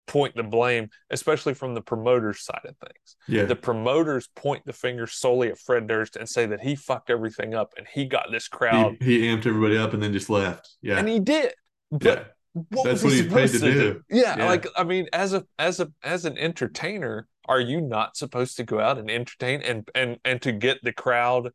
point 0.08 0.36
the 0.36 0.44
blame, 0.44 0.90
especially 1.10 1.54
from 1.54 1.74
the 1.74 1.82
promoters' 1.82 2.44
side 2.44 2.62
of 2.66 2.76
things. 2.78 3.16
Yeah. 3.28 3.46
The 3.46 3.56
promoters 3.56 4.28
point 4.36 4.66
the 4.66 4.74
finger 4.74 5.08
solely 5.08 5.50
at 5.50 5.58
Fred 5.58 5.88
Durst 5.88 6.18
and 6.18 6.28
say 6.28 6.46
that 6.48 6.60
he 6.60 6.76
fucked 6.76 7.10
everything 7.10 7.54
up 7.54 7.74
and 7.78 7.88
he 7.94 8.06
got 8.06 8.28
this 8.30 8.50
crowd, 8.50 8.98
he, 9.00 9.22
he 9.22 9.28
amped 9.28 9.46
everybody 9.46 9.78
up 9.78 9.94
and 9.94 10.04
then 10.04 10.12
just 10.12 10.30
left. 10.30 10.70
Yeah. 10.82 10.98
and 10.98 11.08
he 11.08 11.20
did. 11.20 11.54
But 11.92 12.04
yeah. 12.04 12.62
what 12.72 12.84
That's 12.84 13.04
was 13.04 13.04
what 13.04 13.14
he 13.14 13.22
he's 13.24 13.32
paid 13.34 13.48
supposed 13.48 13.64
to 13.64 13.72
to, 13.74 13.94
do. 13.94 14.02
Yeah, 14.10 14.38
Yeah. 14.38 14.46
like 14.48 14.68
I 14.76 14.84
mean, 14.84 15.08
as 15.14 15.34
a 15.34 15.46
as 15.58 15.80
a 15.80 15.90
as 16.04 16.26
an 16.26 16.38
entertainer, 16.38 17.28
are 17.48 17.60
you 17.60 17.82
not 17.82 18.16
supposed 18.16 18.58
to 18.58 18.64
go 18.64 18.80
out 18.80 18.98
and 18.98 19.10
entertain 19.10 19.62
and 19.62 19.90
and 19.96 20.18
and 20.24 20.42
to 20.44 20.52
get 20.52 20.80
the 20.84 20.94
crowd 20.94 21.52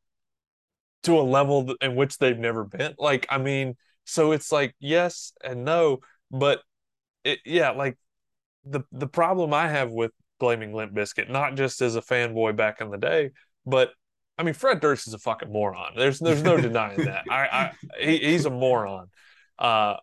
to 1.04 1.18
a 1.18 1.22
level 1.22 1.74
in 1.80 1.96
which 1.96 2.18
they've 2.18 2.38
never 2.38 2.64
been? 2.64 2.94
Like, 2.98 3.26
I 3.30 3.38
mean, 3.38 3.76
so 4.04 4.32
it's 4.32 4.50
like 4.50 4.74
yes 4.78 5.32
and 5.42 5.64
no, 5.64 5.98
but 6.30 6.60
it 7.24 7.38
yeah, 7.44 7.70
like 7.70 7.96
the 8.64 8.82
the 8.92 9.06
problem 9.06 9.54
I 9.54 9.68
have 9.68 9.92
with 9.92 10.12
blaming 10.38 10.74
Limp 10.74 10.92
Bizkit 10.92 11.30
not 11.30 11.54
just 11.54 11.80
as 11.80 11.96
a 11.96 12.02
fanboy 12.02 12.56
back 12.56 12.80
in 12.80 12.90
the 12.90 12.98
day, 12.98 13.30
but 13.64 13.90
I 14.38 14.42
mean, 14.42 14.54
Fred 14.54 14.80
Durst 14.80 15.06
is 15.06 15.14
a 15.14 15.18
fucking 15.18 15.50
moron. 15.50 15.92
There's 15.96 16.18
there's 16.18 16.42
no 16.42 16.56
denying 16.56 17.04
that. 17.04 17.24
I, 17.30 17.46
I 17.46 17.72
he, 17.98 18.18
he's 18.18 18.44
a 18.44 18.50
moron. 18.50 19.06
Uh, 19.58 19.96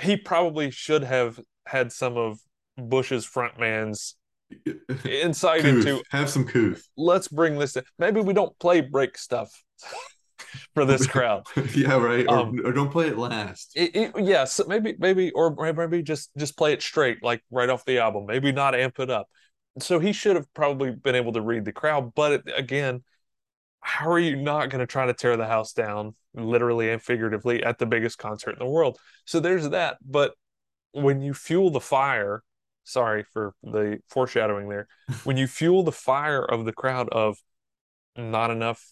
he 0.00 0.16
probably 0.16 0.70
should 0.70 1.04
have 1.04 1.38
had 1.66 1.92
some 1.92 2.16
of 2.16 2.38
Bush's 2.76 3.26
frontman's 3.26 4.16
insight 5.04 5.64
into 5.64 6.02
Have 6.10 6.30
some 6.30 6.46
couth. 6.46 6.82
let's 6.96 7.28
bring 7.28 7.58
this 7.58 7.76
in. 7.76 7.84
Maybe 7.98 8.20
we 8.20 8.32
don't 8.32 8.56
play 8.58 8.80
break 8.80 9.18
stuff 9.18 9.50
for 10.74 10.84
this 10.84 11.06
crowd. 11.06 11.44
yeah, 11.74 11.96
right. 11.96 12.26
Or, 12.28 12.38
Um, 12.38 12.60
or 12.64 12.72
don't 12.72 12.90
play 12.90 13.08
it 13.08 13.18
last. 13.18 13.72
It, 13.74 13.96
it, 13.96 14.12
yeah, 14.18 14.44
so 14.44 14.64
maybe 14.68 14.94
maybe 14.98 15.30
or 15.32 15.54
maybe 15.74 16.02
just 16.02 16.30
just 16.36 16.56
play 16.56 16.72
it 16.72 16.82
straight, 16.82 17.22
like 17.22 17.42
right 17.50 17.68
off 17.68 17.84
the 17.84 17.98
album. 17.98 18.26
Maybe 18.26 18.52
not 18.52 18.74
amp 18.74 18.98
it 19.00 19.10
up. 19.10 19.28
So 19.78 19.98
he 19.98 20.12
should 20.12 20.36
have 20.36 20.52
probably 20.54 20.90
been 20.90 21.14
able 21.14 21.32
to 21.32 21.42
read 21.42 21.64
the 21.64 21.72
crowd. 21.72 22.14
But 22.14 22.32
it, 22.32 22.42
again, 22.56 23.02
how 23.80 24.10
are 24.10 24.18
you 24.18 24.36
not 24.36 24.70
going 24.70 24.80
to 24.80 24.86
try 24.86 25.06
to 25.06 25.12
tear 25.12 25.36
the 25.36 25.46
house 25.46 25.72
down, 25.72 26.14
literally 26.34 26.90
and 26.90 27.02
figuratively, 27.02 27.62
at 27.62 27.78
the 27.78 27.86
biggest 27.86 28.18
concert 28.18 28.52
in 28.52 28.58
the 28.58 28.70
world? 28.70 28.98
So 29.26 29.38
there's 29.40 29.68
that. 29.70 29.98
But 30.04 30.34
when 30.92 31.20
you 31.20 31.34
fuel 31.34 31.70
the 31.70 31.80
fire, 31.80 32.42
sorry 32.86 33.24
for 33.32 33.52
the 33.62 33.98
foreshadowing 34.08 34.68
there. 34.68 34.86
When 35.24 35.36
you 35.36 35.46
fuel 35.46 35.82
the 35.82 35.92
fire 35.92 36.42
of 36.44 36.64
the 36.64 36.72
crowd 36.72 37.08
of 37.10 37.36
not 38.16 38.50
enough 38.50 38.82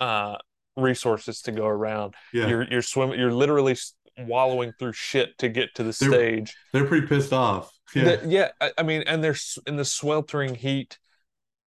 uh 0.00 0.36
resources 0.76 1.40
to 1.42 1.52
go 1.52 1.66
around 1.66 2.14
yeah. 2.32 2.48
you're 2.48 2.64
you're 2.64 2.82
swimming 2.82 3.18
you're 3.18 3.32
literally 3.32 3.76
wallowing 4.18 4.72
through 4.78 4.92
shit 4.92 5.38
to 5.38 5.48
get 5.48 5.72
to 5.76 5.82
the 5.84 5.96
They're- 5.98 6.10
stage 6.10 6.56
They're 6.72 6.84
pretty 6.84 7.06
pissed 7.06 7.32
off. 7.32 7.70
Yeah. 7.94 8.16
The- 8.16 8.28
yeah 8.28 8.48
I, 8.60 8.72
I 8.78 8.82
mean 8.82 9.02
and 9.06 9.22
they're 9.22 9.36
in 9.68 9.76
the 9.76 9.84
sweltering 9.84 10.56
heat 10.56 10.98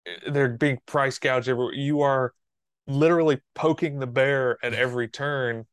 eh, 0.05 0.29
they're 0.29 0.49
being 0.49 0.79
price 0.85 1.17
gouged 1.19 1.47
everywhere 1.47 1.73
you 1.73 2.01
are 2.01 2.33
literally 2.85 3.39
poking 3.55 3.99
the 3.99 4.07
bear 4.07 4.57
at 4.61 4.73
every 4.85 5.07
turn 5.07 5.65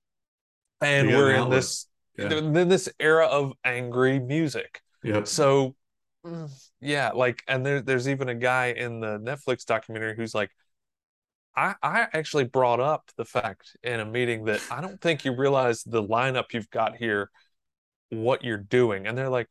and 0.81 1.09
You 1.11 1.17
got 1.17 1.19
an 1.21 1.25
we're 1.27 1.45
in 1.45 1.51
this 1.51 1.87
Yeah. 2.17 2.33
in 2.33 2.69
this 2.69 2.89
era 3.01 3.27
of 3.27 3.53
angry 3.65 4.21
music 4.21 4.81
Yep. 5.05 5.27
so 5.27 5.75
mm, 6.27 6.51
yeah, 6.81 7.11
like 7.11 7.43
and 7.47 7.65
there 7.65 7.81
there's 7.81 8.09
even 8.09 8.29
a 8.29 8.35
guy 8.35 8.69
in 8.69 9.01
the 9.01 9.19
Netflix 9.19 9.65
documentary 9.65 10.17
who's 10.17 10.35
like 10.35 10.51
I 11.57 11.75
I 11.83 12.09
actually 12.13 12.45
brought 12.45 12.81
up 12.81 13.11
the 13.17 13.25
fact 13.25 13.77
in 13.83 14.01
a 14.01 14.05
meeting 14.05 14.45
that 14.45 14.63
I 14.71 14.81
don't 14.81 15.01
think 15.01 15.25
you 15.25 15.37
realize 15.37 15.83
the 15.85 16.03
lineup 16.03 16.53
you've 16.53 16.71
got 16.71 16.97
here 16.97 17.31
what 18.11 18.45
you're 18.45 18.59
doing 18.59 19.07
and 19.07 19.17
they're 19.17 19.29
like 19.29 19.49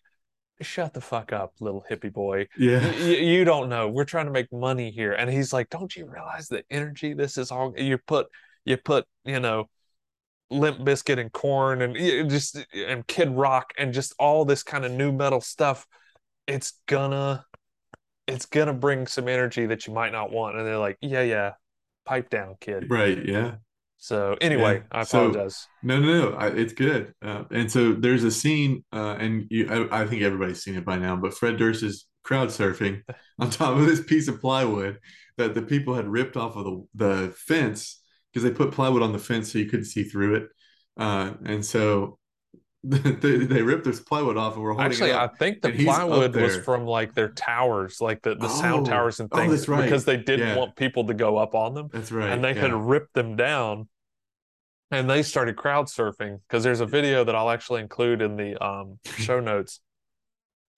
shut 0.61 0.93
the 0.93 1.01
fuck 1.01 1.33
up, 1.33 1.53
little 1.59 1.83
hippie 1.89 2.13
boy. 2.13 2.47
Yeah. 2.57 2.91
You, 2.93 3.15
you 3.15 3.45
don't 3.45 3.69
know. 3.69 3.89
We're 3.89 4.05
trying 4.05 4.25
to 4.25 4.31
make 4.31 4.51
money 4.51 4.91
here. 4.91 5.13
And 5.13 5.29
he's 5.29 5.51
like, 5.51 5.69
don't 5.69 5.93
you 5.95 6.05
realize 6.05 6.47
the 6.47 6.63
energy 6.69 7.13
this 7.13 7.37
is 7.37 7.51
all 7.51 7.73
you 7.77 7.97
put 7.97 8.27
you 8.65 8.77
put, 8.77 9.05
you 9.25 9.39
know, 9.39 9.69
Limp 10.49 10.79
Bizkit 10.79 11.19
and 11.19 11.31
Korn 11.31 11.81
and 11.81 11.95
just 12.29 12.57
and 12.73 13.05
Kid 13.07 13.29
Rock 13.31 13.73
and 13.77 13.93
just 13.93 14.13
all 14.19 14.45
this 14.45 14.63
kind 14.63 14.85
of 14.85 14.91
nu 14.91 15.11
metal 15.11 15.41
stuff. 15.41 15.87
It's 16.47 16.73
gonna 16.87 17.45
it's 18.27 18.45
gonna 18.45 18.73
bring 18.73 19.07
some 19.07 19.27
energy 19.27 19.65
that 19.67 19.87
you 19.87 19.93
might 19.93 20.11
not 20.11 20.31
want. 20.31 20.57
And 20.57 20.65
they're 20.65 20.77
like, 20.77 20.97
yeah, 21.01 21.23
yeah, 21.23 21.51
pipe 22.05 22.29
down, 22.29 22.55
kid. 22.59 22.89
Right. 22.89 23.23
Yeah. 23.25 23.55
So 23.97 24.35
anyway, 24.41 24.83
Yeah. 24.91 24.99
I 24.99 25.03
So- 25.03 25.29
apologize. 25.29 25.67
No, 25.81 25.99
no, 25.99 26.31
no. 26.31 26.37
I, 26.37 26.47
it's 26.47 26.73
good. 26.73 27.13
Uh, 27.21 27.45
and 27.51 27.71
so 27.71 27.93
there's 27.93 28.23
a 28.25 28.31
scene, 28.31 28.83
uh, 28.91 29.15
and 29.17 29.47
you, 29.49 29.67
I, 29.89 30.01
I 30.01 30.07
think 30.07 30.21
everybody's 30.21 30.61
seen 30.61 30.75
it 30.75 30.83
by 30.85 30.97
now. 30.97 31.15
But 31.15 31.33
Fred 31.33 31.57
Durst 31.57 31.83
is 31.83 32.05
crowd 32.23 32.49
surfing 32.49 33.01
on 33.39 33.49
top 33.49 33.77
of 33.77 33.85
this 33.85 34.01
piece 34.03 34.27
of 34.27 34.41
plywood 34.41 34.99
that 35.37 35.53
the 35.53 35.61
people 35.61 35.95
had 35.95 36.07
ripped 36.07 36.35
off 36.37 36.55
of 36.57 36.65
the 36.65 36.85
the 36.95 37.33
fence 37.37 38.01
because 38.33 38.43
they 38.43 38.51
put 38.55 38.71
plywood 38.71 39.03
on 39.03 39.11
the 39.11 39.19
fence 39.19 39.51
so 39.51 39.59
you 39.59 39.65
couldn't 39.65 39.85
see 39.85 40.03
through 40.03 40.35
it. 40.35 40.49
Uh, 40.97 41.33
and 41.45 41.63
so 41.63 42.17
they, 42.83 43.37
they 43.37 43.61
ripped 43.61 43.85
this 43.85 43.99
plywood 43.99 44.35
off, 44.35 44.55
and 44.55 44.63
we're 44.63 44.71
holding 44.71 44.87
Actually, 44.91 45.13
I 45.13 45.27
think 45.27 45.61
the 45.61 45.69
and 45.69 45.77
he's 45.77 45.87
up 45.87 46.07
plywood 46.07 46.35
was 46.35 46.57
from 46.57 46.85
like 46.85 47.13
their 47.13 47.29
towers, 47.29 48.01
like 48.01 48.21
the, 48.21 48.35
the 48.35 48.49
sound 48.49 48.87
Oh. 48.87 48.91
towers 48.91 49.19
and 49.21 49.29
Oh, 49.31 49.37
things, 49.37 49.51
that's 49.51 49.67
right. 49.69 49.83
because 49.83 50.03
they 50.03 50.17
didn't 50.17 50.47
Yeah. 50.49 50.57
want 50.57 50.75
people 50.75 51.05
to 51.07 51.13
go 51.13 51.37
up 51.37 51.55
on 51.55 51.75
them. 51.75 51.89
That's 51.93 52.11
right. 52.11 52.29
and 52.29 52.43
they 52.43 52.53
yeah. 52.53 52.61
had 52.61 52.73
ripped 52.73 53.13
them 53.13 53.35
down 53.35 53.87
and 54.91 55.09
they 55.09 55.23
started 55.23 55.55
crowd 55.55 55.85
surfing 55.85 56.39
because 56.47 56.63
there's 56.63 56.81
a 56.81 56.85
video 56.85 57.23
that 57.23 57.33
I'll 57.35 57.49
actually 57.49 57.81
include 57.81 58.21
in 58.21 58.35
the 58.35 58.61
um, 58.63 58.99
show 59.17 59.39
notes. 59.39 59.79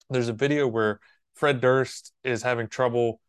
There's 0.09 0.29
a 0.29 0.33
video 0.33 0.67
where 0.67 0.99
Fred 1.33 1.59
Durst 1.59 2.13
is 2.23 2.43
having 2.43 2.67
trouble 2.67 3.19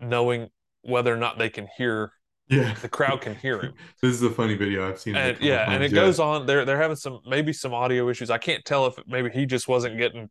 knowing 0.00 0.48
whether 0.82 1.12
or 1.12 1.18
not 1.18 1.38
they 1.38 1.50
can 1.50 1.68
hear 1.76 2.12
yeah. 2.48 2.74
the 2.74 2.88
crowd 2.88 3.20
can 3.20 3.34
hear 3.34 3.60
him. 3.60 3.74
This 4.02 4.14
is 4.14 4.22
a 4.22 4.30
funny 4.30 4.54
video. 4.54 4.88
I've 4.88 5.00
seen 5.00 5.16
and 5.16 5.38
yeah, 5.40 5.70
and 5.70 5.82
it 5.82 5.92
goes 5.92 6.20
on. 6.20 6.46
They're 6.46 6.64
they're 6.64 6.80
having 6.80 6.96
some 6.96 7.20
maybe 7.26 7.52
some 7.52 7.74
audio 7.74 8.08
issues. 8.08 8.30
I 8.30 8.38
can't 8.38 8.64
tell 8.64 8.86
if 8.86 8.94
maybe 9.06 9.30
he 9.30 9.46
just 9.46 9.68
wasn't 9.68 9.98
getting 9.98 10.30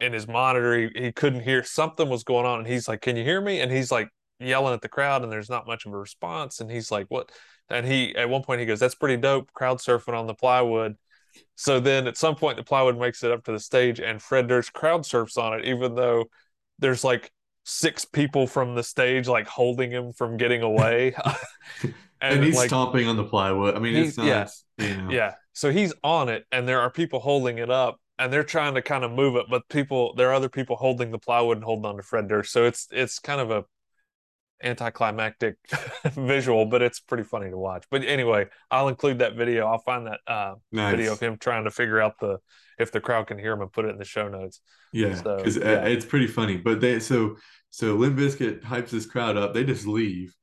in 0.00 0.12
his 0.12 0.28
monitor. 0.28 0.78
He, 0.78 0.90
he 0.94 1.12
couldn't 1.12 1.40
hear 1.40 1.62
something 1.64 2.08
was 2.08 2.24
going 2.24 2.46
on, 2.46 2.60
and 2.60 2.68
he's 2.68 2.88
like, 2.88 3.00
"Can 3.00 3.16
you 3.16 3.24
hear 3.24 3.40
me?" 3.40 3.60
And 3.60 3.72
he's 3.72 3.90
like 3.90 4.08
yelling 4.38 4.74
at 4.74 4.82
the 4.82 4.88
crowd, 4.88 5.22
and 5.22 5.32
there's 5.32 5.50
not 5.50 5.66
much 5.66 5.86
of 5.86 5.92
a 5.92 5.98
response. 5.98 6.60
And 6.60 6.70
he's 6.70 6.90
like, 6.90 7.06
"What?" 7.08 7.30
And 7.70 7.86
he 7.86 8.14
at 8.16 8.28
one 8.28 8.42
point 8.42 8.60
he 8.60 8.66
goes, 8.66 8.80
"That's 8.80 8.94
pretty 8.94 9.16
dope." 9.16 9.52
Crowd 9.52 9.78
surfing 9.78 10.18
on 10.18 10.26
the 10.26 10.34
plywood. 10.34 10.96
So 11.54 11.80
then 11.80 12.06
at 12.06 12.16
some 12.16 12.34
point 12.34 12.56
the 12.56 12.64
plywood 12.64 12.98
makes 12.98 13.22
it 13.22 13.30
up 13.30 13.44
to 13.44 13.52
the 13.52 13.60
stage, 13.60 14.00
and 14.00 14.20
Fred 14.20 14.48
Durst 14.48 14.72
crowd 14.72 15.06
surfs 15.06 15.36
on 15.36 15.58
it, 15.58 15.64
even 15.64 15.94
though 15.94 16.26
there's 16.78 17.04
like 17.04 17.32
six 17.68 18.04
people 18.04 18.46
from 18.46 18.76
the 18.76 18.82
stage 18.82 19.26
like 19.26 19.48
holding 19.48 19.90
him 19.90 20.12
from 20.12 20.36
getting 20.36 20.62
away. 20.62 21.14
and, 22.20 22.42
he's 22.42 22.56
like, 22.56 22.68
stomping 22.68 23.08
on 23.08 23.16
the 23.16 23.24
plywood. 23.24 23.74
I 23.74 23.80
mean, 23.80 23.94
He's- 23.94 24.08
it's 24.10 24.18
not. 24.18 24.26
yeah. 24.26 24.48
You 24.78 24.96
know, 24.96 25.10
yeah. 25.10 25.34
So 25.52 25.70
he's 25.70 25.92
on 26.04 26.28
it, 26.28 26.44
and 26.52 26.68
there 26.68 26.80
are 26.80 26.90
people 26.90 27.18
holding 27.18 27.58
it 27.58 27.70
up, 27.70 27.98
and 28.18 28.30
they're 28.30 28.44
trying 28.44 28.74
to 28.74 28.82
kind 28.82 29.04
of 29.04 29.10
move 29.10 29.36
it, 29.36 29.46
but 29.48 29.66
people 29.68 30.14
there 30.14 30.28
are 30.30 30.34
other 30.34 30.50
people 30.50 30.76
holding 30.76 31.10
the 31.10 31.18
plywood 31.18 31.56
and 31.56 31.64
holding 31.64 31.86
on 31.86 31.96
to 31.96 32.02
Fred 32.02 32.28
Durst. 32.28 32.52
So 32.52 32.64
it's 32.64 32.88
it's 32.90 33.18
kind 33.18 33.40
of 33.40 33.50
a 33.50 33.64
anticlimactic 34.62 35.56
visual, 36.12 36.66
but 36.66 36.82
it's 36.82 37.00
pretty 37.00 37.24
funny 37.24 37.50
to 37.50 37.58
watch. 37.58 37.84
But 37.90 38.04
anyway, 38.04 38.46
I'll 38.70 38.88
include 38.88 39.18
that 39.20 39.34
video. 39.34 39.66
I'll 39.66 39.82
find 39.82 40.06
that 40.06 40.20
uh, 40.26 40.54
nice. 40.72 40.96
video 40.96 41.12
of 41.12 41.20
him 41.20 41.36
trying 41.38 41.64
to 41.64 41.70
figure 41.70 42.00
out 42.00 42.18
the 42.20 42.38
if 42.78 42.92
the 42.92 43.00
crowd 43.00 43.26
can 43.26 43.38
hear 43.38 43.52
him 43.52 43.62
and 43.62 43.72
put 43.72 43.84
it 43.84 43.88
in 43.88 43.98
the 43.98 44.04
show 44.04 44.28
notes. 44.28 44.60
Yeah, 44.92 45.14
So, 45.14 45.36
because 45.36 45.56
yeah. 45.56 45.84
it's 45.84 46.04
pretty 46.04 46.26
funny. 46.26 46.56
But 46.56 46.80
they 46.80 47.00
so 47.00 47.36
so 47.70 47.94
Limp 47.94 48.18
Bizkit 48.18 48.62
hypes 48.62 48.90
this 48.90 49.06
crowd 49.06 49.36
up. 49.36 49.54
They 49.54 49.64
just 49.64 49.86
leave, 49.86 50.34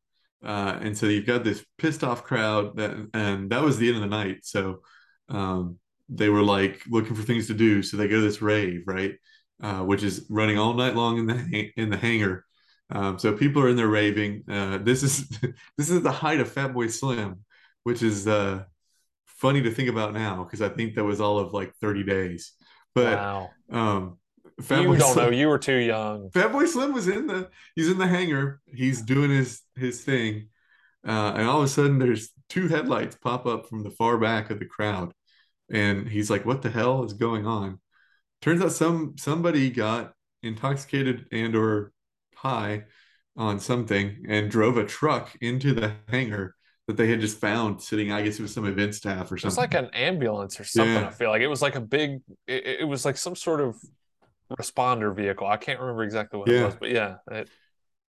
uh, 0.43 0.77
and 0.81 0.97
so 0.97 1.07
you've 1.07 1.25
got 1.25 1.43
this 1.43 1.65
pissed 1.77 2.03
off 2.03 2.23
crowd 2.23 2.77
that, 2.77 3.09
and 3.13 3.49
that 3.49 3.63
was 3.63 3.77
the 3.77 3.87
end 3.87 3.97
of 3.97 4.09
the 4.09 4.15
night. 4.15 4.39
So 4.43 4.81
um, 5.29 5.79
they 6.09 6.29
were 6.29 6.43
like 6.43 6.81
looking 6.87 7.15
for 7.15 7.23
things 7.23 7.47
to 7.47 7.53
do. 7.53 7.81
So 7.81 7.97
they 7.97 8.07
go 8.07 8.17
to 8.17 8.21
this 8.21 8.41
rave, 8.41 8.83
right, 8.85 9.15
uh, 9.61 9.79
which 9.79 10.03
is 10.03 10.25
running 10.29 10.57
all 10.57 10.73
night 10.73 10.95
long 10.95 11.17
in 11.17 11.25
the 11.27 11.71
in 11.77 11.89
the 11.89 11.97
hangar. 11.97 12.45
Um, 12.93 13.17
so 13.17 13.33
people 13.35 13.61
are 13.63 13.69
in 13.69 13.75
there 13.75 13.87
raving. 13.87 14.43
Uh, 14.47 14.77
this 14.77 15.03
is 15.03 15.27
this 15.77 15.89
is 15.89 16.01
the 16.03 16.11
height 16.11 16.39
of 16.39 16.53
Fatboy 16.53 16.91
Slim, 16.91 17.43
which 17.83 18.03
is 18.03 18.27
uh, 18.27 18.63
funny 19.25 19.61
to 19.63 19.71
think 19.71 19.89
about 19.89 20.13
now 20.13 20.43
because 20.43 20.61
I 20.61 20.69
think 20.69 20.95
that 20.95 21.03
was 21.03 21.19
all 21.19 21.39
of 21.39 21.53
like 21.53 21.73
30 21.81 22.03
days. 22.03 22.53
But 22.93 23.17
wow. 23.17 23.49
um, 23.71 24.17
You 24.59 24.63
Fatboy 24.63 24.99
don't 24.99 25.13
Slim, 25.13 25.31
know. 25.31 25.37
You 25.37 25.47
were 25.47 25.57
too 25.57 25.77
young. 25.77 26.29
Fatboy 26.29 26.67
Slim 26.67 26.93
was 26.93 27.07
in 27.07 27.27
the 27.27 27.49
he's 27.75 27.89
in 27.89 27.97
the 27.97 28.07
hangar. 28.07 28.61
He's 28.73 29.01
doing 29.01 29.31
his 29.31 29.61
his 29.75 30.03
thing, 30.03 30.49
uh, 31.07 31.33
and 31.35 31.47
all 31.47 31.59
of 31.59 31.65
a 31.65 31.67
sudden 31.67 31.97
there's 31.97 32.29
two 32.49 32.67
headlights 32.67 33.15
pop 33.15 33.47
up 33.47 33.67
from 33.67 33.81
the 33.81 33.89
far 33.89 34.19
back 34.19 34.51
of 34.51 34.59
the 34.59 34.65
crowd, 34.65 35.13
and 35.71 36.07
he's 36.07 36.29
like, 36.29 36.45
"What 36.45 36.61
the 36.61 36.69
hell 36.69 37.03
is 37.03 37.13
going 37.13 37.47
on?" 37.47 37.79
Turns 38.41 38.61
out 38.61 38.73
some 38.73 39.15
somebody 39.17 39.71
got 39.71 40.13
intoxicated 40.43 41.27
and 41.31 41.55
or 41.55 41.92
high 42.43 42.83
on 43.35 43.59
something 43.59 44.25
and 44.27 44.51
drove 44.51 44.77
a 44.77 44.85
truck 44.85 45.35
into 45.41 45.73
the 45.73 45.93
hangar 46.09 46.55
that 46.87 46.97
they 46.97 47.07
had 47.09 47.21
just 47.21 47.39
found 47.39 47.81
sitting. 47.81 48.11
I 48.11 48.21
guess 48.21 48.37
it 48.37 48.41
was 48.43 48.53
some 48.53 48.67
event 48.67 48.93
staff 48.93 49.31
or 49.31 49.35
It 49.37 49.43
was 49.43 49.55
something. 49.55 49.61
like 49.61 49.73
an 49.73 49.89
ambulance 49.93 50.59
or 50.59 50.65
something. 50.65 50.93
Yeah. 50.93 51.07
I 51.07 51.11
feel 51.11 51.29
like 51.29 51.41
it 51.41 51.47
was 51.47 51.61
like 51.61 51.75
a 51.75 51.81
big. 51.81 52.19
It, 52.45 52.81
it 52.81 52.87
was 52.87 53.05
like 53.05 53.17
some 53.17 53.35
sort 53.35 53.61
of 53.61 53.75
responder 54.59 55.15
vehicle. 55.15 55.47
I 55.47 55.57
can't 55.57 55.79
remember 55.79 56.03
exactly 56.03 56.39
what 56.39 56.49
it 56.49 56.63
was, 56.63 56.75
but 56.79 56.89
yeah, 56.89 57.15
it, 57.31 57.49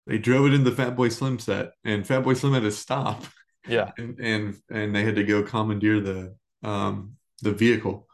they 0.07 0.17
drove 0.17 0.47
it 0.47 0.53
in 0.53 0.63
the 0.63 0.71
Fatboy 0.71 1.11
Slim 1.11 1.39
set, 1.39 1.71
and 1.85 2.03
Fatboy 2.03 2.35
Slim 2.35 2.53
had 2.53 2.63
to 2.63 2.71
stop. 2.71 3.23
yeah. 3.67 3.91
and 3.97 4.19
and 4.19 4.55
and 4.69 4.95
they 4.95 5.03
had 5.03 5.15
to 5.15 5.23
go 5.23 5.43
commandeer 5.43 5.99
the 6.01 6.35
um 6.63 7.15
the 7.41 7.53
vehicle. 7.53 8.07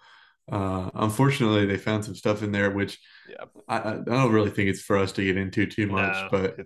Uh, 0.52 0.90
unfortunately, 0.96 1.66
they 1.66 1.78
found 1.78 2.04
some 2.06 2.16
stuff 2.16 2.44
in 2.44 2.52
there 2.52 2.72
which 2.72 3.00
Yeah. 3.30 3.46
I, 3.68 3.78
I 3.94 3.98
don't 3.98 4.32
really 4.32 4.50
think 4.52 4.70
it's 4.70 4.82
for 4.82 4.98
us 4.98 5.12
to 5.14 5.24
get 5.24 5.38
into 5.38 5.66
too 5.66 5.88
much, 5.88 6.16
No, 6.16 6.30
but 6.32 6.58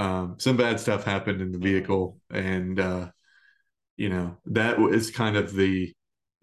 um, 0.00 0.36
some 0.38 0.56
bad 0.56 0.80
stuff 0.80 1.04
happened 1.04 1.40
in 1.40 1.52
the 1.52 1.58
vehicle, 1.58 2.18
and 2.30 2.78
uh, 2.80 3.10
you 3.96 4.08
know 4.08 4.36
that 4.46 4.78
was 4.78 5.10
kind 5.10 5.36
of 5.36 5.52
the 5.54 5.92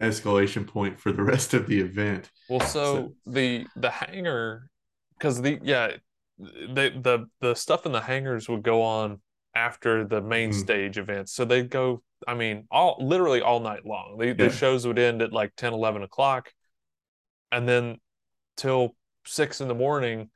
escalation 0.00 0.66
point 0.66 0.98
for 1.00 1.12
the 1.12 1.22
rest 1.32 1.54
of 1.54 1.66
the 1.66 1.80
event. 1.80 2.30
well, 2.48 2.60
so 2.60 2.66
so- 2.94 3.12
the 3.26 3.66
the 3.76 3.90
hangar, 3.90 4.68
because 5.18 5.40
the 5.42 5.58
yeah, 5.62 5.92
the 6.38 6.92
the 7.00 7.26
the 7.40 7.54
stuff 7.54 7.86
in 7.86 7.92
the 7.92 8.00
hangars 8.00 8.48
would 8.48 8.62
go 8.62 8.82
on 8.82 9.20
after 9.54 10.04
the 10.06 10.20
main 10.22 10.50
Mhm. 10.50 10.54
stage 10.54 10.98
events. 10.98 11.32
So 11.34 11.44
they'd 11.44 11.68
go. 11.70 12.02
I 12.26 12.34
mean, 12.34 12.66
all 12.70 12.96
literally 13.00 13.42
all 13.42 13.60
night 13.60 13.84
long. 13.84 14.16
The 14.18 14.32
the 14.32 14.48
shows 14.50 14.86
would 14.86 14.98
end 14.98 15.22
at 15.22 15.32
like 15.32 15.52
10, 15.56 15.72
11 15.74 16.02
o'clock, 16.02 16.52
and 17.52 17.68
then 17.68 17.98
till 18.56 18.96
six 19.24 19.60
in 19.60 19.68
the 19.68 19.74
morning, 19.74 20.30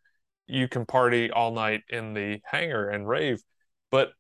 you 0.46 0.68
can 0.68 0.86
party 0.86 1.30
all 1.30 1.52
night 1.52 1.82
in 1.88 2.14
the 2.14 2.40
hangar 2.44 2.88
and 2.88 3.08
rave. 3.08 3.42
But 3.90 4.12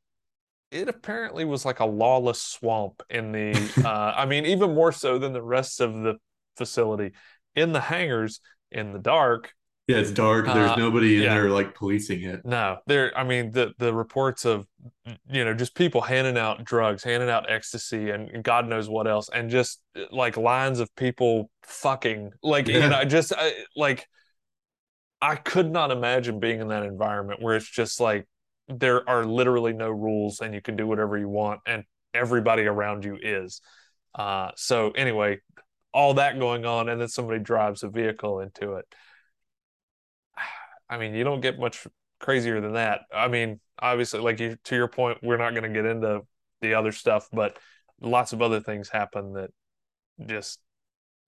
it 0.70 0.88
apparently 0.88 1.44
was 1.44 1.64
like 1.64 1.80
a 1.80 1.86
lawless 1.86 2.42
swamp 2.42 3.02
in 3.08 3.32
the 3.32 3.52
uh 3.84 4.14
I 4.16 4.26
mean 4.26 4.46
even 4.46 4.74
more 4.74 4.92
so 4.92 5.18
than 5.18 5.32
the 5.32 5.42
rest 5.42 5.80
of 5.80 5.94
the 5.94 6.16
facility 6.56 7.12
in 7.54 7.72
the 7.72 7.80
hangars 7.80 8.40
in 8.72 8.92
the 8.92 8.98
dark 8.98 9.52
Yeah, 9.86 9.98
it's 9.98 10.10
dark. 10.10 10.46
There's 10.46 10.72
Uh, 10.72 10.76
nobody 10.76 11.16
in 11.16 11.22
yeah. 11.22 11.34
there 11.34 11.50
like 11.50 11.74
policing 11.74 12.22
it. 12.22 12.44
no 12.44 12.78
there 12.86 13.16
I 13.16 13.22
mean 13.24 13.52
the 13.52 13.72
the 13.78 13.94
reports 13.94 14.44
of 14.44 14.66
you 15.30 15.44
know 15.44 15.54
just 15.54 15.74
people 15.76 16.00
handing 16.00 16.36
out 16.36 16.64
drugs 16.64 17.04
handing 17.04 17.30
out 17.30 17.50
ecstasy 17.50 18.10
and, 18.10 18.28
and 18.30 18.42
God 18.42 18.66
knows 18.68 18.88
what 18.88 19.06
else 19.06 19.28
and 19.32 19.48
just 19.48 19.80
like 20.10 20.36
lines 20.36 20.80
of 20.80 20.94
people 20.96 21.50
fucking 21.62 22.30
like 22.42 22.66
you 22.68 22.78
Yeah. 22.80 22.88
know 22.88 23.04
just 23.04 23.32
I, 23.36 23.52
like 23.76 24.06
I 25.20 25.36
could 25.36 25.70
not 25.70 25.90
imagine 25.90 26.40
being 26.40 26.60
in 26.60 26.68
that 26.68 26.82
environment 26.82 27.40
where 27.40 27.56
it's 27.56 27.68
just 27.68 28.00
like 28.00 28.26
there 28.68 29.08
are 29.08 29.24
literally 29.24 29.72
no 29.72 29.88
rules 29.90 30.40
and 30.40 30.52
you 30.54 30.60
can 30.60 30.76
do 30.76 30.86
whatever 30.86 31.16
you 31.16 31.28
want 31.28 31.60
and 31.66 31.84
everybody 32.12 32.66
around 32.66 33.04
you 33.04 33.16
is. 33.20 33.60
Uh, 34.14 34.50
so 34.56 34.90
anyway, 34.90 35.38
all 35.92 36.14
that 36.14 36.38
going 36.38 36.66
on 36.66 36.88
and 36.88 37.00
then 37.00 37.08
somebody 37.08 37.38
drives 37.38 37.82
a 37.82 37.88
vehicle 37.88 38.40
into 38.40 38.74
it. 38.74 38.84
I 40.88 40.98
mean, 40.98 41.14
you 41.14 41.24
don't 41.24 41.40
get 41.40 41.58
much 41.58 41.86
crazier 42.20 42.60
than 42.60 42.74
that. 42.74 43.02
I 43.12 43.28
mean, 43.28 43.60
obviously, 43.78 44.20
like 44.20 44.40
you, 44.40 44.56
to 44.64 44.76
your 44.76 44.88
point, 44.88 45.18
we're 45.22 45.36
not 45.36 45.50
going 45.54 45.64
to 45.64 45.68
get 45.70 45.84
into 45.86 46.22
the 46.60 46.74
other 46.74 46.92
stuff, 46.92 47.28
but 47.32 47.58
lots 48.00 48.32
of 48.32 48.42
other 48.42 48.60
things 48.60 48.88
happen 48.88 49.34
that 49.34 49.50
just 50.26 50.60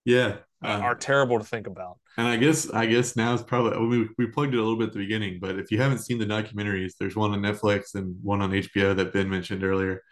Yeah, 0.04 0.36
uh, 0.62 0.80
are 0.82 0.94
terrible 0.94 1.38
to 1.38 1.44
think 1.44 1.66
about. 1.66 1.98
And 2.16 2.26
I 2.26 2.36
guess 2.36 2.70
I 2.70 2.86
guess 2.86 3.16
now 3.16 3.34
is 3.34 3.42
probably 3.42 3.86
we 3.86 4.09
we 4.18 4.26
plugged 4.26 4.54
it 4.54 4.59
a 4.59 4.61
little 4.62 4.76
bit 4.78 4.88
at 4.88 4.92
the 4.92 4.98
beginning, 5.00 5.38
but 5.40 5.59
if 5.59 5.70
you 5.70 5.80
haven't 5.80 5.98
seen 5.98 6.18
the 6.18 6.26
documentaries, 6.26 6.94
there's 6.98 7.14
one 7.16 7.32
on 7.32 7.40
Netflix 7.40 7.94
and 7.94 8.16
one 8.22 8.40
on 8.42 8.52
HBO 8.54 8.94
that 8.94 9.12
Ben 9.12 9.28
mentioned 9.28 9.62
earlier. 9.62 10.02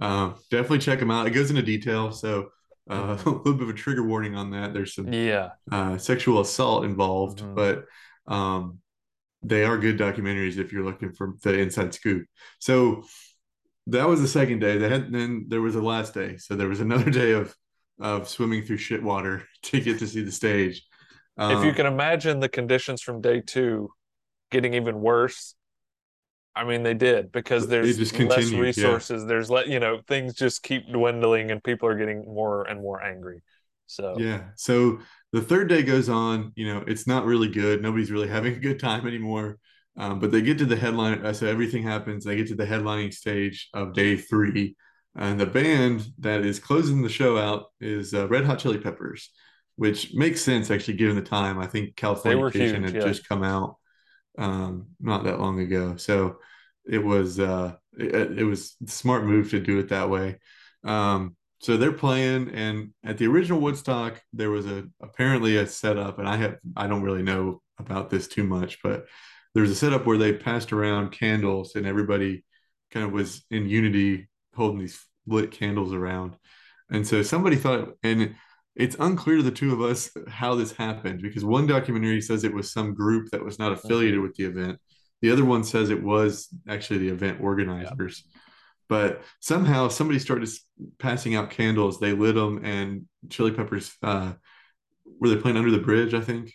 Um, 0.00 0.34
definitely 0.50 0.80
check 0.80 0.98
them 0.98 1.10
out. 1.10 1.26
It 1.26 1.30
goes 1.30 1.50
into 1.50 1.62
detail, 1.62 2.12
so 2.12 2.50
uh, 2.90 3.16
a 3.26 3.30
little 3.30 3.54
bit 3.54 3.62
of 3.62 3.68
a 3.70 3.72
trigger 3.74 4.02
warning 4.06 4.34
on 4.34 4.50
that. 4.50 4.74
There's 4.74 4.94
some 4.94 5.12
Yeah. 5.12 5.52
uh, 5.70 5.98
sexual 5.98 6.40
assault 6.40 6.84
involved, 6.84 7.42
Mhm. 7.42 7.54
but 7.54 7.84
Um, 8.26 8.80
they 9.44 9.64
are 9.64 9.78
good 9.78 9.98
documentaries 9.98 10.58
if 10.58 10.72
you're 10.72 10.84
looking 10.84 11.12
for 11.12 11.34
the 11.42 11.58
inside 11.58 11.94
scoop. 11.94 12.26
So 12.58 13.04
that 13.88 14.08
was 14.08 14.20
the 14.20 14.28
second 14.28 14.60
day. 14.60 14.78
They 14.78 14.88
had 14.88 15.12
then 15.12 15.46
there 15.48 15.60
was 15.60 15.74
a 15.74 15.82
last 15.82 16.14
day. 16.14 16.36
So 16.38 16.56
there 16.56 16.68
was 16.68 16.80
another 16.80 17.10
day 17.22 17.32
of 17.32 17.54
of 18.00 18.28
swimming 18.28 18.64
through 18.64 18.78
shit 18.78 19.02
water 19.02 19.44
to 19.64 19.80
get 19.80 19.98
to 20.00 20.06
see 20.06 20.22
the 20.22 20.32
stage. 20.32 20.82
Um, 21.36 21.58
if 21.58 21.64
you 21.64 21.70
um, 21.70 21.76
can 21.76 21.86
imagine 21.86 22.40
the 22.40 22.48
conditions 22.48 23.02
from 23.02 23.20
day 23.20 23.40
two 23.40 23.90
getting 24.50 24.74
even 24.74 25.00
worse, 25.00 25.54
I 26.54 26.64
mean 26.64 26.82
they 26.82 26.94
did 26.94 27.32
because 27.32 27.66
there's 27.66 27.98
less 28.18 28.52
resources. 28.52 29.22
Yeah. 29.22 29.28
There's 29.28 29.50
let 29.50 29.68
you 29.68 29.80
know 29.80 30.00
things 30.06 30.34
just 30.34 30.62
keep 30.62 30.88
dwindling 30.90 31.50
and 31.50 31.62
people 31.62 31.88
are 31.88 31.98
getting 31.98 32.24
more 32.24 32.64
and 32.64 32.80
more 32.80 33.02
angry. 33.02 33.42
So 33.86 34.16
yeah. 34.18 34.44
So 34.56 35.00
the 35.34 35.42
third 35.42 35.68
day 35.68 35.82
goes 35.82 36.08
on. 36.08 36.52
You 36.54 36.72
know, 36.72 36.84
it's 36.86 37.08
not 37.08 37.24
really 37.24 37.48
good. 37.48 37.82
Nobody's 37.82 38.12
really 38.12 38.28
having 38.36 38.54
a 38.54 38.60
good 38.60 38.78
time 38.78 39.06
anymore. 39.06 39.58
Um, 39.96 40.20
but 40.20 40.30
they 40.30 40.42
get 40.42 40.58
to 40.58 40.64
the 40.64 40.76
headline. 40.76 41.34
So 41.34 41.46
everything 41.46 41.82
happens. 41.82 42.24
They 42.24 42.36
get 42.36 42.48
to 42.48 42.54
the 42.54 42.66
headlining 42.66 43.12
stage 43.12 43.68
of 43.74 43.94
day 43.94 44.16
three, 44.16 44.76
and 45.16 45.38
the 45.38 45.46
band 45.46 46.06
that 46.18 46.44
is 46.44 46.58
closing 46.58 47.02
the 47.02 47.08
show 47.08 47.36
out 47.36 47.66
is 47.80 48.14
uh, 48.14 48.26
Red 48.28 48.44
Hot 48.44 48.58
Chili 48.58 48.78
Peppers, 48.78 49.30
which 49.76 50.12
makes 50.14 50.40
sense 50.40 50.70
actually 50.70 50.94
given 50.94 51.16
the 51.16 51.22
time. 51.22 51.58
I 51.58 51.66
think 51.66 51.94
California 51.96 52.80
had 52.80 52.94
yeah. 52.94 53.00
just 53.00 53.28
come 53.28 53.44
out 53.44 53.76
um, 54.38 54.86
not 55.00 55.24
that 55.24 55.40
long 55.40 55.60
ago, 55.60 55.96
so 55.96 56.38
it 56.88 56.98
was 56.98 57.38
uh, 57.38 57.74
it, 57.96 58.38
it 58.38 58.44
was 58.44 58.76
smart 58.86 59.24
move 59.24 59.50
to 59.50 59.60
do 59.60 59.78
it 59.78 59.90
that 59.90 60.10
way. 60.10 60.38
Um, 60.82 61.36
so 61.60 61.76
they're 61.76 61.92
playing, 61.92 62.50
and 62.50 62.90
at 63.04 63.18
the 63.18 63.26
original 63.26 63.60
Woodstock, 63.60 64.20
there 64.32 64.50
was 64.50 64.66
a 64.66 64.84
apparently 65.00 65.56
a 65.56 65.66
setup, 65.66 66.18
and 66.18 66.28
I 66.28 66.36
have 66.36 66.56
I 66.76 66.86
don't 66.86 67.02
really 67.02 67.22
know 67.22 67.62
about 67.78 68.10
this 68.10 68.28
too 68.28 68.44
much, 68.44 68.82
but 68.82 69.06
there's 69.54 69.70
a 69.70 69.74
setup 69.74 70.06
where 70.06 70.18
they 70.18 70.32
passed 70.32 70.72
around 70.72 71.12
candles, 71.12 71.74
and 71.74 71.86
everybody 71.86 72.44
kind 72.90 73.06
of 73.06 73.12
was 73.12 73.44
in 73.50 73.68
unity 73.68 74.28
holding 74.54 74.80
these 74.80 75.04
lit 75.26 75.50
candles 75.50 75.92
around. 75.92 76.36
And 76.90 77.06
so 77.06 77.22
somebody 77.22 77.56
thought, 77.56 77.94
and 78.02 78.34
it's 78.76 78.96
unclear 78.98 79.38
to 79.38 79.42
the 79.42 79.50
two 79.50 79.72
of 79.72 79.80
us 79.80 80.10
how 80.28 80.54
this 80.54 80.72
happened 80.72 81.22
because 81.22 81.44
one 81.44 81.66
documentary 81.66 82.20
says 82.20 82.44
it 82.44 82.54
was 82.54 82.72
some 82.72 82.94
group 82.94 83.30
that 83.30 83.44
was 83.44 83.58
not 83.58 83.72
affiliated 83.72 84.16
mm-hmm. 84.16 84.22
with 84.24 84.34
the 84.34 84.44
event. 84.44 84.78
The 85.22 85.30
other 85.30 85.44
one 85.44 85.64
says 85.64 85.90
it 85.90 86.02
was 86.02 86.48
actually 86.68 86.98
the 86.98 87.08
event 87.08 87.40
organizers. 87.40 88.24
Yeah. 88.26 88.40
But 88.88 89.22
somehow 89.40 89.88
somebody 89.88 90.18
started 90.18 90.48
passing 90.98 91.34
out 91.34 91.50
candles. 91.50 91.98
They 91.98 92.12
lit 92.12 92.34
them, 92.34 92.64
and 92.64 93.06
Chili 93.30 93.52
Peppers 93.52 93.94
uh, 94.02 94.34
were 95.04 95.28
they 95.28 95.36
playing 95.36 95.56
under 95.56 95.70
the 95.70 95.78
bridge? 95.78 96.14
I 96.14 96.20
think. 96.20 96.52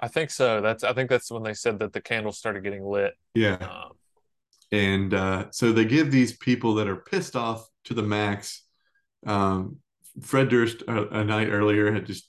I 0.00 0.08
think 0.08 0.30
so. 0.30 0.60
That's 0.60 0.84
I 0.84 0.92
think 0.92 1.08
that's 1.08 1.30
when 1.30 1.42
they 1.42 1.54
said 1.54 1.78
that 1.78 1.92
the 1.92 2.00
candles 2.00 2.38
started 2.38 2.64
getting 2.64 2.84
lit. 2.84 3.14
Yeah. 3.34 3.54
Um, 3.54 3.92
and 4.72 5.14
uh, 5.14 5.50
so 5.50 5.72
they 5.72 5.84
give 5.84 6.10
these 6.10 6.36
people 6.36 6.74
that 6.74 6.88
are 6.88 6.96
pissed 6.96 7.36
off 7.36 7.66
to 7.84 7.94
the 7.94 8.02
max. 8.02 8.64
Um, 9.26 9.78
Fred 10.20 10.48
Durst 10.48 10.82
a, 10.82 10.90
uh, 10.90 11.20
a, 11.20 11.24
night 11.24 11.48
earlier 11.48 11.92
had 11.92 12.06
just 12.06 12.28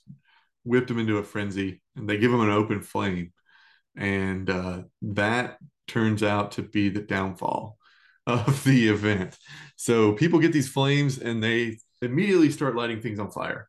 whipped 0.64 0.90
him 0.90 0.98
into 0.98 1.18
a 1.18 1.22
frenzy, 1.22 1.80
and 1.96 2.08
they 2.08 2.18
give 2.18 2.32
him 2.32 2.40
an 2.40 2.50
open 2.50 2.82
flame, 2.82 3.32
and 3.96 4.48
uh, 4.48 4.82
that 5.02 5.58
turns 5.86 6.22
out 6.22 6.52
to 6.52 6.62
be 6.62 6.90
the 6.90 7.00
downfall 7.00 7.77
of 8.28 8.62
the 8.64 8.88
event. 8.88 9.36
So 9.76 10.12
people 10.12 10.38
get 10.38 10.52
these 10.52 10.68
flames, 10.68 11.18
and 11.18 11.42
they 11.42 11.78
immediately 12.02 12.50
start 12.50 12.76
lighting 12.76 13.00
things 13.00 13.18
on 13.18 13.30
fire. 13.30 13.68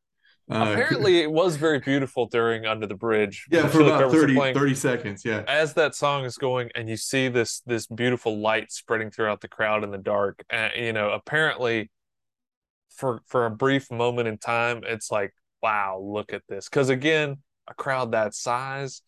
Uh, 0.52 0.72
Apparently, 0.72 1.20
it 1.20 1.32
was 1.32 1.58
very 1.58 1.80
beautiful 1.80 2.26
during 2.26 2.66
Under 2.66 2.88
the 2.88 2.96
Bridge. 2.96 3.46
Yeah, 3.52 3.68
for 3.68 3.82
about 3.82 4.12
30, 4.12 4.54
30 4.54 4.76
seconds. 4.76 5.24
Yeah. 5.24 5.44
As 5.48 5.76
that 5.76 5.94
song 5.94 6.26
is 6.26 6.38
going, 6.38 6.72
and 6.74 6.90
you 6.90 6.98
see 6.98 7.28
this 7.28 7.62
this 7.68 7.86
beautiful 7.86 8.40
light 8.40 8.72
spreading 8.72 9.12
throughout 9.12 9.42
the 9.42 9.48
crowd 9.48 9.84
in 9.84 9.92
the 9.92 10.00
dark, 10.00 10.44
and 10.50 10.74
you 10.76 10.92
know, 10.92 11.12
apparently, 11.12 11.92
for 12.90 13.22
for 13.28 13.46
a 13.46 13.52
brief 13.52 13.92
moment 13.92 14.28
in 14.28 14.40
time, 14.40 14.82
it's 14.84 15.12
like, 15.12 15.34
wow, 15.62 16.02
look 16.04 16.34
at 16.34 16.42
this. 16.50 16.68
Because 16.68 16.90
again, 16.90 17.38
a 17.68 17.76
crowd 17.76 18.14
that 18.14 18.34
size, 18.34 19.04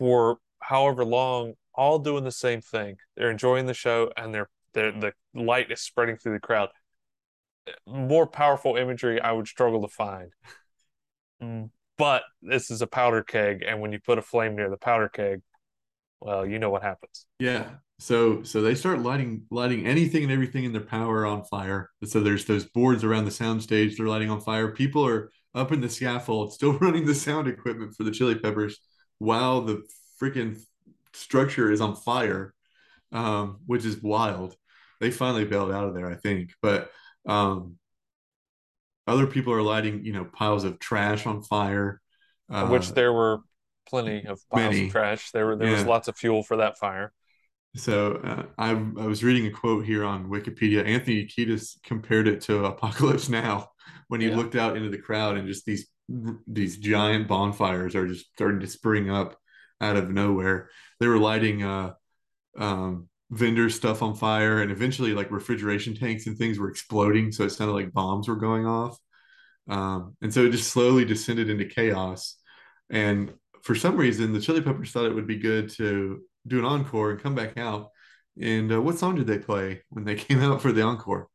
for 0.00 0.38
however 0.58 1.04
long, 1.04 1.54
all 1.74 1.98
doing 1.98 2.24
the 2.24 2.32
same 2.32 2.60
thing. 2.60 2.96
They're 3.16 3.30
enjoying 3.30 3.66
the 3.66 3.74
show, 3.74 4.10
and 4.16 4.34
they're, 4.34 4.48
they're 4.74 4.92
the 4.92 5.12
light 5.34 5.70
is 5.70 5.80
spreading 5.80 6.16
through 6.16 6.34
the 6.34 6.40
crowd 6.40 6.70
more 7.86 8.26
powerful 8.26 8.76
imagery 8.76 9.20
I 9.20 9.32
would 9.32 9.48
struggle 9.48 9.82
to 9.82 9.88
find. 9.88 10.32
Mm. 11.42 11.70
But 11.98 12.22
this 12.40 12.70
is 12.70 12.82
a 12.82 12.86
powder 12.86 13.22
keg, 13.22 13.62
and 13.66 13.80
when 13.80 13.92
you 13.92 14.00
put 14.00 14.18
a 14.18 14.22
flame 14.22 14.56
near 14.56 14.70
the 14.70 14.76
powder 14.76 15.08
keg, 15.08 15.42
well, 16.20 16.46
you 16.46 16.58
know 16.58 16.70
what 16.70 16.82
happens. 16.82 17.26
Yeah. 17.38 17.68
So 17.98 18.42
so 18.42 18.62
they 18.62 18.74
start 18.74 19.00
lighting 19.00 19.42
lighting 19.50 19.86
anything 19.86 20.24
and 20.24 20.32
everything 20.32 20.64
in 20.64 20.72
their 20.72 20.80
power 20.80 21.26
on 21.26 21.44
fire. 21.44 21.90
So 22.04 22.20
there's 22.20 22.46
those 22.46 22.64
boards 22.64 23.04
around 23.04 23.26
the 23.26 23.30
sound 23.30 23.62
stage 23.62 23.96
they're 23.96 24.08
lighting 24.08 24.30
on 24.30 24.40
fire. 24.40 24.72
People 24.72 25.06
are 25.06 25.30
up 25.54 25.70
in 25.70 25.80
the 25.80 25.88
scaffold, 25.88 26.52
still 26.52 26.72
running 26.78 27.06
the 27.06 27.14
sound 27.14 27.46
equipment 27.46 27.94
for 27.94 28.02
the 28.04 28.10
Chili 28.10 28.34
Peppers, 28.34 28.80
while 29.18 29.60
the 29.60 29.82
freaking 30.20 30.60
structure 31.14 31.70
is 31.70 31.80
on 31.80 31.96
fire, 31.96 32.54
um, 33.12 33.60
which 33.66 33.84
is 33.84 34.02
wild. 34.02 34.56
They 35.00 35.10
finally 35.10 35.44
bailed 35.44 35.72
out 35.72 35.88
of 35.88 35.94
there, 35.94 36.10
I 36.10 36.14
think. 36.14 36.52
But 36.62 36.90
um, 37.26 37.76
other 39.06 39.26
people 39.26 39.52
are 39.52 39.62
lighting, 39.62 40.04
you 40.04 40.12
know, 40.12 40.24
piles 40.24 40.64
of 40.64 40.78
trash 40.78 41.26
on 41.26 41.42
fire. 41.42 42.00
Uh, 42.50 42.66
which 42.66 42.90
there 42.90 43.12
were 43.12 43.40
plenty 43.88 44.24
of 44.26 44.40
piles 44.50 44.74
many. 44.74 44.86
of 44.86 44.92
trash. 44.92 45.30
There 45.32 45.46
were 45.46 45.56
there 45.56 45.68
yeah. 45.68 45.74
was 45.74 45.86
lots 45.86 46.08
of 46.08 46.16
fuel 46.16 46.42
for 46.42 46.58
that 46.58 46.78
fire. 46.78 47.12
So 47.74 48.16
uh, 48.16 48.44
I, 48.58 48.70
I 48.70 49.06
was 49.06 49.24
reading 49.24 49.46
a 49.46 49.50
quote 49.50 49.86
here 49.86 50.04
on 50.04 50.28
Wikipedia. 50.28 50.86
Anthony 50.86 51.26
Kiedis 51.26 51.78
compared 51.82 52.28
it 52.28 52.42
to 52.42 52.66
Apocalypse 52.66 53.28
Now 53.28 53.70
when 54.08 54.20
he 54.20 54.28
yeah. 54.28 54.36
looked 54.36 54.56
out 54.56 54.76
into 54.76 54.90
the 54.90 54.98
crowd 54.98 55.36
and 55.36 55.48
just 55.48 55.64
these 55.64 55.86
these 56.46 56.76
giant 56.76 57.28
bonfires 57.28 57.94
are 57.94 58.06
just 58.06 58.26
starting 58.34 58.60
to 58.60 58.66
spring 58.66 59.08
up 59.08 59.38
out 59.80 59.96
of 59.96 60.10
nowhere. 60.10 60.68
They 61.02 61.08
were 61.08 61.18
lighting 61.18 61.64
uh, 61.64 61.94
um, 62.56 63.08
vendor 63.32 63.68
stuff 63.68 64.02
on 64.02 64.14
fire 64.14 64.62
and 64.62 64.70
eventually 64.70 65.14
like 65.14 65.32
refrigeration 65.32 65.96
tanks 65.96 66.28
and 66.28 66.38
things 66.38 66.60
were 66.60 66.70
exploding 66.70 67.32
so 67.32 67.42
it 67.42 67.50
sounded 67.50 67.72
like 67.72 67.92
bombs 67.92 68.28
were 68.28 68.36
going 68.36 68.66
off. 68.66 68.96
Um, 69.68 70.16
and 70.22 70.32
so 70.32 70.44
it 70.44 70.52
just 70.52 70.70
slowly 70.70 71.04
descended 71.04 71.50
into 71.50 71.64
chaos. 71.64 72.36
And 72.88 73.32
for 73.62 73.74
some 73.74 73.96
reason 73.96 74.32
the 74.32 74.40
chili 74.40 74.60
peppers 74.60 74.92
thought 74.92 75.06
it 75.06 75.14
would 75.14 75.26
be 75.26 75.38
good 75.38 75.70
to 75.70 76.20
do 76.46 76.60
an 76.60 76.64
encore 76.64 77.10
and 77.10 77.20
come 77.20 77.34
back 77.34 77.58
out. 77.58 77.88
And 78.40 78.72
uh, 78.72 78.80
what 78.80 78.98
song 78.98 79.16
did 79.16 79.26
they 79.26 79.38
play 79.38 79.82
when 79.88 80.04
they 80.04 80.14
came 80.26 80.40
out 80.40 80.62
for 80.62 80.70
the 80.70 80.82
encore? 80.82 81.26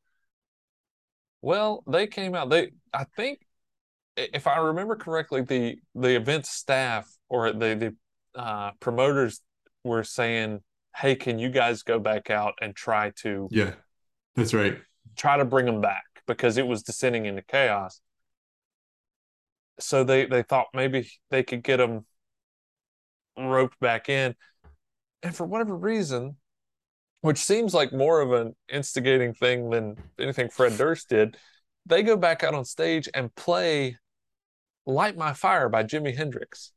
Well 1.41 1.83
they 1.85 2.07
came 2.07 2.35
out 2.35 2.49
they 2.49 2.71
i 2.93 3.03
think 3.15 3.39
if 4.17 4.47
i 4.47 4.57
remember 4.57 4.95
correctly 4.95 5.41
the 5.41 5.77
the 5.93 6.15
event 6.15 6.47
staff 6.47 7.07
or 7.29 7.51
the 7.51 7.75
the 7.75 7.95
uh, 8.37 8.71
promoters 8.79 9.41
were 9.87 10.03
saying 10.03 10.61
hey, 10.97 11.15
can 11.15 11.37
you 11.37 11.49
guys 11.49 11.83
go 11.83 11.99
back 11.99 12.29
out 12.29 12.55
and 12.59 12.75
try 12.75 13.11
to 13.17 13.47
Yeah, 13.51 13.73
that's 14.35 14.53
right. 14.53 14.77
Try 15.15 15.37
to 15.37 15.45
bring 15.45 15.65
them 15.65 15.81
back 15.81 16.03
because 16.25 16.57
it 16.57 16.67
was 16.67 16.83
descending 16.83 17.25
into 17.25 17.41
chaos. 17.41 18.01
So 19.79 20.03
they 20.03 20.25
they 20.25 20.43
thought 20.43 20.67
maybe 20.73 21.09
they 21.29 21.43
could 21.43 21.63
get 21.63 21.77
them 21.77 22.05
roped 23.37 23.79
back 23.79 24.09
in. 24.09 24.35
And 25.23 25.35
for 25.35 25.45
whatever 25.45 25.75
reason, 25.75 26.37
which 27.21 27.37
seems 27.37 27.73
like 27.73 27.93
more 27.93 28.21
of 28.21 28.31
an 28.31 28.55
instigating 28.69 29.33
thing 29.33 29.69
than 29.69 29.97
anything 30.19 30.49
Fred 30.49 30.77
Durst 30.77 31.09
did, 31.09 31.37
they 31.85 32.03
go 32.03 32.17
back 32.17 32.43
out 32.43 32.53
on 32.53 32.65
stage 32.65 33.07
and 33.13 33.33
play 33.35 33.97
Light 34.85 35.17
My 35.17 35.33
Fire 35.33 35.69
by 35.69 35.83
Jimi 35.83 36.15
Hendrix. 36.15 36.71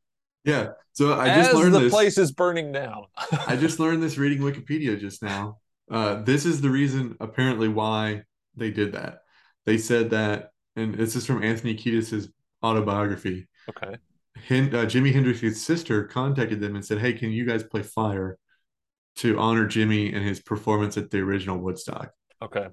Yeah. 0.44 0.70
So 0.92 1.18
I 1.18 1.34
just 1.36 1.50
As 1.50 1.56
learned 1.56 1.74
the 1.74 1.80
this. 1.80 1.92
place 1.92 2.18
is 2.18 2.32
burning 2.32 2.72
down. 2.72 3.04
I 3.46 3.56
just 3.56 3.78
learned 3.78 4.02
this 4.02 4.18
reading 4.18 4.40
Wikipedia 4.40 4.98
just 4.98 5.22
now. 5.22 5.58
Uh, 5.90 6.22
this 6.22 6.46
is 6.46 6.60
the 6.60 6.70
reason, 6.70 7.16
apparently, 7.20 7.68
why 7.68 8.22
they 8.56 8.70
did 8.70 8.92
that. 8.92 9.18
They 9.66 9.78
said 9.78 10.10
that, 10.10 10.50
and 10.76 10.94
this 10.94 11.16
is 11.16 11.26
from 11.26 11.42
Anthony 11.42 11.74
Kiedis's 11.74 12.28
autobiography. 12.62 13.48
Okay. 13.68 13.96
Hen- 14.46 14.74
uh, 14.74 14.84
Jimi 14.84 15.12
Hendrix's 15.12 15.62
sister 15.64 16.04
contacted 16.04 16.60
them 16.60 16.74
and 16.74 16.84
said, 16.84 16.98
"Hey, 16.98 17.12
can 17.12 17.30
you 17.30 17.44
guys 17.44 17.62
play 17.62 17.82
Fire 17.82 18.38
to 19.16 19.38
honor 19.38 19.66
Jimi 19.66 20.14
and 20.14 20.24
his 20.24 20.40
performance 20.40 20.96
at 20.96 21.10
the 21.10 21.18
original 21.18 21.58
Woodstock?" 21.58 22.10
Okay. 22.42 22.68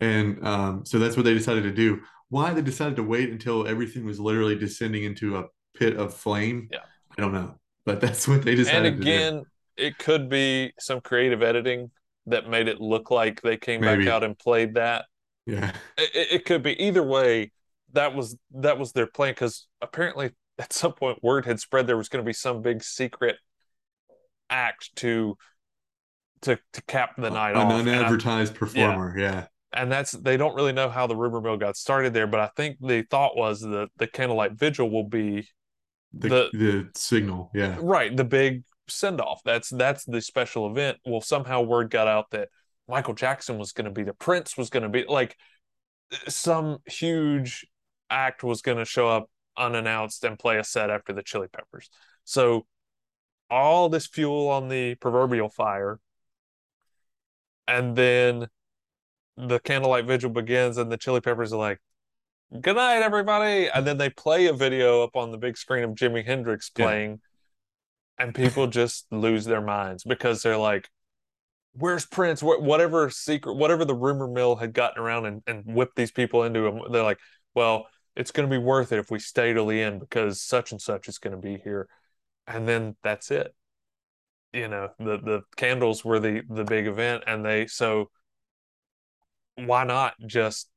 And 0.00 0.46
um, 0.46 0.84
so 0.86 0.98
that's 0.98 1.16
what 1.16 1.24
they 1.24 1.34
decided 1.34 1.64
to 1.64 1.72
do. 1.72 2.00
Why 2.28 2.52
they 2.54 2.62
decided 2.62 2.96
to 2.96 3.02
wait 3.02 3.30
until 3.30 3.66
everything 3.66 4.04
was 4.04 4.20
literally 4.20 4.56
descending 4.56 5.04
into 5.04 5.36
a 5.38 5.44
pit 5.80 5.96
of 5.96 6.14
flame. 6.14 6.68
Yeah. 6.70 6.78
I 7.18 7.20
don't 7.20 7.32
know, 7.32 7.56
but 7.84 8.00
that's 8.00 8.28
what 8.28 8.42
they 8.42 8.54
decided. 8.54 8.94
And 8.94 9.02
again, 9.02 9.42
it 9.76 9.98
could 9.98 10.28
be 10.28 10.72
some 10.78 11.00
creative 11.00 11.42
editing 11.42 11.90
that 12.26 12.48
made 12.48 12.68
it 12.68 12.80
look 12.80 13.10
like 13.10 13.40
they 13.42 13.56
came 13.56 13.80
Maybe. 13.80 14.04
back 14.04 14.12
out 14.12 14.22
and 14.22 14.38
played 14.38 14.74
that. 14.74 15.06
Yeah. 15.46 15.72
It, 15.98 16.28
it 16.32 16.44
could 16.44 16.62
be 16.62 16.80
either 16.80 17.02
way. 17.02 17.50
That 17.92 18.14
was 18.14 18.36
that 18.52 18.78
was 18.78 18.92
their 18.92 19.08
plan 19.08 19.32
because 19.32 19.66
apparently 19.80 20.30
at 20.60 20.72
some 20.72 20.92
point 20.92 21.18
word 21.24 21.44
had 21.44 21.58
spread 21.58 21.88
there 21.88 21.96
was 21.96 22.08
going 22.08 22.24
to 22.24 22.28
be 22.28 22.32
some 22.32 22.62
big 22.62 22.84
secret 22.84 23.36
act 24.48 24.94
to 24.96 25.36
to 26.42 26.56
to 26.74 26.82
cap 26.82 27.16
the 27.16 27.30
night 27.30 27.56
An 27.56 27.56
off. 27.56 27.72
unadvertised 27.72 28.54
I, 28.54 28.58
performer, 28.58 29.18
yeah. 29.18 29.32
yeah. 29.32 29.46
And 29.72 29.90
that's 29.90 30.12
they 30.12 30.36
don't 30.36 30.54
really 30.54 30.72
know 30.72 30.88
how 30.88 31.08
the 31.08 31.16
rumor 31.16 31.40
mill 31.40 31.56
got 31.56 31.76
started 31.76 32.12
there, 32.14 32.26
but 32.28 32.40
I 32.40 32.50
think 32.56 32.76
the 32.80 33.02
thought 33.10 33.36
was 33.36 33.60
that 33.60 33.88
the 33.96 34.06
candlelight 34.06 34.52
vigil 34.52 34.88
will 34.90 35.08
be 35.08 35.48
the, 36.12 36.28
the, 36.28 36.50
the 36.52 36.90
signal, 36.94 37.50
yeah. 37.54 37.78
Right, 37.80 38.16
the 38.16 38.24
big 38.24 38.64
send 38.88 39.20
off. 39.20 39.40
That's 39.44 39.70
that's 39.70 40.04
the 40.04 40.20
special 40.20 40.68
event. 40.70 40.98
Well, 41.04 41.20
somehow 41.20 41.62
word 41.62 41.90
got 41.90 42.08
out 42.08 42.30
that 42.30 42.48
Michael 42.88 43.14
Jackson 43.14 43.58
was 43.58 43.72
going 43.72 43.84
to 43.84 43.90
be 43.90 44.02
the 44.02 44.14
Prince 44.14 44.56
was 44.56 44.70
going 44.70 44.82
to 44.82 44.88
be 44.88 45.04
like 45.08 45.36
some 46.28 46.78
huge 46.86 47.66
act 48.10 48.42
was 48.42 48.62
going 48.62 48.78
to 48.78 48.84
show 48.84 49.08
up 49.08 49.30
unannounced 49.56 50.24
and 50.24 50.38
play 50.38 50.58
a 50.58 50.64
set 50.64 50.90
after 50.90 51.12
the 51.12 51.22
Chili 51.22 51.46
Peppers. 51.52 51.88
So 52.24 52.66
all 53.48 53.88
this 53.88 54.06
fuel 54.06 54.48
on 54.48 54.68
the 54.68 54.96
proverbial 54.96 55.48
fire, 55.48 55.98
and 57.68 57.94
then 57.94 58.48
the 59.36 59.60
candlelight 59.60 60.06
vigil 60.06 60.30
begins, 60.30 60.76
and 60.76 60.90
the 60.90 60.96
Chili 60.96 61.20
Peppers 61.20 61.52
are 61.52 61.58
like, 61.58 61.80
"Good 62.58 62.76
night, 62.76 63.02
everybody," 63.02 63.68
and 63.68 63.86
then 63.86 63.98
they 63.98 64.10
play 64.10 64.46
a 64.46 64.52
video 64.52 65.02
up 65.02 65.16
on 65.16 65.30
the 65.30 65.38
big 65.38 65.56
screen 65.56 65.84
of 65.84 65.90
Jimi 65.90 66.24
Hendrix 66.24 66.70
playing. 66.70 67.10
Yeah 67.10 67.16
and 68.20 68.34
people 68.34 68.66
just 68.68 69.06
lose 69.10 69.44
their 69.44 69.60
minds 69.60 70.04
because 70.04 70.42
they're 70.42 70.56
like 70.56 70.88
where's 71.72 72.04
prince? 72.04 72.42
Whatever 72.42 73.10
secret 73.10 73.54
whatever 73.54 73.84
the 73.84 73.94
rumor 73.94 74.28
mill 74.28 74.56
had 74.56 74.72
gotten 74.72 75.02
around 75.02 75.26
and, 75.26 75.42
and 75.46 75.64
whipped 75.64 75.96
these 75.96 76.12
people 76.12 76.44
into 76.44 76.60
them 76.60 76.80
they're 76.90 77.02
like 77.02 77.18
well 77.54 77.86
it's 78.16 78.32
going 78.32 78.48
to 78.48 78.52
be 78.52 78.62
worth 78.62 78.92
it 78.92 78.98
if 78.98 79.10
we 79.10 79.18
stay 79.18 79.52
till 79.52 79.66
the 79.66 79.80
end 79.80 80.00
because 80.00 80.42
such 80.42 80.72
and 80.72 80.80
such 80.80 81.08
is 81.08 81.18
going 81.18 81.34
to 81.34 81.40
be 81.40 81.58
here. 81.62 81.88
And 82.46 82.68
then 82.68 82.96
that's 83.02 83.30
it. 83.30 83.54
You 84.52 84.68
know 84.68 84.90
the 84.98 85.18
the 85.18 85.42
candles 85.56 86.04
were 86.04 86.20
the 86.20 86.42
the 86.48 86.64
big 86.64 86.86
event 86.86 87.24
and 87.26 87.44
they 87.44 87.66
so 87.66 88.10
why 89.56 89.84
not 89.84 90.14
just 90.26 90.68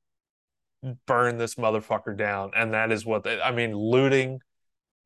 burn 1.05 1.37
this 1.37 1.55
motherfucker 1.55 2.17
down. 2.17 2.51
And 2.55 2.73
that 2.73 2.91
is 2.91 3.05
what 3.05 3.23
they, 3.23 3.41
i 3.41 3.51
mean 3.51 3.75
looting 3.75 4.39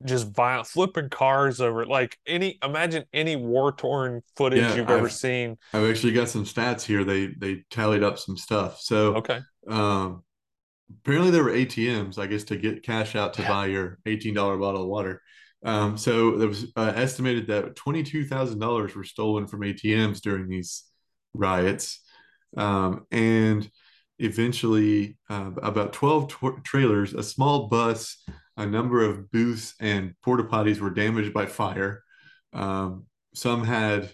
just 0.06 0.28
violent 0.28 0.68
flipping 0.68 1.10
cars 1.10 1.60
over 1.60 1.86
like 1.86 2.18
any 2.28 2.60
imagine 2.64 3.04
any 3.14 3.36
war 3.36 3.72
torn 3.72 4.22
footage 4.36 4.62
yeah, 4.62 4.76
you've 4.76 4.90
I've, 4.90 5.00
ever 5.00 5.10
seen. 5.10 5.58
I've 5.74 5.90
actually 5.90 6.14
got 6.14 6.30
some 6.30 6.46
stats 6.46 6.84
here. 6.84 7.04
They 7.04 7.28
they 7.28 7.64
tallied 7.72 8.04
up 8.04 8.20
some 8.20 8.38
stuff. 8.38 8.80
So 8.80 9.16
okay. 9.16 9.40
um 9.68 10.24
apparently 11.02 11.32
there 11.32 11.44
were 11.44 11.52
atms 11.52 12.18
i 12.18 12.28
guess 12.28 12.46
to 12.46 12.56
get 12.56 12.82
cash 12.82 13.14
out 13.16 13.34
to 13.34 13.42
yeah. 13.42 13.50
buy 13.50 13.66
your 13.66 14.00
$18 14.06 14.36
bottle 14.36 14.84
of 14.84 14.88
water. 14.88 15.22
Um 15.66 15.98
so 15.98 16.38
there 16.38 16.48
was 16.48 16.68
uh, 16.76 16.94
estimated 16.96 17.48
that 17.48 17.76
$22000 17.76 18.96
were 18.96 19.04
stolen 19.04 19.48
from 19.48 19.62
atms 19.62 20.22
during 20.22 20.48
these 20.48 20.84
riots. 21.34 22.02
Um 22.56 23.08
and 23.12 23.68
eventually 24.20 25.18
uh, 25.30 25.52
about 25.62 25.94
12 25.94 26.28
tra- 26.28 26.62
trailers 26.64 27.14
a 27.14 27.24
small 27.24 27.68
bus 27.68 28.24
a 28.58 28.66
number 28.66 29.04
of 29.04 29.32
booths 29.32 29.76
and 29.80 30.16
porta 30.24 30.44
potties 30.44 30.80
were 30.80 30.90
damaged 30.90 31.32
by 31.32 31.46
fire. 31.46 32.04
Um, 32.54 33.06
some 33.34 33.64
had 33.64 34.12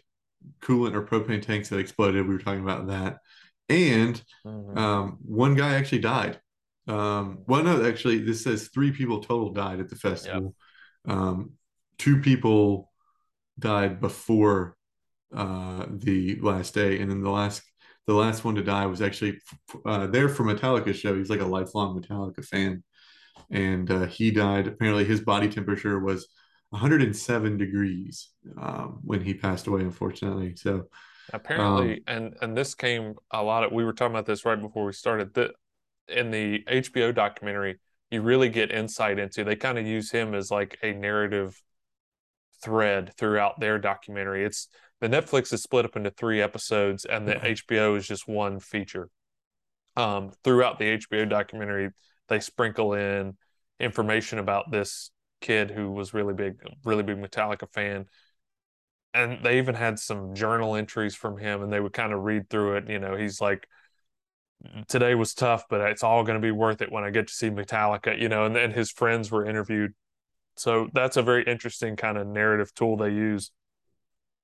coolant 0.62 0.96
or 0.96 1.06
propane 1.06 1.42
tanks 1.42 1.70
that 1.70 1.80
exploded. 1.80 2.28
We 2.28 2.34
were 2.34 2.42
talking 2.42 2.62
about 2.62 2.88
that. 2.88 3.20
And 3.70 4.22
mm-hmm. 4.46 4.78
um, 4.78 5.18
one 5.24 5.56
guy 5.56 5.76
actually 5.76 6.00
died. 6.00 6.42
Um, 6.88 7.40
well, 7.48 7.64
no, 7.64 7.86
actually, 7.86 8.20
this 8.20 8.44
says 8.44 8.68
three 8.68 8.92
people 8.92 9.24
total 9.24 9.54
died 9.54 9.80
at 9.80 9.88
the 9.88 9.96
festival. 9.96 10.56
Yep. 11.08 11.16
Um, 11.16 11.52
two 11.98 12.20
people 12.20 12.92
died 13.58 14.02
before 14.02 14.76
uh, 15.34 15.86
the 15.90 16.36
last 16.42 16.74
day, 16.74 17.00
and 17.00 17.10
then 17.10 17.24
the 17.24 17.30
last 17.30 17.62
the 18.06 18.14
last 18.14 18.44
one 18.44 18.56
to 18.56 18.64
die 18.64 18.86
was 18.86 19.02
actually 19.02 19.40
uh, 19.86 20.08
there 20.08 20.30
for 20.30 20.44
Metallica 20.44 20.94
show. 20.94 21.16
He's 21.16 21.30
like 21.30 21.40
a 21.40 21.46
lifelong 21.46 22.00
Metallica 22.00 22.46
fan, 22.46 22.84
and 23.50 23.90
uh, 23.90 24.06
he 24.06 24.32
died. 24.32 24.68
Apparently, 24.68 25.06
his 25.06 25.22
body 25.22 25.48
temperature 25.48 26.00
was 26.00 26.28
107 26.70 27.58
degrees 27.58 28.30
um, 28.62 29.00
when 29.04 29.22
he 29.22 29.34
passed 29.34 29.68
away. 29.68 29.82
Unfortunately, 29.82 30.56
so 30.56 30.84
apparently, 31.32 32.04
um, 32.08 32.16
and 32.16 32.38
and 32.42 32.58
this 32.58 32.76
came 32.76 33.16
a 33.32 33.42
lot 33.42 33.64
of. 33.64 33.72
We 33.72 33.86
were 33.86 33.94
talking 33.94 34.14
about 34.14 34.26
this 34.26 34.44
right 34.46 34.60
before 34.60 34.86
we 34.86 34.94
started. 34.94 35.34
The 35.34 35.52
in 36.10 36.32
the 36.32 36.64
HBO 36.68 37.16
documentary, 37.16 37.80
you 38.12 38.22
really 38.22 38.50
get 38.50 38.72
insight 38.72 39.18
into. 39.18 39.44
They 39.44 39.56
kind 39.56 39.78
of 39.78 39.88
use 39.88 40.12
him 40.12 40.34
as 40.34 40.52
like 40.52 40.78
a 40.84 40.92
narrative 40.92 41.62
thread 42.64 43.14
throughout 43.18 43.60
their 43.60 43.80
documentary. 43.80 44.46
It's 44.46 44.68
the 45.04 45.10
Netflix 45.10 45.52
is 45.52 45.62
split 45.62 45.84
up 45.84 45.98
into 45.98 46.12
three 46.12 46.42
episodes, 46.42 47.04
and 47.04 47.28
the 47.28 47.34
HBO 47.34 47.98
is 47.98 48.08
just 48.08 48.26
one 48.26 48.62
feature. 48.62 49.10
Um, 49.98 50.32
throughout 50.46 50.80
the 50.80 50.98
HBO 50.98 51.28
documentary, 51.28 51.90
they 52.30 52.40
sprinkle 52.40 52.94
in 52.94 53.36
information 53.82 54.40
about 54.40 54.72
this 54.72 55.12
kid 55.42 55.72
who 55.72 55.92
was 55.92 56.14
really 56.14 56.34
big, 56.34 56.54
really 56.86 57.04
big 57.04 57.18
Metallica 57.18 57.70
fan. 57.74 58.06
And 59.14 59.44
they 59.44 59.58
even 59.58 59.76
had 59.76 60.00
some 60.00 60.36
journal 60.36 60.74
entries 60.74 61.16
from 61.16 61.38
him, 61.38 61.62
and 61.62 61.74
they 61.74 61.82
would 61.82 61.92
kind 61.92 62.14
of 62.14 62.22
read 62.22 62.50
through 62.50 62.78
it. 62.78 62.90
You 62.90 63.00
know, 63.00 63.18
he's 63.18 63.42
like, 63.42 63.68
today 64.88 65.16
was 65.16 65.34
tough, 65.34 65.66
but 65.70 65.82
it's 65.82 66.04
all 66.04 66.24
going 66.24 66.42
to 66.42 66.48
be 66.48 66.52
worth 66.52 66.82
it 66.82 66.94
when 66.94 67.04
I 67.04 67.10
get 67.10 67.28
to 67.28 67.34
see 67.34 67.50
Metallica, 67.50 68.18
you 68.18 68.30
know, 68.30 68.46
and 68.46 68.56
then 68.56 68.72
his 68.72 68.90
friends 68.90 69.30
were 69.30 69.46
interviewed. 69.46 69.92
So 70.56 70.88
that's 70.94 71.18
a 71.18 71.22
very 71.22 71.44
interesting 71.44 71.98
kind 71.98 72.18
of 72.18 72.26
narrative 72.26 72.74
tool 72.74 72.96
they 72.96 73.10
use. 73.10 73.52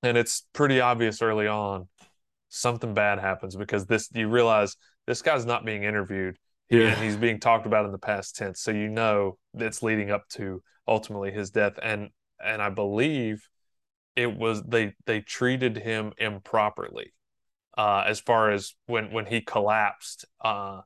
And 0.03 0.17
it's 0.17 0.45
pretty 0.53 0.79
obvious 0.79 1.21
early 1.21 1.47
on 1.47 1.87
something 2.49 2.93
bad 2.93 3.19
happens 3.19 3.55
because 3.55 3.85
this 3.85 4.09
you 4.13 4.27
realize 4.27 4.75
this 5.05 5.21
guy's 5.21 5.45
not 5.45 5.65
being 5.65 5.83
interviewed 5.83 6.37
yeah. 6.69 6.87
and 6.87 7.03
he's 7.03 7.15
being 7.15 7.39
talked 7.39 7.65
about 7.65 7.85
in 7.85 7.91
the 7.91 7.99
past 7.99 8.35
tense. 8.35 8.61
So 8.61 8.71
you 8.71 8.87
know 8.87 9.37
it's 9.53 9.83
leading 9.83 10.11
up 10.11 10.27
to 10.29 10.61
ultimately 10.87 11.31
his 11.31 11.51
death. 11.51 11.73
And 11.81 12.09
and 12.43 12.61
I 12.61 12.69
believe 12.69 13.47
it 14.15 14.35
was 14.35 14.63
they 14.63 14.93
they 15.05 15.21
treated 15.21 15.77
him 15.77 16.13
improperly. 16.17 17.13
Uh, 17.77 18.03
as 18.05 18.19
far 18.19 18.51
as 18.51 18.75
when 18.87 19.11
when 19.11 19.25
he 19.25 19.41
collapsed, 19.41 20.25
uh, 20.43 20.81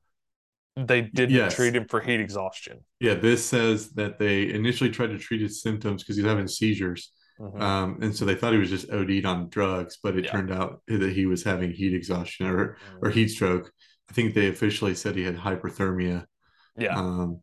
they 0.75 1.01
didn't 1.01 1.35
yes. 1.35 1.55
treat 1.55 1.75
him 1.75 1.87
for 1.87 1.99
heat 1.99 2.19
exhaustion. 2.19 2.79
Yeah, 2.99 3.15
this 3.15 3.43
says 3.43 3.89
that 3.91 4.19
they 4.19 4.49
initially 4.49 4.89
tried 4.89 5.07
to 5.07 5.17
treat 5.17 5.41
his 5.41 5.61
symptoms 5.61 6.03
because 6.03 6.17
he's 6.17 6.25
having 6.25 6.47
seizures. 6.47 7.11
Mm-hmm. 7.39 7.61
Um, 7.61 7.99
and 8.01 8.15
so 8.15 8.25
they 8.25 8.35
thought 8.35 8.53
he 8.53 8.59
was 8.59 8.69
just 8.69 8.91
OD'd 8.91 9.25
on 9.25 9.49
drugs, 9.49 9.97
but 10.01 10.15
it 10.15 10.25
yeah. 10.25 10.31
turned 10.31 10.51
out 10.51 10.81
that 10.87 11.13
he 11.13 11.25
was 11.25 11.43
having 11.43 11.71
heat 11.71 11.93
exhaustion 11.93 12.47
or, 12.47 12.77
or 13.01 13.09
heat 13.09 13.29
stroke. 13.29 13.71
I 14.09 14.13
think 14.13 14.33
they 14.33 14.47
officially 14.49 14.95
said 14.95 15.15
he 15.15 15.23
had 15.23 15.37
hyperthermia. 15.37 16.25
Yeah. 16.77 16.97
Um, 16.97 17.41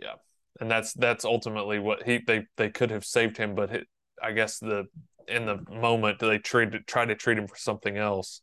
yeah, 0.00 0.14
and 0.60 0.70
that's 0.70 0.92
that's 0.94 1.24
ultimately 1.24 1.78
what 1.78 2.02
he 2.02 2.20
they 2.26 2.46
they 2.56 2.70
could 2.70 2.90
have 2.90 3.04
saved 3.04 3.36
him, 3.36 3.54
but 3.54 3.72
it, 3.72 3.86
I 4.22 4.32
guess 4.32 4.58
the 4.58 4.84
in 5.28 5.46
the 5.46 5.58
moment 5.70 6.18
they 6.18 6.38
treated 6.38 6.86
tried 6.86 7.06
to 7.06 7.14
treat 7.14 7.38
him 7.38 7.48
for 7.48 7.56
something 7.56 7.96
else 7.96 8.42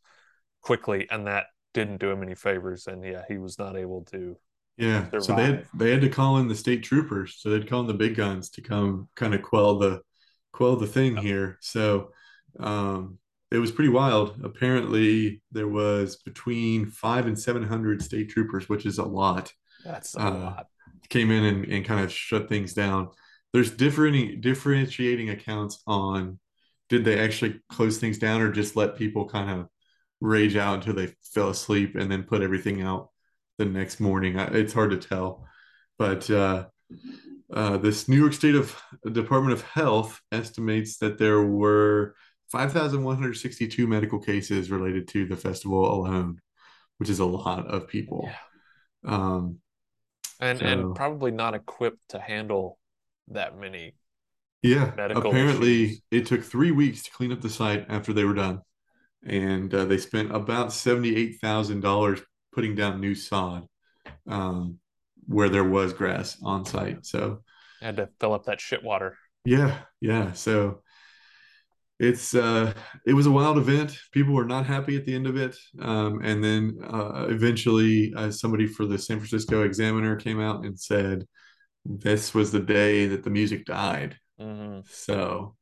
quickly, 0.62 1.06
and 1.10 1.26
that 1.26 1.46
didn't 1.72 1.98
do 1.98 2.10
him 2.10 2.22
any 2.22 2.34
favors, 2.34 2.86
and 2.86 3.04
yeah, 3.04 3.22
he 3.28 3.38
was 3.38 3.58
not 3.58 3.76
able 3.76 4.04
to. 4.06 4.36
Yeah, 4.76 5.04
survive. 5.04 5.24
so 5.24 5.34
they 5.36 5.44
had 5.44 5.66
they 5.74 5.90
had 5.90 6.00
to 6.00 6.08
call 6.08 6.38
in 6.38 6.48
the 6.48 6.54
state 6.54 6.82
troopers, 6.82 7.36
so 7.38 7.50
they'd 7.50 7.68
call 7.68 7.82
in 7.82 7.86
the 7.86 7.94
big 7.94 8.16
guns 8.16 8.50
to 8.50 8.62
come 8.62 9.08
kind 9.14 9.34
of 9.34 9.42
quell 9.42 9.78
the 9.78 10.00
quell 10.52 10.76
the 10.76 10.86
thing 10.86 11.16
here. 11.16 11.58
So 11.60 12.10
um, 12.58 13.18
it 13.50 13.58
was 13.58 13.70
pretty 13.70 13.90
wild. 13.90 14.40
Apparently, 14.42 15.42
there 15.52 15.68
was 15.68 16.16
between 16.16 16.86
five 16.86 17.26
and 17.26 17.38
seven 17.38 17.62
hundred 17.62 18.02
state 18.02 18.30
troopers, 18.30 18.68
which 18.68 18.84
is 18.84 18.98
a 18.98 19.04
lot. 19.04 19.52
That's 19.84 20.16
a 20.16 20.20
uh, 20.20 20.30
lot. 20.30 20.66
Came 21.08 21.30
in 21.30 21.44
and, 21.44 21.64
and 21.66 21.84
kind 21.84 22.04
of 22.04 22.10
shut 22.10 22.48
things 22.48 22.74
down. 22.74 23.10
There's 23.52 23.70
different 23.70 24.40
differentiating 24.40 25.30
accounts 25.30 25.82
on 25.86 26.40
did 26.88 27.04
they 27.04 27.18
actually 27.18 27.60
close 27.68 27.98
things 27.98 28.18
down 28.18 28.40
or 28.40 28.50
just 28.50 28.76
let 28.76 28.96
people 28.96 29.28
kind 29.28 29.50
of 29.50 29.68
rage 30.20 30.56
out 30.56 30.76
until 30.76 30.94
they 30.94 31.12
fell 31.22 31.50
asleep 31.50 31.96
and 31.96 32.10
then 32.10 32.22
put 32.22 32.42
everything 32.42 32.82
out 32.82 33.10
the 33.58 33.64
next 33.64 34.00
morning. 34.00 34.38
It's 34.38 34.72
hard 34.72 34.90
to 34.90 34.96
tell, 34.96 35.46
but 35.98 36.28
uh, 36.30 36.66
uh, 37.52 37.76
this 37.78 38.08
New 38.08 38.16
York 38.16 38.32
State 38.32 38.54
of 38.54 38.76
Department 39.10 39.52
of 39.52 39.62
Health 39.62 40.20
estimates 40.32 40.98
that 40.98 41.18
there 41.18 41.42
were 41.42 42.14
5,162 42.50 43.86
medical 43.86 44.18
cases 44.18 44.70
related 44.70 45.08
to 45.08 45.26
the 45.26 45.36
festival 45.36 45.92
alone, 45.92 46.40
which 46.98 47.08
is 47.08 47.20
a 47.20 47.24
lot 47.24 47.66
of 47.66 47.88
people. 47.88 48.28
Yeah. 49.04 49.12
Um, 49.12 49.58
and 50.40 50.58
so, 50.58 50.64
and 50.64 50.94
probably 50.94 51.30
not 51.30 51.54
equipped 51.54 52.08
to 52.10 52.18
handle 52.18 52.78
that 53.28 53.58
many. 53.58 53.94
Yeah. 54.62 54.92
apparently, 54.96 55.84
issues. 55.84 56.02
it 56.10 56.26
took 56.26 56.42
three 56.42 56.70
weeks 56.70 57.02
to 57.02 57.10
clean 57.10 57.32
up 57.32 57.40
the 57.40 57.50
site 57.50 57.86
after 57.88 58.12
they 58.12 58.24
were 58.24 58.34
done, 58.34 58.62
and 59.24 59.72
uh, 59.74 59.84
they 59.84 59.98
spent 59.98 60.34
about 60.34 60.72
seventy-eight 60.72 61.38
thousand 61.40 61.80
dollars 61.80 62.20
putting 62.54 62.74
down 62.74 63.00
new 63.00 63.14
sod 63.14 63.66
um, 64.28 64.78
where 65.26 65.48
there 65.48 65.64
was 65.64 65.92
grass 65.92 66.36
on 66.42 66.64
site. 66.64 67.04
So 67.06 67.42
Had 67.80 67.96
to 67.96 68.08
fill 68.20 68.34
up 68.34 68.44
that 68.46 68.60
shit 68.60 68.82
water. 68.82 69.16
Yeah, 69.44 69.78
yeah. 70.00 70.32
So 70.32 70.82
it's 72.00 72.34
uh 72.34 72.72
it 73.06 73.12
was 73.12 73.26
a 73.26 73.30
wild 73.30 73.56
event 73.56 73.96
people 74.10 74.34
were 74.34 74.44
not 74.44 74.66
happy 74.66 74.96
at 74.96 75.04
the 75.06 75.14
end 75.14 75.28
of 75.28 75.36
it 75.36 75.56
um 75.80 76.20
and 76.24 76.42
then 76.42 76.76
uh 76.92 77.26
eventually 77.28 78.12
uh, 78.16 78.28
somebody 78.32 78.66
for 78.66 78.84
the 78.84 78.98
san 78.98 79.18
francisco 79.18 79.62
examiner 79.62 80.16
came 80.16 80.40
out 80.40 80.64
and 80.64 80.78
said 80.78 81.24
this 81.84 82.34
was 82.34 82.50
the 82.50 82.58
day 82.58 83.06
that 83.06 83.22
the 83.22 83.30
music 83.30 83.64
died 83.64 84.16
Mm-hmm. 84.40 84.80
so 84.90 85.54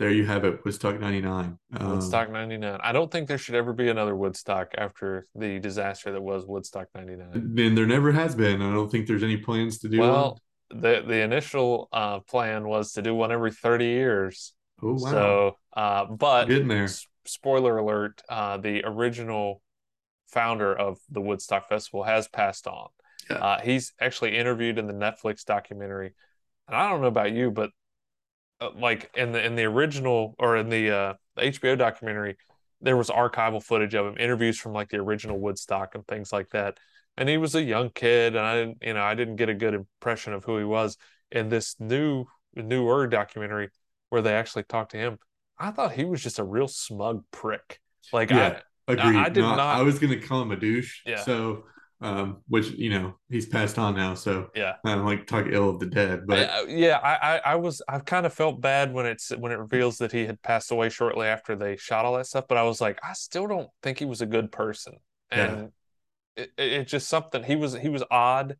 there 0.00 0.10
you 0.10 0.26
have 0.26 0.44
it 0.44 0.64
woodstock 0.64 0.98
99 0.98 1.56
um, 1.78 1.90
Woodstock 1.90 2.30
99. 2.32 2.80
I 2.82 2.90
don't 2.90 3.10
think 3.10 3.28
there 3.28 3.38
should 3.38 3.54
ever 3.54 3.72
be 3.72 3.88
another 3.88 4.16
Woodstock 4.16 4.72
after 4.76 5.26
the 5.36 5.60
disaster 5.60 6.10
that 6.10 6.20
was 6.22 6.44
Woodstock 6.46 6.88
99. 6.94 7.54
then 7.54 7.74
there 7.76 7.86
never 7.86 8.10
has 8.10 8.34
been 8.34 8.60
i 8.60 8.72
don't 8.72 8.90
think 8.90 9.06
there's 9.06 9.22
any 9.22 9.36
plans 9.36 9.78
to 9.80 9.88
do 9.88 10.00
Well, 10.00 10.40
the 10.70 11.04
the 11.06 11.20
initial 11.22 11.88
uh, 11.92 12.20
plan 12.20 12.66
was 12.66 12.92
to 12.94 13.02
do 13.02 13.14
one 13.14 13.30
every 13.30 13.52
30 13.52 13.84
years. 13.84 14.52
oh 14.82 14.94
wow 14.94 15.10
So, 15.10 15.56
uh, 15.76 16.04
but 16.06 16.46
getting 16.48 16.68
there 16.68 16.84
s- 16.84 17.06
spoiler 17.26 17.76
alert, 17.78 18.22
uh, 18.28 18.56
the 18.56 18.82
original 18.84 19.62
founder 20.28 20.72
of 20.74 20.98
the 21.10 21.20
Woodstock 21.20 21.68
Festival 21.68 22.04
has 22.04 22.28
passed 22.28 22.66
on. 22.66 22.88
Yeah. 23.28 23.36
Uh, 23.38 23.60
he's 23.60 23.92
actually 24.00 24.36
interviewed 24.36 24.78
in 24.78 24.86
the 24.86 24.92
Netflix 24.94 25.44
documentary. 25.44 26.14
And 26.68 26.76
I 26.76 26.88
don't 26.88 27.00
know 27.00 27.08
about 27.08 27.32
you, 27.32 27.50
but 27.50 27.70
like 28.76 29.10
in 29.16 29.32
the 29.32 29.44
in 29.44 29.54
the 29.56 29.64
original 29.64 30.34
or 30.38 30.56
in 30.56 30.68
the 30.68 30.90
uh, 30.90 31.14
the 31.36 31.42
HBO 31.42 31.76
documentary, 31.78 32.36
there 32.80 32.96
was 32.96 33.08
archival 33.08 33.62
footage 33.62 33.94
of 33.94 34.06
him, 34.06 34.16
interviews 34.18 34.58
from 34.58 34.72
like 34.72 34.88
the 34.90 34.98
original 34.98 35.38
Woodstock 35.38 35.94
and 35.94 36.06
things 36.06 36.32
like 36.32 36.50
that. 36.50 36.78
And 37.16 37.28
he 37.28 37.36
was 37.38 37.54
a 37.54 37.62
young 37.62 37.90
kid, 37.90 38.36
and 38.36 38.44
I 38.44 38.54
didn't, 38.56 38.78
you 38.82 38.94
know, 38.94 39.02
I 39.02 39.14
didn't 39.14 39.36
get 39.36 39.48
a 39.48 39.54
good 39.54 39.74
impression 39.74 40.32
of 40.32 40.44
who 40.44 40.58
he 40.58 40.64
was. 40.64 40.96
In 41.32 41.48
this 41.48 41.76
new 41.78 42.26
newer 42.54 43.06
documentary 43.06 43.70
where 44.08 44.22
they 44.22 44.34
actually 44.34 44.64
talked 44.64 44.92
to 44.92 44.96
him, 44.96 45.18
I 45.58 45.70
thought 45.70 45.92
he 45.92 46.04
was 46.04 46.22
just 46.22 46.38
a 46.38 46.44
real 46.44 46.68
smug 46.68 47.24
prick. 47.30 47.80
Like 48.12 48.30
Yeah. 48.30 48.60
agreed 48.88 49.16
I 49.16 49.28
did 49.28 49.42
No, 49.42 49.50
not- 49.50 49.76
i 49.76 49.82
was 49.82 49.98
gonna 49.98 50.20
call 50.20 50.42
him 50.42 50.50
a 50.50 50.56
douche 50.56 51.00
Yeah. 51.06 51.20
so 51.22 51.64
um 52.02 52.38
which 52.48 52.70
you 52.70 52.88
know 52.88 53.14
he's 53.28 53.46
passed 53.46 53.78
on 53.78 53.94
now 53.94 54.14
so 54.14 54.48
yeah. 54.54 54.76
I 54.84 54.94
don't 54.94 55.04
like 55.04 55.26
talk 55.26 55.46
ill 55.50 55.68
of 55.70 55.80
the 55.80 55.86
dead, 55.86 56.26
but 56.26 56.48
I- 56.48 56.60
I- 56.60 56.64
yeah, 56.68 56.96
I, 56.98 57.34
I, 57.36 57.40
I 57.52 57.54
was, 57.56 57.82
I've 57.88 58.04
kind 58.04 58.24
of 58.24 58.32
felt 58.32 58.60
bad 58.60 58.92
when 58.92 59.04
it's 59.06 59.30
when 59.30 59.52
it 59.52 59.58
reveals 59.58 59.98
that 59.98 60.10
he 60.12 60.24
had 60.24 60.40
passed 60.42 60.70
away 60.72 60.88
shortly 60.88 61.26
after 61.26 61.56
they 61.56 61.76
shot 61.76 62.04
all 62.04 62.16
that 62.16 62.26
stuff. 62.26 62.46
But 62.48 62.56
I 62.56 62.62
was 62.62 62.80
like, 62.80 62.98
I 63.02 63.12
still 63.12 63.46
don't 63.46 63.68
think 63.82 63.98
he 63.98 64.06
was 64.06 64.22
a 64.22 64.26
good 64.26 64.50
person, 64.50 64.94
and 65.30 65.72
it, 66.36 66.50
it, 66.56 66.72
it's 66.72 66.90
just 66.90 67.08
something. 67.08 67.42
He 67.42 67.56
was, 67.56 67.74
he 67.74 67.88
was 67.88 68.04
odd, 68.10 68.56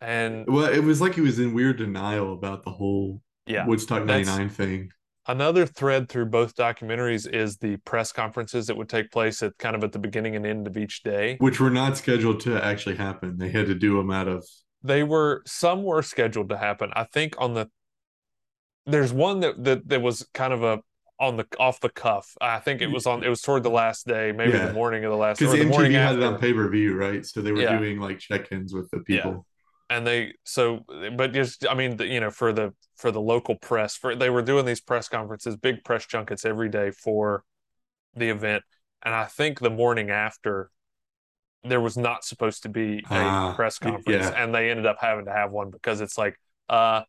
and 0.00 0.46
well, 0.46 0.66
it 0.72 0.82
was 0.82 1.00
like 1.00 1.14
he 1.14 1.20
was 1.20 1.38
in 1.38 1.54
weird 1.54 1.78
denial 1.78 2.32
about 2.34 2.64
the 2.64 2.70
whole 2.70 3.22
yeah. 3.46 3.66
Woodstock 3.66 4.04
99 4.04 4.48
thing. 4.50 4.90
Another 5.28 5.66
thread 5.66 6.08
through 6.08 6.26
both 6.26 6.56
documentaries 6.56 7.32
is 7.32 7.56
the 7.58 7.76
press 7.78 8.10
conferences 8.12 8.66
that 8.66 8.76
would 8.76 8.88
take 8.88 9.12
place 9.12 9.40
at 9.42 9.56
kind 9.56 9.76
of 9.76 9.84
at 9.84 9.92
the 9.92 9.98
beginning 10.00 10.34
and 10.34 10.44
end 10.44 10.66
of 10.66 10.76
each 10.76 11.02
day. 11.04 11.36
which 11.38 11.60
were 11.60 11.70
not 11.70 11.96
scheduled 11.96 12.40
to 12.40 12.62
actually 12.62 12.96
happen. 12.96 13.38
They 13.38 13.50
had 13.50 13.66
to 13.66 13.74
do 13.74 13.96
them 13.96 14.10
out 14.10 14.26
of 14.26 14.44
They 14.82 15.04
were 15.04 15.42
some 15.46 15.84
were 15.84 16.02
scheduled 16.02 16.48
to 16.48 16.56
happen. 16.56 16.90
I 16.94 17.04
think 17.04 17.34
on 17.38 17.54
the 17.54 17.68
there's 18.84 19.12
one 19.12 19.40
that 19.40 19.62
that, 19.62 19.88
that 19.88 20.02
was 20.02 20.26
kind 20.34 20.52
of 20.52 20.64
a 20.64 20.80
on 21.20 21.36
the 21.36 21.46
off 21.60 21.78
the 21.78 21.88
cuff. 21.88 22.36
I 22.40 22.58
think 22.58 22.82
it 22.82 22.88
was 22.90 23.06
on 23.06 23.22
it 23.22 23.28
was 23.28 23.40
toward 23.42 23.62
the 23.62 23.70
last 23.70 24.08
day, 24.08 24.32
maybe 24.32 24.54
Yeah. 24.54 24.66
the 24.66 24.72
morning 24.72 25.04
of 25.04 25.12
the 25.12 25.16
last 25.16 25.38
because 25.38 25.54
MTV 25.54 25.68
morning 25.70 25.92
had 25.92 26.16
it 26.16 26.22
on 26.24 26.36
pay 26.40 26.52
per 26.52 26.68
view, 26.68 26.96
right? 26.96 27.24
So 27.24 27.40
they 27.42 27.52
were 27.52 27.60
Yeah. 27.62 27.78
doing 27.78 28.00
like 28.00 28.18
check-ins 28.18 28.74
with 28.74 28.90
the 28.90 28.98
people. 29.00 29.46
And 29.90 30.06
they 30.06 30.34
so 30.44 30.80
but 31.16 31.32
just 31.32 31.66
I 31.68 31.74
mean 31.74 31.98
you 32.00 32.20
know 32.20 32.30
for 32.30 32.52
the 32.52 32.72
for 32.96 33.10
the 33.10 33.20
local 33.20 33.56
press 33.56 33.96
for 33.96 34.14
they 34.14 34.30
were 34.30 34.42
doing 34.42 34.64
these 34.66 34.80
press 34.80 35.08
conferences, 35.08 35.56
big 35.56 35.84
press 35.84 36.06
junkets 36.06 36.44
every 36.44 36.68
day 36.68 36.90
for 36.90 37.44
the 38.14 38.30
event. 38.30 38.64
And 39.02 39.14
I 39.14 39.24
think 39.26 39.60
the 39.60 39.70
morning 39.70 40.10
after 40.10 40.70
there 41.64 41.80
was 41.80 41.96
not 41.96 42.24
supposed 42.24 42.62
to 42.64 42.68
be 42.68 42.98
a 42.98 43.04
Ah, 43.14 43.54
press 43.54 43.78
conference 43.78 44.26
yeah. 44.26 44.28
and 44.30 44.54
they 44.54 44.70
ended 44.70 44.86
up 44.86 44.96
having 45.00 45.26
to 45.26 45.32
have 45.32 45.52
one 45.52 45.70
because 45.70 46.00
it's 46.00 46.18
like 46.18 46.36
uh 46.68 47.02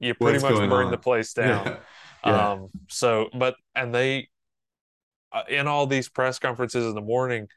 you 0.00 0.14
pretty 0.14 0.38
What's 0.40 0.42
much 0.42 0.54
burned 0.68 0.86
on? 0.86 0.90
the 0.90 0.98
place 0.98 1.32
down. 1.34 1.66
Yeah. 1.66 1.76
Yeah. 2.24 2.52
Um, 2.52 2.68
so, 2.88 3.28
but, 3.32 3.54
and 3.74 3.94
they, 3.94 4.28
uh, 5.32 5.42
in 5.48 5.66
all 5.66 5.86
these 5.86 6.08
press 6.08 6.38
conferences 6.38 6.86
in 6.86 6.94
the 6.94 7.00
morning, 7.00 7.48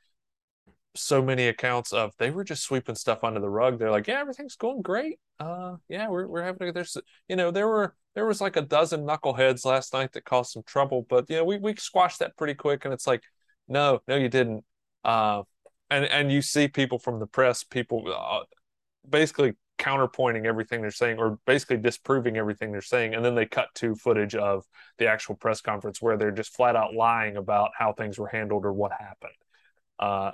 so 0.96 1.22
many 1.22 1.48
accounts 1.48 1.94
of 1.94 2.12
they 2.18 2.32
were 2.32 2.44
just 2.44 2.64
sweeping 2.64 2.96
stuff 2.96 3.24
under 3.24 3.40
the 3.40 3.50
rug. 3.50 3.80
They're 3.80 3.92
like, 3.92 4.08
yeah, 4.08 4.20
everything's 4.20 4.56
going 4.56 4.82
great. 4.82 5.20
Uh, 5.40 5.76
yeah, 5.88 6.10
we're, 6.10 6.28
we're 6.28 6.44
having 6.44 6.70
a, 6.70 6.74
there's, 6.74 6.98
you 7.28 7.36
know, 7.36 7.52
there 7.52 7.68
were, 7.68 7.96
there 8.16 8.26
was 8.26 8.42
like 8.42 8.56
a 8.56 8.62
dozen 8.62 9.02
knuckleheads 9.02 9.66
last 9.66 9.94
night 9.94 10.12
that 10.14 10.26
caused 10.26 10.52
some 10.52 10.64
trouble, 10.64 11.06
but, 11.10 11.30
you 11.30 11.38
know, 11.38 11.46
we, 11.46 11.58
we 11.58 11.76
squashed 11.76 12.20
that 12.20 12.36
pretty 12.36 12.56
quick. 12.56 12.86
And 12.86 12.94
it's 12.94 13.08
like, 13.08 13.24
no, 13.68 14.02
no, 14.08 14.16
you 14.16 14.30
didn't. 14.30 14.64
Uh, 15.04 15.44
and, 15.90 16.06
and 16.06 16.32
you 16.32 16.42
see 16.42 16.68
people 16.68 17.00
from 17.00 17.20
the 17.20 17.28
press, 17.28 17.64
people 17.64 18.04
uh, 18.14 18.44
basically 19.08 19.54
counterpointing 19.80 20.46
everything 20.46 20.82
they're 20.82 20.92
saying 20.92 21.18
or 21.18 21.40
basically 21.46 21.78
disproving 21.78 22.36
everything 22.36 22.72
they're 22.72 22.82
saying 22.82 23.16
and 23.16 23.24
then 23.24 23.34
they 23.34 23.46
cut 23.46 23.70
to 23.74 23.96
footage 23.96 24.36
of 24.36 24.66
the 24.98 25.08
actual 25.08 25.36
press 25.36 25.62
conference 25.62 26.02
where 26.02 26.18
they're 26.18 26.32
just 26.32 26.54
flat 26.54 26.76
out 26.76 26.94
lying 26.94 27.38
about 27.38 27.72
how 27.78 27.94
things 27.94 28.20
were 28.20 28.28
handled 28.28 28.66
or 28.66 28.74
what 28.74 28.92
happened 28.92 29.32
uh, 30.00 30.32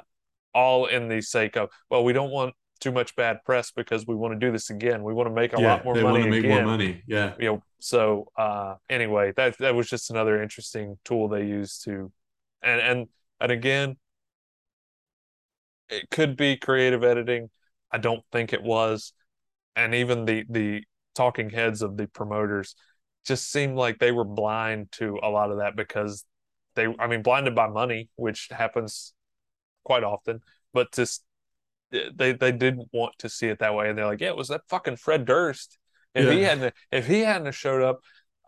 all 0.56 0.86
in 0.88 1.10
the 1.10 1.22
sake 1.22 1.58
of 1.58 1.70
well 1.92 2.04
we 2.04 2.14
don't 2.14 2.32
want 2.32 2.56
too 2.80 2.92
much 2.92 3.16
bad 3.16 3.38
press 3.46 3.72
because 3.72 4.08
we 4.08 4.16
want 4.16 4.34
to 4.34 4.40
do 4.40 4.52
this 4.52 4.70
again 4.70 5.04
we 5.04 5.14
want 5.14 5.28
to 5.28 5.34
make 5.34 5.54
a 5.58 5.62
yeah, 5.62 5.74
lot 5.74 5.86
more 5.86 5.94
they 5.94 6.02
money 6.04 6.20
want 6.20 6.24
to 6.24 6.30
make 6.30 6.40
again 6.44 6.64
more 6.64 6.66
money. 6.66 7.04
Yeah. 7.08 7.34
you 7.38 7.46
know 7.46 7.64
so 7.80 8.28
uh 8.38 8.76
anyway 8.90 9.34
that 9.36 9.58
that 9.60 9.76
was 9.76 9.90
just 9.90 10.10
another 10.10 10.42
interesting 10.42 10.98
tool 11.04 11.28
they 11.28 11.46
used 11.46 11.84
to 11.86 12.12
and 12.64 12.82
and 12.82 13.08
and 13.40 13.52
again 13.52 13.98
it 15.90 16.10
could 16.10 16.36
be 16.36 16.58
creative 16.58 17.04
editing 17.04 17.50
i 17.92 17.98
don't 17.98 18.24
think 18.32 18.54
it 18.54 18.64
was 18.64 19.14
and 19.76 19.94
even 19.94 20.26
the 20.26 20.46
the 20.50 20.84
talking 21.16 21.50
heads 21.50 21.82
of 21.82 21.98
the 21.98 22.08
promoters 22.08 22.76
just 23.26 23.52
seemed 23.52 23.76
like 23.76 23.98
they 24.00 24.12
were 24.12 24.24
blind 24.24 24.92
to 24.92 25.18
a 25.24 25.30
lot 25.30 25.52
of 25.52 25.58
that 25.58 25.76
because 25.76 26.24
they 26.76 26.88
i 27.00 27.08
mean 27.08 27.22
blinded 27.22 27.56
by 27.56 27.68
money 27.68 28.10
which 28.16 28.50
happens 28.52 29.15
quite 29.86 30.04
often 30.04 30.42
but 30.74 30.92
just 30.92 31.24
they 31.92 32.34
they 32.34 32.52
didn't 32.52 32.88
want 32.92 33.14
to 33.20 33.30
see 33.30 33.48
it 33.48 33.60
that 33.60 33.74
way 33.76 33.88
and 33.90 33.98
they're 33.98 34.06
like 34.08 34.20
yeah 34.22 34.28
it 34.28 34.36
was 34.36 34.50
that 34.50 34.62
fucking 34.68 34.98
fred 34.98 35.24
durst 35.26 35.78
if 36.14 36.30
he 36.30 36.42
hadn't 36.42 36.74
if 36.92 37.08
he 37.08 37.22
hadn't 37.22 37.54
showed 37.54 37.82
up 37.82 38.00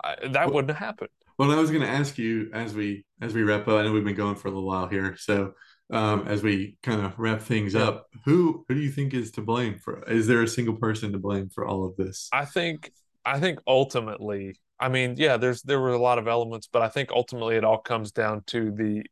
I, 0.03 0.15
that 0.21 0.33
Well- 0.47 0.51
wouldn't 0.55 0.71
have 0.71 0.85
happened 0.85 1.09
Well, 1.37 1.51
I 1.51 1.55
was 1.55 1.69
going 1.69 1.83
to 1.83 1.87
ask 2.01 2.17
you 2.17 2.49
as 2.53 2.73
we 2.73 3.05
as 3.21 3.33
we 3.35 3.43
wrap 3.43 3.67
up. 3.67 3.75
I 3.79 3.83
know 3.83 3.91
we've 3.93 4.03
been 4.03 4.15
going 4.25 4.35
for 4.35 4.47
a 4.47 4.51
little 4.51 4.67
while 4.67 4.87
here, 4.87 5.15
so 5.17 5.53
um, 5.91 6.27
as 6.27 6.41
we 6.41 6.77
kind 6.81 6.99
of 7.05 7.17
wrap 7.19 7.41
things 7.41 7.73
Yeah. 7.75 7.83
up, 7.89 8.07
who 8.25 8.65
who 8.67 8.73
do 8.75 8.81
you 8.81 8.89
think 8.91 9.13
is 9.13 9.29
to 9.31 9.41
blame 9.41 9.77
for? 9.77 10.03
Is 10.09 10.25
there 10.27 10.41
a 10.41 10.47
single 10.47 10.75
person 10.75 11.11
to 11.11 11.19
blame 11.19 11.49
for 11.49 11.63
all 11.67 11.85
of 11.85 11.95
this? 11.95 12.27
I 12.33 12.45
think 12.45 12.91
I 13.23 13.39
think 13.39 13.59
ultimately, 13.67 14.55
I 14.79 14.89
mean, 14.89 15.13
yeah, 15.17 15.37
there's 15.37 15.61
there 15.61 15.79
were 15.79 15.93
a 15.93 15.99
lot 16.09 16.17
of 16.17 16.27
elements, 16.27 16.67
but 16.73 16.81
I 16.81 16.89
think 16.89 17.11
ultimately 17.11 17.55
it 17.55 17.63
all 17.63 17.79
comes 17.79 18.11
down 18.11 18.41
to 18.47 18.71
the 18.71 19.03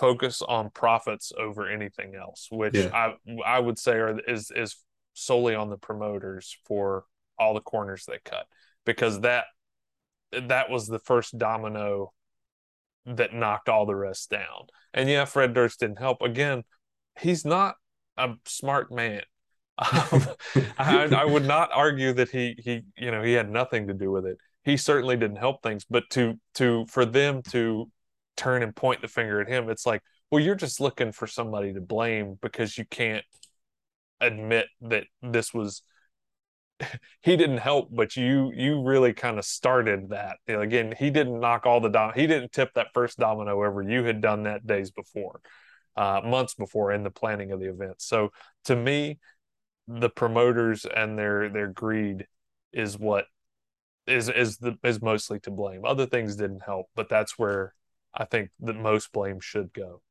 focus 0.00 0.42
on 0.42 0.70
profits 0.70 1.32
over 1.38 1.68
anything 1.68 2.14
else, 2.16 2.48
which 2.50 2.74
Yeah. 2.74 2.90
I 2.92 3.14
I 3.46 3.60
would 3.60 3.78
say 3.78 3.92
are 3.92 4.18
is 4.18 4.50
is 4.50 4.76
solely 5.14 5.54
on 5.54 5.70
the 5.70 5.76
promoters 5.76 6.56
for 6.66 7.04
all 7.38 7.54
the 7.54 7.60
corners 7.60 8.04
they 8.06 8.18
cut 8.24 8.46
because 8.84 9.20
that 9.20 9.44
that 10.32 10.70
was 10.70 10.86
the 10.86 10.98
first 10.98 11.38
domino 11.38 12.12
that 13.06 13.34
knocked 13.34 13.68
all 13.68 13.86
the 13.86 13.94
rest 13.94 14.30
down. 14.30 14.66
And 14.94 15.08
yeah, 15.08 15.24
Fred 15.24 15.54
Durst 15.54 15.80
didn't 15.80 15.98
help. 15.98 16.22
Again, 16.22 16.64
he's 17.18 17.44
not 17.44 17.76
a 18.16 18.34
smart 18.46 18.90
man. 18.90 19.22
Um, 19.80 20.26
I, 20.78 21.04
I 21.06 21.24
would 21.24 21.46
not 21.46 21.70
argue 21.72 22.12
that 22.12 22.28
he 22.30 22.54
he 22.58 22.82
you 22.98 23.10
know 23.10 23.22
he 23.22 23.32
had 23.32 23.50
nothing 23.50 23.86
to 23.88 23.94
do 23.94 24.10
with 24.10 24.26
it. 24.26 24.36
He 24.62 24.76
certainly 24.76 25.16
didn't 25.16 25.36
help 25.38 25.62
things, 25.62 25.86
but 25.88 26.04
to 26.10 26.38
to 26.56 26.84
for 26.86 27.06
them 27.06 27.42
to 27.50 27.90
turn 28.40 28.62
and 28.62 28.74
point 28.74 29.02
the 29.02 29.08
finger 29.08 29.40
at 29.40 29.48
him, 29.48 29.68
it's 29.68 29.84
like, 29.84 30.02
well, 30.30 30.42
you're 30.42 30.54
just 30.54 30.80
looking 30.80 31.12
for 31.12 31.26
somebody 31.26 31.74
to 31.74 31.80
blame 31.80 32.38
because 32.40 32.78
you 32.78 32.84
can't 32.86 33.24
admit 34.20 34.66
that 34.80 35.04
this 35.22 35.52
was 35.52 35.82
he 37.22 37.36
didn't 37.36 37.58
help, 37.58 37.88
but 37.90 38.16
you 38.16 38.52
you 38.54 38.82
really 38.82 39.12
kind 39.12 39.38
of 39.38 39.44
started 39.44 40.10
that. 40.10 40.38
You 40.46 40.54
know, 40.54 40.60
again, 40.62 40.94
he 40.98 41.10
didn't 41.10 41.38
knock 41.38 41.66
all 41.66 41.80
the 41.80 41.90
dom 41.90 42.12
he 42.14 42.26
didn't 42.26 42.52
tip 42.52 42.70
that 42.74 42.88
first 42.94 43.18
domino 43.18 43.62
over. 43.62 43.82
You 43.82 44.04
had 44.04 44.20
done 44.20 44.44
that 44.44 44.66
days 44.66 44.90
before, 44.90 45.40
uh, 45.96 46.22
months 46.24 46.54
before 46.54 46.92
in 46.92 47.02
the 47.02 47.10
planning 47.10 47.52
of 47.52 47.60
the 47.60 47.68
event. 47.68 47.96
So 47.98 48.30
to 48.64 48.76
me, 48.76 49.18
the 49.86 50.08
promoters 50.08 50.86
and 50.86 51.18
their 51.18 51.50
their 51.50 51.68
greed 51.68 52.26
is 52.72 52.98
what 52.98 53.26
is 54.06 54.28
is 54.28 54.56
the 54.58 54.78
is 54.82 55.02
mostly 55.02 55.40
to 55.40 55.50
blame. 55.50 55.84
Other 55.84 56.06
things 56.06 56.36
didn't 56.36 56.62
help, 56.64 56.86
but 56.94 57.08
that's 57.08 57.38
where 57.38 57.74
I 58.14 58.24
think 58.24 58.50
the 58.60 58.74
most 58.74 59.12
blame 59.12 59.40
should 59.40 59.72
go. 59.72 60.02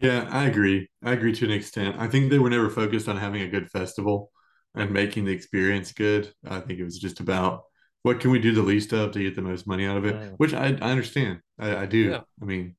Yeah, 0.00 0.28
I 0.30 0.44
agree. 0.46 0.88
I 1.02 1.12
agree 1.12 1.32
to 1.34 1.44
an 1.46 1.50
extent. 1.50 1.96
I 1.98 2.06
think 2.08 2.30
they 2.30 2.38
were 2.38 2.50
never 2.50 2.68
focused 2.68 3.08
on 3.08 3.16
having 3.16 3.42
a 3.42 3.48
good 3.48 3.70
festival. 3.70 4.30
and 4.74 4.90
making 4.90 5.24
the 5.24 5.32
experience 5.32 5.92
good. 5.92 6.30
I 6.46 6.60
think 6.60 6.78
it 6.78 6.84
was 6.84 6.98
just 6.98 7.20
about 7.20 7.62
what 8.02 8.20
can 8.20 8.30
we 8.30 8.38
do 8.38 8.52
the 8.52 8.60
least 8.62 8.92
of 8.92 9.12
to 9.12 9.22
get 9.22 9.34
the 9.34 9.40
most 9.40 9.66
money 9.66 9.86
out 9.86 9.96
of 9.96 10.04
it, 10.04 10.20
which 10.36 10.52
I, 10.52 10.66
I 10.66 10.90
understand. 10.90 11.40
I, 11.58 11.76
I 11.76 11.86
do. 11.86 12.10
Yeah. 12.10 12.20
I 12.42 12.44
mean, 12.44 12.76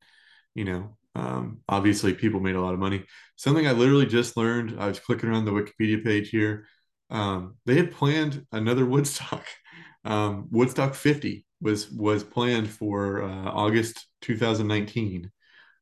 you 0.55 0.65
know, 0.65 0.97
um, 1.15 1.61
obviously 1.69 2.13
people 2.13 2.39
made 2.41 2.55
a 2.55 2.61
lot 2.61 2.75
of 2.75 2.79
money. 2.79 3.05
Something 3.38 3.67
I 3.67 3.73
literally 3.73 4.07
just 4.07 4.38
learned. 4.38 4.79
I 4.79 4.88
was 4.88 4.99
clicking 4.99 5.29
around 5.29 5.45
the 5.45 5.51
Wikipedia 5.53 6.03
page 6.03 6.29
here. 6.29 6.67
Um, 7.09 7.57
they 7.65 7.77
had 7.77 7.91
planned 7.93 8.45
another 8.51 8.85
Woodstock. 8.85 9.45
Um, 10.05 10.49
Woodstock 10.51 10.95
50 10.95 11.46
was 11.62 11.89
was 11.91 12.24
planned 12.24 12.70
for 12.70 13.24
uh, 13.24 13.45
August 13.51 14.05
2019 14.22 15.32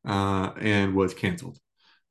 uh, 0.06 0.50
and 0.60 0.94
was 0.94 1.14
canceled 1.14 1.58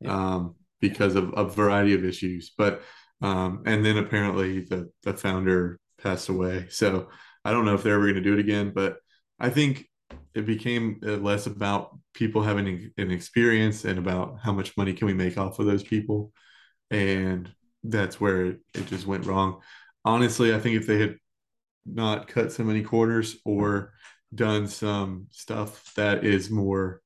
Yeah. 0.01 0.13
um, 0.35 0.55
because 0.81 1.15
of 1.15 1.33
a 1.35 1.45
variety 1.45 1.93
of 1.93 2.05
issues. 2.05 2.51
But 2.57 2.81
um, 3.21 3.63
and 3.65 3.85
then 3.85 3.97
apparently 3.97 4.61
the 4.61 4.91
the 5.03 5.13
founder 5.13 5.79
passed 6.01 6.29
away. 6.29 6.67
So 6.69 7.09
I 7.43 7.51
don't 7.51 7.65
know 7.65 7.75
if 7.75 7.83
they're 7.83 7.95
ever 7.95 8.03
going 8.03 8.15
to 8.15 8.21
do 8.21 8.33
it 8.33 8.39
again. 8.39 8.71
But 8.75 8.97
I 9.39 9.49
think 9.49 9.87
it 10.33 10.45
became 10.45 10.99
uh, 11.05 11.11
less 11.17 11.47
about 11.47 11.97
people 12.13 12.41
having 12.43 12.67
an- 12.67 12.93
an 12.97 13.11
experience 13.11 13.85
and 13.85 13.97
about 13.97 14.39
how 14.43 14.51
much 14.53 14.75
money 14.77 14.93
can 14.93 15.07
we 15.07 15.13
make 15.13 15.37
off 15.37 15.59
of 15.59 15.65
those 15.65 15.83
people, 15.83 16.31
and 16.91 17.49
that's 17.83 18.19
where 18.19 18.45
it, 18.47 18.59
it 18.73 18.85
just 18.87 19.07
went 19.07 19.25
wrong. 19.25 19.61
Honestly, 20.03 20.53
I 20.53 20.59
think 20.59 20.75
if 20.77 20.87
they 20.87 20.99
had 20.99 21.17
not 21.85 22.27
cut 22.27 22.51
so 22.51 22.63
many 22.63 22.81
corners 22.81 23.37
or 23.45 23.93
done 24.33 24.67
some 24.67 25.27
stuff 25.31 25.93
that 25.95 26.25
is 26.25 26.49
more 26.49 27.01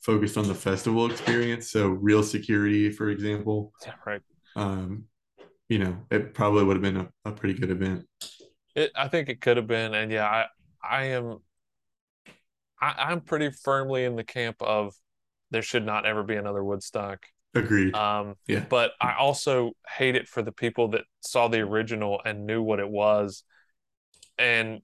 focused 0.00 0.36
on 0.38 0.48
the 0.48 0.54
festival 0.54 1.10
experience. 1.10 1.70
So 1.70 1.88
real 1.88 2.22
security, 2.22 2.90
for 2.90 3.10
example, 3.10 3.72
Yeah, 3.84 3.94
right. 4.06 4.22
um, 4.56 5.04
you 5.68 5.78
know, 5.78 5.98
it 6.10 6.34
probably 6.34 6.64
would 6.64 6.76
have 6.76 6.82
been 6.82 6.96
a, 6.96 7.08
a 7.26 7.32
pretty 7.32 7.58
good 7.58 7.70
event. 7.70 8.06
It, 8.74 8.90
I 8.96 9.08
think 9.08 9.28
it 9.28 9.40
could 9.40 9.56
have 9.56 9.66
been, 9.66 9.94
and 9.94 10.10
yeah, 10.10 10.26
I, 10.26 10.46
I 10.82 11.04
am, 11.06 11.38
I, 12.80 12.94
I'm 12.98 13.20
pretty 13.20 13.50
firmly 13.50 14.04
in 14.04 14.16
the 14.16 14.24
camp 14.24 14.62
of 14.62 14.94
there 15.50 15.62
should 15.62 15.84
not 15.84 16.06
ever 16.06 16.22
be 16.22 16.36
another 16.36 16.62
Woodstock. 16.64 17.26
Agreed. 17.54 17.94
Um, 17.94 18.36
Yeah. 18.46 18.64
but 18.68 18.92
I 19.00 19.14
also 19.14 19.72
hate 19.96 20.14
it 20.14 20.28
for 20.28 20.42
the 20.42 20.52
people 20.52 20.88
that 20.88 21.04
saw 21.20 21.48
the 21.48 21.60
original 21.60 22.20
and 22.24 22.46
knew 22.46 22.62
what 22.62 22.78
it 22.78 22.88
was, 22.88 23.42
and 24.38 24.80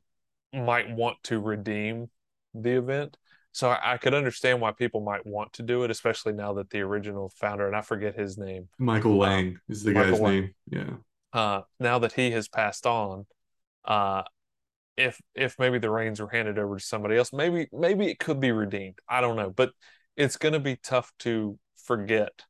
might 0.53 0.91
want 0.91 1.17
to 1.25 1.41
redeem 1.41 2.11
the 2.55 2.73
event. 2.79 3.17
So 3.53 3.71
I, 3.71 3.95
I 3.95 3.97
could 3.99 4.15
understand 4.15 4.61
why 4.61 4.73
people 4.73 5.01
might 5.01 5.27
want 5.27 5.53
to 5.55 5.63
do 5.63 5.85
it, 5.85 5.91
especially 5.91 6.33
now 6.33 6.55
that 6.55 6.71
the 6.71 6.81
original 6.81 7.29
founder, 7.29 7.67
and 7.67 7.77
I 7.77 7.83
forget 7.83 8.15
his 8.19 8.37
name, 8.37 8.69
Michael 8.79 9.17
Lang 9.19 9.61
is 9.69 9.83
the 9.83 9.93
Michael 9.93 10.13
guy's 10.13 10.21
Lang. 10.21 10.41
name. 10.41 10.55
Yeah. 10.71 10.91
uh, 11.33 11.61
now 11.81 11.99
that 12.01 12.13
he 12.13 12.31
has 12.33 12.49
passed 12.49 12.87
on, 12.87 13.27
uh, 13.85 14.23
if 14.97 15.21
if 15.35 15.59
maybe 15.59 15.79
the 15.79 15.91
reins 15.91 16.21
were 16.21 16.29
handed 16.29 16.59
over 16.59 16.77
to 16.79 16.85
somebody 16.85 17.17
else, 17.17 17.33
maybe 17.33 17.69
maybe 17.73 18.07
it 18.07 18.19
could 18.19 18.41
be 18.41 18.53
redeemed. 18.53 18.99
I 19.09 19.21
don't 19.21 19.37
know, 19.37 19.51
but 19.51 19.73
it's 20.17 20.37
going 20.37 20.53
to 20.53 20.61
be 20.61 20.77
tough 20.77 21.13
to 21.21 21.59
forget 21.77 22.45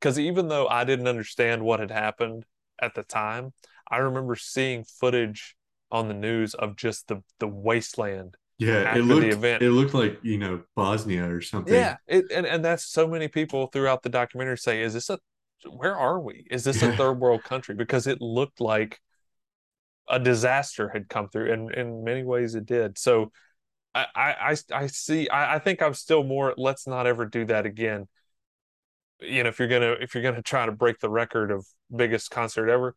because 0.00 0.18
even 0.18 0.48
though 0.48 0.66
I 0.66 0.84
didn't 0.84 1.06
understand 1.06 1.62
what 1.62 1.80
had 1.80 1.92
happened 1.92 2.44
at 2.80 2.94
the 2.94 3.04
time, 3.04 3.52
I 3.88 3.98
remember 3.98 4.34
seeing 4.34 4.84
footage 4.84 5.54
on 5.92 6.08
the 6.08 6.14
news 6.14 6.54
of 6.54 6.74
just 6.74 7.06
the 7.06 7.22
the 7.38 7.46
wasteland. 7.46 8.36
Yeah. 8.58 8.94
It 8.94 8.98
the 8.98 9.02
looked 9.02 9.26
event. 9.26 9.62
it 9.62 9.70
looked 9.70 9.94
like, 9.94 10.18
you 10.22 10.38
know, 10.38 10.62
Bosnia 10.74 11.28
or 11.28 11.40
something. 11.40 11.74
Yeah, 11.74 11.96
it, 12.08 12.24
and 12.34 12.46
and 12.46 12.64
that's 12.64 12.84
so 12.84 13.06
many 13.06 13.28
people 13.28 13.66
throughout 13.68 14.02
the 14.02 14.08
documentary 14.08 14.58
say, 14.58 14.82
"Is 14.82 14.94
this 14.94 15.10
a 15.10 15.18
where 15.70 15.96
are 15.96 16.18
we? 16.18 16.46
Is 16.50 16.64
this 16.64 16.82
a 16.82 16.96
third 16.96 17.20
world 17.20 17.44
country?" 17.44 17.74
Because 17.74 18.06
it 18.06 18.20
looked 18.20 18.60
like 18.60 19.00
a 20.08 20.18
disaster 20.18 20.88
had 20.88 21.08
come 21.08 21.28
through, 21.28 21.52
and 21.52 21.72
in 21.74 22.02
many 22.04 22.24
ways 22.24 22.54
it 22.54 22.66
did. 22.66 22.98
So 22.98 23.32
I 23.94 24.06
I 24.14 24.32
I, 24.52 24.56
I 24.74 24.86
see. 24.86 25.28
I, 25.28 25.56
I 25.56 25.58
think 25.58 25.82
I'm 25.82 25.94
still 25.94 26.24
more. 26.24 26.54
Let's 26.56 26.86
not 26.86 27.06
ever 27.06 27.26
do 27.26 27.44
that 27.46 27.66
again. 27.66 28.08
You 29.20 29.42
know, 29.42 29.50
if 29.50 29.58
you're 29.58 29.68
gonna 29.68 29.96
if 30.00 30.14
you're 30.14 30.22
gonna 30.22 30.42
try 30.42 30.66
to 30.66 30.72
break 30.72 30.98
the 31.00 31.10
record 31.10 31.50
of 31.50 31.66
biggest 31.94 32.30
concert 32.30 32.68
ever, 32.70 32.94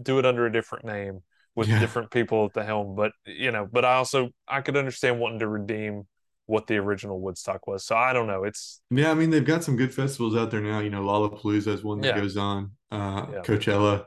do 0.00 0.18
it 0.18 0.26
under 0.26 0.46
a 0.46 0.52
different 0.52 0.84
name 0.84 1.22
with 1.56 1.68
Yeah. 1.68 1.80
different 1.80 2.10
people 2.10 2.44
at 2.46 2.52
the 2.54 2.64
helm. 2.64 2.94
But 2.94 3.12
you 3.26 3.50
know, 3.50 3.68
but 3.70 3.84
I 3.84 3.94
also 3.94 4.30
I 4.48 4.60
could 4.60 4.76
understand 4.76 5.18
wanting 5.20 5.40
to 5.40 5.48
redeem 5.48 6.06
what 6.46 6.66
the 6.66 6.76
original 6.78 7.20
Woodstock 7.20 7.66
was. 7.66 7.84
So 7.84 7.96
I 7.96 8.12
don't 8.12 8.26
know. 8.26 8.44
It's 8.44 8.80
Yeah, 8.90 9.10
I 9.10 9.14
mean 9.14 9.30
they've 9.30 9.44
got 9.44 9.64
some 9.64 9.76
good 9.76 9.94
festivals 9.94 10.36
out 10.36 10.50
there 10.50 10.60
now. 10.60 10.80
You 10.80 10.90
know, 10.90 11.02
Lollapalooza 11.02 11.68
is 11.68 11.84
one 11.84 12.00
that 12.00 12.08
Yeah. 12.08 12.20
goes 12.20 12.36
on. 12.36 12.72
Uh, 12.90 13.26
Yeah. 13.26 13.42
Coachella, 13.42 14.06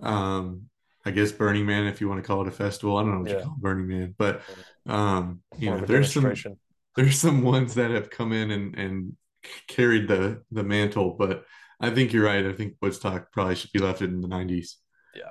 um, 0.00 0.68
I 1.04 1.10
guess 1.10 1.32
Burning 1.32 1.66
Man, 1.66 1.86
if 1.86 2.00
you 2.00 2.08
want 2.08 2.22
to 2.22 2.26
call 2.26 2.42
it 2.42 2.48
a 2.48 2.52
festival. 2.52 2.96
I 2.96 3.02
don't 3.02 3.12
know 3.14 3.20
what 3.20 3.30
Yeah. 3.30 3.36
you 3.38 3.42
call 3.42 3.56
Burning 3.58 3.88
Man, 3.88 4.14
but 4.18 4.42
um, 4.86 5.42
you 5.58 5.70
know, 5.70 5.80
there's 5.80 6.12
some 6.12 6.34
there's 6.96 7.18
some 7.18 7.42
ones 7.42 7.74
that 7.74 7.90
have 7.90 8.10
come 8.10 8.32
in 8.32 8.50
and 8.50 8.76
and 8.78 9.16
carried 9.68 10.08
the 10.08 10.42
the 10.50 10.62
mantle. 10.62 11.14
But 11.18 11.44
I 11.80 11.90
think 11.90 12.12
you're 12.12 12.24
right. 12.26 12.44
I 12.46 12.52
think 12.52 12.74
Woodstock 12.82 13.32
probably 13.32 13.54
should 13.56 13.72
be 13.72 13.78
left 13.80 14.02
in 14.02 14.20
the 14.20 14.28
'90s. 14.28 14.76
It, 15.14 15.22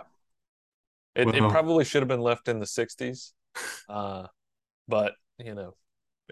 it 1.15 1.25
Well- 1.27 1.49
probably 1.49 1.83
should 1.85 2.01
have 2.01 2.07
been 2.07 2.21
left 2.21 2.47
in 2.47 2.59
the 2.59 2.65
60s. 2.65 3.33
Uh, 3.89 4.27
but, 4.87 5.13
you 5.37 5.55
know, 5.55 5.75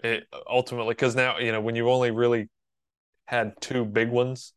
it 0.02 0.26
ultimately, 0.48 0.94
because 0.94 1.16
now, 1.16 1.38
you 1.38 1.52
know, 1.52 1.60
when 1.60 1.74
you 1.76 1.90
only 1.90 2.10
really 2.10 2.48
had 3.26 3.60
two 3.60 3.84
big 3.84 4.08
ones, 4.10 4.54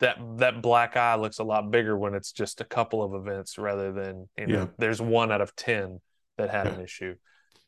that 0.00 0.18
that 0.38 0.60
black 0.60 0.96
eye 0.96 1.14
looks 1.14 1.38
a 1.38 1.44
lot 1.44 1.70
bigger 1.70 1.96
when 1.96 2.14
it's 2.14 2.32
just 2.32 2.60
a 2.60 2.64
couple 2.64 3.02
of 3.02 3.14
events 3.14 3.56
rather 3.58 3.92
than, 3.92 4.28
you 4.36 4.46
know, 4.46 4.58
Yeah. 4.62 4.66
there's 4.78 5.00
one 5.00 5.32
out 5.32 5.40
of 5.40 5.56
10 5.56 6.00
that 6.36 6.50
had 6.50 6.66
Yeah. 6.66 6.72
an 6.74 6.80
issue, 6.82 7.16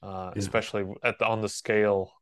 uh, 0.02 0.32
Yeah. 0.34 0.38
especially 0.38 0.92
at 1.02 1.18
the, 1.18 1.26
on 1.26 1.40
the 1.40 1.48
scale 1.48 2.12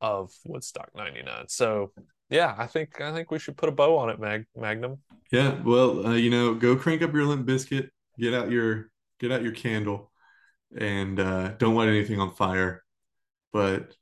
of 0.00 0.32
Woodstock 0.44 0.94
99. 0.94 1.48
So, 1.48 1.92
yeah, 2.28 2.54
I 2.58 2.66
think 2.66 3.00
I 3.00 3.12
think 3.12 3.30
we 3.30 3.38
should 3.38 3.56
put 3.56 3.68
a 3.70 3.72
bow 3.72 3.96
on 3.96 4.10
it, 4.10 4.18
Mag 4.18 4.46
Magnum. 4.54 5.02
Yeah, 5.30 5.60
well, 5.62 6.06
uh, 6.08 6.14
you 6.14 6.28
know, 6.30 6.54
go 6.54 6.76
crank 6.76 7.00
up 7.00 7.14
your 7.14 7.24
Limp 7.24 7.46
Bizkit, 7.46 7.88
get 8.18 8.34
out 8.34 8.50
your 8.50 8.90
get 9.18 9.32
out 9.32 9.42
your 9.42 9.52
candle, 9.52 10.10
and 10.76 11.18
uh, 11.18 11.48
don't 11.58 11.74
light 11.74 11.88
anything 11.88 12.20
on 12.20 12.34
fire. 12.34 12.84
But 13.52 13.94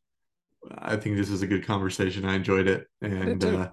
I 0.79 0.97
think 0.97 1.17
this 1.17 1.31
is 1.31 1.43
a 1.43 1.47
good 1.47 1.67
conversation. 1.67 2.25
I 2.25 2.35
enjoyed 2.35 2.69
it, 2.69 2.87
and 3.01 3.45
uh, 3.45 3.71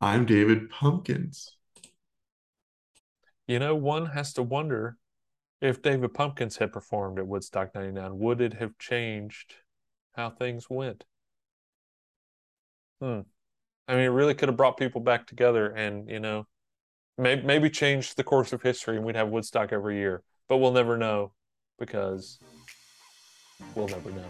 I'm 0.00 0.26
David 0.26 0.70
Pumpkins. 0.70 1.56
You 3.46 3.58
know, 3.58 3.74
one 3.74 4.06
has 4.06 4.32
to 4.34 4.42
wonder 4.42 4.98
if 5.60 5.82
David 5.82 6.14
Pumpkins 6.14 6.56
had 6.56 6.72
performed 6.72 7.18
at 7.18 7.26
Woodstock 7.26 7.74
99, 7.74 8.18
would 8.18 8.40
it 8.40 8.54
have 8.54 8.78
changed 8.78 9.54
how 10.12 10.30
things 10.30 10.70
went? 10.70 11.04
Hmm. 13.00 13.20
I 13.86 13.94
mean, 13.94 14.04
it 14.04 14.08
really 14.08 14.34
could 14.34 14.48
have 14.48 14.56
brought 14.56 14.76
people 14.76 15.00
back 15.00 15.26
together 15.26 15.68
and, 15.68 16.08
you 16.08 16.20
know, 16.20 16.46
maybe 17.18 17.42
maybe 17.42 17.68
changed 17.68 18.16
the 18.16 18.24
course 18.24 18.52
of 18.52 18.62
history 18.62 18.96
and 18.96 19.04
we'd 19.04 19.16
have 19.16 19.28
Woodstock 19.28 19.72
every 19.72 19.96
year. 19.96 20.22
But 20.48 20.58
we'll 20.58 20.72
never 20.72 20.96
know 20.96 21.32
because 21.78 22.38
we'll 23.74 23.88
never 23.88 24.10
know. 24.10 24.24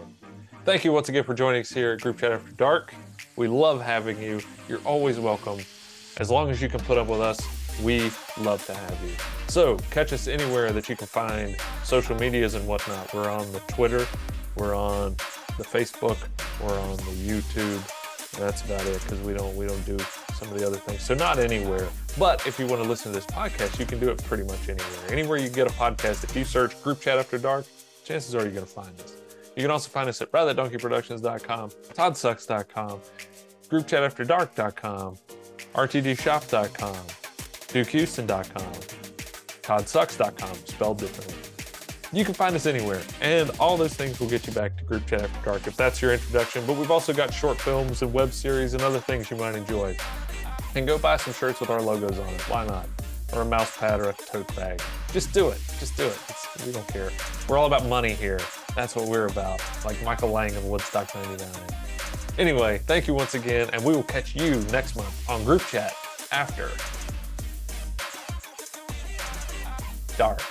Thank 0.65 0.83
you 0.83 0.91
once 0.91 1.07
again 1.07 1.23
for 1.23 1.33
joining 1.33 1.61
us 1.61 1.71
here 1.71 1.93
at 1.93 2.01
Group 2.01 2.19
Chat 2.19 2.31
After 2.31 2.51
Dark. 2.53 2.93
We 3.35 3.47
love 3.47 3.81
having 3.81 4.21
you. 4.21 4.41
You're 4.67 4.81
always 4.85 5.19
welcome. 5.19 5.59
As 6.17 6.29
long 6.29 6.49
as 6.49 6.61
you 6.61 6.67
can 6.67 6.81
put 6.81 6.97
up 6.97 7.07
with 7.07 7.21
us, 7.21 7.39
we 7.81 8.11
love 8.41 8.65
to 8.65 8.73
have 8.73 9.03
you. 9.03 9.13
So 9.47 9.77
catch 9.89 10.11
us 10.11 10.27
anywhere 10.27 10.71
that 10.73 10.89
you 10.89 10.95
can 10.95 11.07
find 11.07 11.55
social 11.83 12.15
medias 12.17 12.55
and 12.55 12.67
whatnot. 12.67 13.13
We're 13.13 13.29
on 13.29 13.49
the 13.53 13.59
Twitter, 13.61 14.05
we're 14.55 14.75
on 14.75 15.15
the 15.57 15.63
Facebook, 15.63 16.17
we're 16.61 16.79
on 16.79 16.97
the 16.97 17.03
YouTube. 17.03 17.81
That's 18.37 18.63
about 18.63 18.85
it 18.85 19.01
because 19.01 19.19
we 19.21 19.33
don't 19.33 19.55
we 19.55 19.65
don't 19.65 19.85
do 19.85 19.97
some 20.39 20.51
of 20.51 20.59
the 20.59 20.65
other 20.65 20.77
things. 20.77 21.03
So 21.03 21.13
not 21.13 21.37
anywhere. 21.37 21.87
But 22.17 22.47
if 22.47 22.57
you 22.57 22.65
want 22.65 22.81
to 22.81 22.87
listen 22.87 23.11
to 23.11 23.17
this 23.17 23.27
podcast, 23.27 23.77
you 23.79 23.85
can 23.85 23.99
do 23.99 24.09
it 24.09 24.23
pretty 24.23 24.43
much 24.43 24.69
anywhere. 24.69 25.11
Anywhere 25.11 25.37
you 25.37 25.49
get 25.49 25.67
a 25.67 25.71
podcast, 25.71 26.23
if 26.23 26.35
you 26.35 26.45
search 26.45 26.81
Group 26.81 27.01
Chat 27.01 27.19
After 27.19 27.37
Dark, 27.37 27.65
chances 28.03 28.33
are 28.33 28.41
you're 28.41 28.51
going 28.51 28.65
to 28.65 28.71
find 28.71 28.99
us. 29.01 29.15
You 29.55 29.63
can 29.63 29.71
also 29.71 29.89
find 29.89 30.07
us 30.07 30.21
at 30.21 30.31
RatherDonkeyProductions.com, 30.31 31.69
ToddSucks.com, 31.69 32.99
GroupChatAfterDark.com, 33.69 35.17
RTDShop.com, 35.75 36.95
DukeHouston.com, 37.67 38.73
ToddSucks.com, 39.61 40.55
spelled 40.65 40.99
differently. 40.99 41.48
You 42.11 42.25
can 42.25 42.33
find 42.33 42.55
us 42.55 42.65
anywhere, 42.65 43.01
and 43.21 43.51
all 43.59 43.77
those 43.77 43.93
things 43.93 44.19
will 44.19 44.29
get 44.29 44.47
you 44.47 44.53
back 44.53 44.75
to 44.77 44.83
Group 44.83 45.05
Chat 45.05 45.21
After 45.21 45.45
Dark 45.45 45.67
if 45.67 45.77
that's 45.77 46.01
your 46.01 46.11
introduction. 46.11 46.65
But 46.65 46.77
we've 46.77 46.89
also 46.89 47.13
got 47.13 47.31
short 47.31 47.61
films 47.61 48.01
and 48.01 48.11
web 48.11 48.33
series 48.33 48.73
and 48.73 48.81
other 48.81 48.99
things 48.99 49.29
you 49.29 49.37
might 49.37 49.53
enjoy. 49.53 49.95
And 50.73 50.87
go 50.87 50.97
buy 50.97 51.17
some 51.17 51.35
shirts 51.35 51.59
with 51.59 51.69
our 51.69 51.79
logos 51.79 52.17
on 52.17 52.27
it. 52.29 52.41
Why 52.49 52.65
not? 52.65 52.87
Or 53.33 53.43
a 53.43 53.45
mouse 53.45 53.77
pad 53.77 53.99
or 53.99 54.09
a 54.09 54.13
tote 54.13 54.55
bag. 54.55 54.81
Just 55.13 55.33
do 55.33 55.49
it. 55.49 55.61
Just 55.79 55.95
do 55.97 56.03
it. 56.03 56.17
It's, 56.29 56.65
we 56.65 56.71
don't 56.71 56.87
care. 56.87 57.11
We're 57.47 57.59
all 57.59 57.67
about 57.67 57.85
money 57.85 58.13
here. 58.13 58.39
That's 58.75 58.95
what 58.95 59.07
we're 59.07 59.27
about. 59.27 59.61
Like 59.85 60.01
Michael 60.03 60.31
Lang 60.31 60.55
of 60.55 60.65
Woodstock 60.65 61.13
99. 61.13 61.47
Anyway, 62.39 62.79
thank 62.87 63.05
you 63.05 63.13
once 63.13 63.35
again, 63.35 63.69
and 63.71 63.85
we 63.85 63.93
will 63.93 64.03
catch 64.03 64.35
you 64.35 64.55
next 64.71 64.95
month 64.95 65.29
on 65.29 65.43
Group 65.43 65.61
Chat 65.67 65.93
After 66.31 66.71
Dark. 70.17 70.41